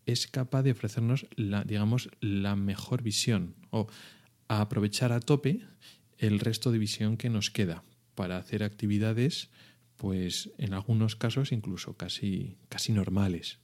es 0.06 0.28
capaz 0.28 0.64
de 0.64 0.72
ofrecernos 0.72 1.28
la, 1.36 1.64
digamos, 1.64 2.10
la 2.20 2.56
mejor 2.56 3.04
visión 3.04 3.56
o 3.70 3.88
a 4.52 4.60
aprovechar 4.60 5.14
a 5.14 5.22
tope 5.22 5.62
el 6.18 6.38
resto 6.42 6.74
de 6.74 6.78
visión 6.78 7.16
que 7.16 7.30
nos 7.30 7.52
queda 7.52 7.86
para 8.16 8.36
hacer 8.36 8.64
actividades, 8.64 9.50
pues 9.96 10.52
en 10.58 10.74
algunos 10.74 11.16
casos 11.16 11.54
incluso 11.54 11.96
casi, 11.96 12.58
casi 12.68 12.92
normales. 12.92 13.60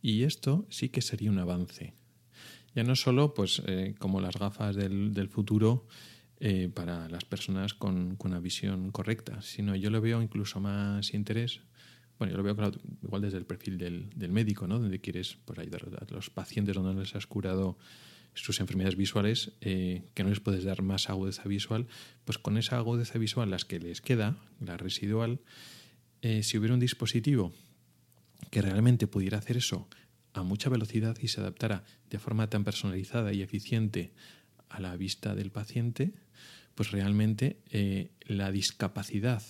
Y 0.00 0.24
esto 0.24 0.66
sí 0.70 0.88
que 0.88 1.02
sería 1.02 1.30
un 1.30 1.38
avance. 1.38 1.94
Ya 2.74 2.82
no 2.82 2.96
solo 2.96 3.32
pues, 3.32 3.62
eh, 3.66 3.94
como 4.00 4.20
las 4.20 4.36
gafas 4.36 4.74
del, 4.74 5.28
futuro 5.28 5.86
eh, 6.40 6.68
para 6.68 7.08
las 7.08 7.24
personas 7.24 7.72
con, 7.72 8.16
una 8.18 8.40
visión 8.40 8.90
correcta, 8.90 9.40
sino 9.40 9.76
yo 9.76 9.88
lo 9.90 10.00
veo 10.00 10.20
incluso 10.20 10.58
más 10.58 11.14
interés. 11.14 11.60
Bueno, 12.18 12.32
yo 12.32 12.42
lo 12.42 12.42
veo 12.42 12.72
igual 13.04 13.22
desde 13.22 13.38
el 13.38 13.46
perfil 13.46 13.78
del, 13.78 14.10
del 14.16 14.32
médico, 14.32 14.66
¿no? 14.66 14.80
Donde 14.80 15.00
quieres 15.00 15.38
pues, 15.44 15.60
ayudar 15.60 15.82
a 16.00 16.12
los 16.12 16.28
pacientes 16.28 16.74
donde 16.74 17.00
les 17.00 17.14
has 17.14 17.28
curado 17.28 17.78
sus 18.34 18.60
enfermedades 18.60 18.96
visuales, 18.96 19.52
eh, 19.60 20.04
que 20.14 20.22
no 20.24 20.30
les 20.30 20.40
puedes 20.40 20.64
dar 20.64 20.82
más 20.82 21.10
agudeza 21.10 21.44
visual, 21.44 21.86
pues 22.24 22.38
con 22.38 22.56
esa 22.56 22.76
agudeza 22.76 23.18
visual, 23.18 23.50
las 23.50 23.64
que 23.64 23.78
les 23.78 24.00
queda, 24.00 24.36
la 24.60 24.76
residual, 24.76 25.40
eh, 26.22 26.42
si 26.42 26.56
hubiera 26.56 26.74
un 26.74 26.80
dispositivo 26.80 27.52
que 28.50 28.62
realmente 28.62 29.06
pudiera 29.06 29.38
hacer 29.38 29.56
eso 29.56 29.88
a 30.32 30.42
mucha 30.42 30.70
velocidad 30.70 31.16
y 31.20 31.28
se 31.28 31.40
adaptara 31.40 31.84
de 32.10 32.18
forma 32.18 32.48
tan 32.48 32.64
personalizada 32.64 33.32
y 33.32 33.42
eficiente 33.42 34.12
a 34.68 34.80
la 34.80 34.96
vista 34.96 35.34
del 35.34 35.50
paciente, 35.50 36.12
pues 36.74 36.90
realmente 36.90 37.58
eh, 37.70 38.12
la 38.26 38.50
discapacidad 38.50 39.42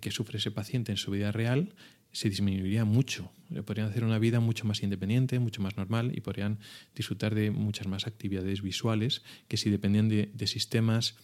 que 0.00 0.10
sufre 0.10 0.38
ese 0.38 0.50
paciente 0.50 0.92
en 0.92 0.98
su 0.98 1.10
vida 1.10 1.32
real 1.32 1.74
se 2.18 2.28
disminuiría 2.28 2.84
mucho. 2.84 3.30
Podrían 3.64 3.86
hacer 3.86 4.02
una 4.02 4.18
vida 4.18 4.40
mucho 4.40 4.66
más 4.66 4.82
independiente, 4.82 5.38
mucho 5.38 5.62
más 5.62 5.76
normal 5.76 6.10
y 6.16 6.20
podrían 6.20 6.58
disfrutar 6.96 7.32
de 7.32 7.52
muchas 7.52 7.86
más 7.86 8.08
actividades 8.08 8.60
visuales 8.60 9.22
que 9.46 9.56
si 9.56 9.70
dependían 9.70 10.08
de, 10.08 10.46
sistemas 10.48 11.14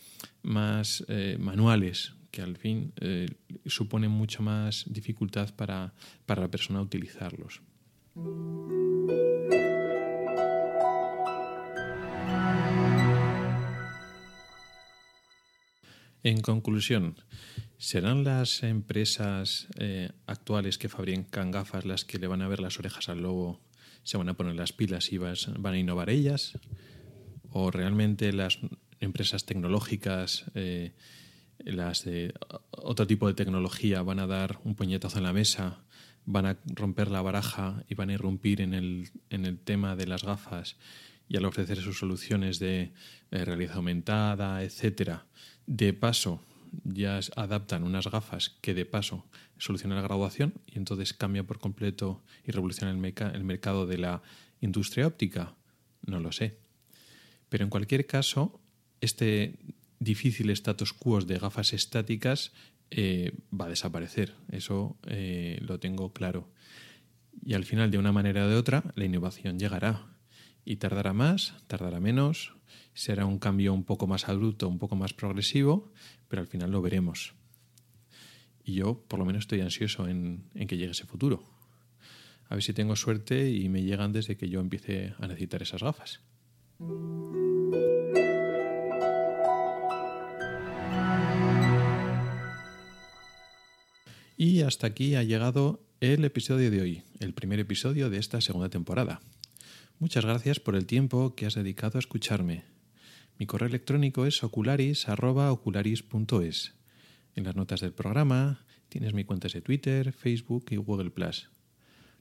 más 0.44 1.04
eh, 1.08 1.36
manuales, 1.40 2.12
que 2.30 2.42
al 2.42 2.56
fin 2.56 2.92
eh, 3.00 3.26
suponen 3.66 4.12
mucho 4.12 4.44
más 4.44 4.84
dificultad 4.86 5.52
para, 5.56 5.94
para 6.26 6.42
la 6.42 6.48
persona 6.48 6.80
utilizarlos. 6.80 7.60
En 16.24 16.40
conclusión, 16.40 17.16
¿serán 17.76 18.24
las 18.24 18.62
empresas 18.62 19.68
eh, 19.78 20.08
actuales 20.26 20.78
que 20.78 20.88
fabrican 20.88 21.50
gafas 21.50 21.84
las 21.84 22.06
que 22.06 22.18
le 22.18 22.26
van 22.28 22.40
a 22.40 22.48
ver 22.48 22.60
las 22.60 22.78
orejas 22.78 23.10
al 23.10 23.20
lobo, 23.20 23.60
se 24.04 24.16
van 24.16 24.30
a 24.30 24.34
poner 24.34 24.54
las 24.54 24.72
pilas 24.72 25.12
y 25.12 25.18
van 25.18 25.36
a 25.62 25.78
innovar 25.78 26.08
ellas? 26.08 26.58
¿O 27.50 27.70
realmente 27.70 28.32
las 28.32 28.58
empresas 29.00 29.44
tecnológicas, 29.44 30.46
eh, 30.54 30.94
las 31.58 32.06
de 32.06 32.32
otro 32.70 33.06
tipo 33.06 33.28
de 33.28 33.34
tecnología, 33.34 34.00
van 34.00 34.18
a 34.18 34.26
dar 34.26 34.60
un 34.64 34.76
puñetazo 34.76 35.18
en 35.18 35.24
la 35.24 35.34
mesa, 35.34 35.84
van 36.24 36.46
a 36.46 36.58
romper 36.64 37.10
la 37.10 37.20
baraja 37.20 37.84
y 37.86 37.96
van 37.96 38.08
a 38.08 38.14
irrumpir 38.14 38.62
en 38.62 38.72
el, 38.72 39.10
en 39.28 39.44
el 39.44 39.58
tema 39.58 39.94
de 39.94 40.06
las 40.06 40.24
gafas 40.24 40.78
y 41.28 41.36
al 41.36 41.44
ofrecer 41.44 41.82
sus 41.82 41.98
soluciones 41.98 42.58
de 42.58 42.92
eh, 43.30 43.44
realidad 43.44 43.76
aumentada, 43.76 44.62
etcétera? 44.62 45.26
De 45.66 45.92
paso, 45.92 46.40
ya 46.84 47.20
adaptan 47.36 47.84
unas 47.84 48.10
gafas 48.10 48.56
que 48.60 48.74
de 48.74 48.84
paso 48.84 49.24
solucionan 49.58 49.96
la 49.96 50.02
graduación 50.02 50.54
y 50.66 50.78
entonces 50.78 51.12
cambia 51.14 51.44
por 51.44 51.58
completo 51.58 52.22
y 52.44 52.52
revoluciona 52.52 52.90
el, 52.90 53.44
mercado 53.44 53.86
de 53.86 53.98
la 53.98 54.22
industria 54.60 55.06
óptica. 55.06 55.54
No 56.04 56.20
lo 56.20 56.32
sé. 56.32 56.58
Pero 57.48 57.64
en 57.64 57.70
cualquier 57.70 58.06
caso, 58.06 58.60
este 59.00 59.58
difícil 59.98 60.50
status 60.50 60.92
quo 60.92 61.20
de 61.20 61.38
gafas 61.38 61.72
estáticas 61.72 62.52
eh, 62.90 63.32
va 63.58 63.66
a 63.66 63.70
desaparecer. 63.70 64.34
Eso 64.50 64.96
eh, 65.06 65.58
lo 65.62 65.80
tengo 65.80 66.12
claro. 66.12 66.50
Y 67.44 67.54
al 67.54 67.64
final, 67.64 67.90
de 67.90 67.98
una 67.98 68.12
manera 68.12 68.46
o 68.46 68.48
de 68.48 68.56
otra, 68.56 68.84
la 68.94 69.04
innovación 69.04 69.58
llegará. 69.58 70.06
Y 70.64 70.76
tardará 70.76 71.12
más, 71.12 71.54
tardará 71.66 72.00
menos, 72.00 72.54
será 72.94 73.26
un 73.26 73.38
cambio 73.38 73.72
un 73.72 73.84
poco 73.84 74.06
más 74.06 74.28
adulto, 74.28 74.68
un 74.68 74.78
poco 74.78 74.96
más 74.96 75.12
progresivo, 75.12 75.92
pero 76.28 76.42
al 76.42 76.48
final 76.48 76.70
lo 76.70 76.82
veremos. 76.82 77.34
Y 78.64 78.74
yo, 78.74 79.04
por 79.08 79.18
lo 79.18 79.26
menos, 79.26 79.44
estoy 79.44 79.60
ansioso 79.60 80.08
en, 80.08 80.48
que 80.54 80.76
llegue 80.76 80.92
ese 80.92 81.04
futuro. 81.04 81.44
A 82.48 82.54
ver 82.54 82.62
si 82.62 82.72
tengo 82.72 82.96
suerte 82.96 83.50
y 83.50 83.68
me 83.68 83.82
llegan 83.82 84.12
desde 84.12 84.36
que 84.36 84.48
yo 84.48 84.60
empiece 84.60 85.14
a 85.18 85.26
necesitar 85.26 85.62
esas 85.62 85.82
gafas. 85.82 86.20
Y 94.36 94.62
hasta 94.62 94.86
aquí 94.86 95.14
ha 95.14 95.22
llegado 95.22 95.80
el 96.00 96.24
episodio 96.24 96.70
de 96.70 96.80
hoy, 96.80 97.02
el 97.20 97.34
primer 97.34 97.60
episodio 97.60 98.10
de 98.10 98.18
esta 98.18 98.40
segunda 98.40 98.68
temporada. 98.68 99.20
Muchas 100.00 100.24
gracias 100.24 100.58
por 100.58 100.74
el 100.74 100.86
tiempo 100.86 101.36
que 101.36 101.46
has 101.46 101.54
dedicado 101.54 101.98
a 101.98 102.00
escucharme. 102.00 102.64
Mi 103.38 103.46
correo 103.46 103.68
electrónico 103.68 104.26
es 104.26 104.42
ocularis.ocularis.es. 104.42 106.74
En 107.36 107.44
las 107.44 107.54
notas 107.54 107.80
del 107.80 107.92
programa 107.92 108.66
tienes 108.88 109.14
mi 109.14 109.22
cuentas 109.24 109.52
de 109.52 109.60
Twitter, 109.60 110.12
Facebook 110.12 110.66
y 110.70 110.76
Google⁇ 110.76 111.14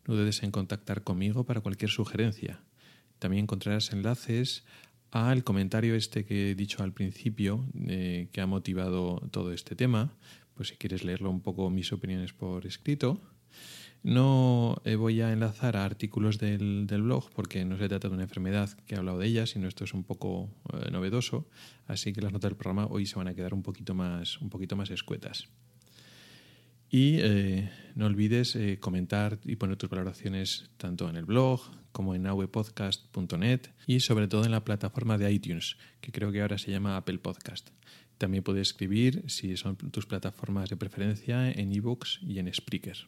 No 0.07 0.15
dudes 0.15 0.43
en 0.43 0.51
contactar 0.51 1.03
conmigo 1.03 1.45
para 1.45 1.61
cualquier 1.61 1.89
sugerencia. 1.89 2.61
También 3.17 3.45
encontrarás 3.45 3.91
enlaces 3.91 4.65
al 5.09 5.43
comentario 5.43 5.95
este 5.95 6.26
que 6.26 6.51
he 6.51 6.55
dicho 6.55 6.84
al 6.84 6.93
principio, 6.93 7.65
eh, 7.88 8.30
que 8.32 8.41
ha 8.41 8.47
motivado 8.47 9.19
todo 9.32 9.51
este 9.51 9.76
tema, 9.76 10.13
pues 10.53 10.67
si 10.69 10.76
quieres 10.76 11.03
leerlo 11.03 11.32
un 11.32 11.41
poco 11.41 11.71
mis 11.71 11.91
opiniones 11.91 12.34
por 12.34 12.67
escrito. 12.67 13.19
No 14.04 14.82
eh, 14.84 14.95
voy 14.95 15.22
a 15.22 15.32
enlazar 15.32 15.78
a 15.78 15.86
artículos 15.86 16.38
del, 16.38 16.86
blog 16.89 17.30
porque 17.34 17.64
no 17.64 17.78
se 17.78 17.88
trata 17.88 18.10
de 18.10 18.14
una 18.14 18.24
enfermedad 18.24 18.70
que 18.86 18.95
he 18.95 18.97
hablado 18.97 19.18
de 19.18 19.28
ella, 19.28 19.47
sino 19.47 19.70
esto 19.70 19.86
es 19.86 19.93
un 19.93 20.04
poco 20.04 20.49
eh, 20.74 20.91
novedoso, 20.91 21.47
así 21.88 22.12
que 22.12 22.22
las 22.22 22.34
notas 22.34 22.51
del 22.51 22.58
programa 22.58 22.86
hoy 22.88 23.06
se 23.06 23.16
van 23.16 23.30
a 23.30 23.34
quedar 23.34 23.54
un 23.54 23.64
poquito 23.64 23.93
más, 23.93 24.41
un 24.41 24.49
poquito 24.49 24.76
más 24.76 24.89
escuetas. 24.89 25.47
Y 26.89 27.20
eh, 27.22 27.72
no 27.95 28.06
olvides 28.06 28.58
comentar 28.82 29.39
y 29.45 29.56
poner 29.56 29.78
tus 29.78 29.89
valoraciones 29.89 30.70
tanto 30.78 31.10
en 31.10 31.16
el 31.16 31.26
blog 31.26 31.62
como 31.93 32.14
en 32.14 32.28
awepodcast.net 32.28 33.62
y 33.88 34.01
sobre 34.01 34.28
todo 34.28 34.43
en 34.43 34.51
la 34.51 34.66
plataforma 34.66 35.18
de 35.18 35.32
iTunes, 35.32 35.78
que 36.01 36.12
creo 36.12 36.32
que 36.32 36.41
ahora 36.41 36.58
se 36.58 36.72
llama 36.72 36.97
Apple 36.97 37.20
Podcast. 37.20 37.70
También 38.18 38.43
puedes 38.43 38.68
escribir, 38.68 39.24
si 39.28 39.56
son 39.56 39.78
tus 39.78 40.06
plataformas 40.06 40.70
de 40.70 40.76
preferencia, 40.76 41.49
en 41.49 41.72
ebooks 41.72 42.20
y 42.22 42.39
en 42.39 42.54
Spreaker. 42.54 43.08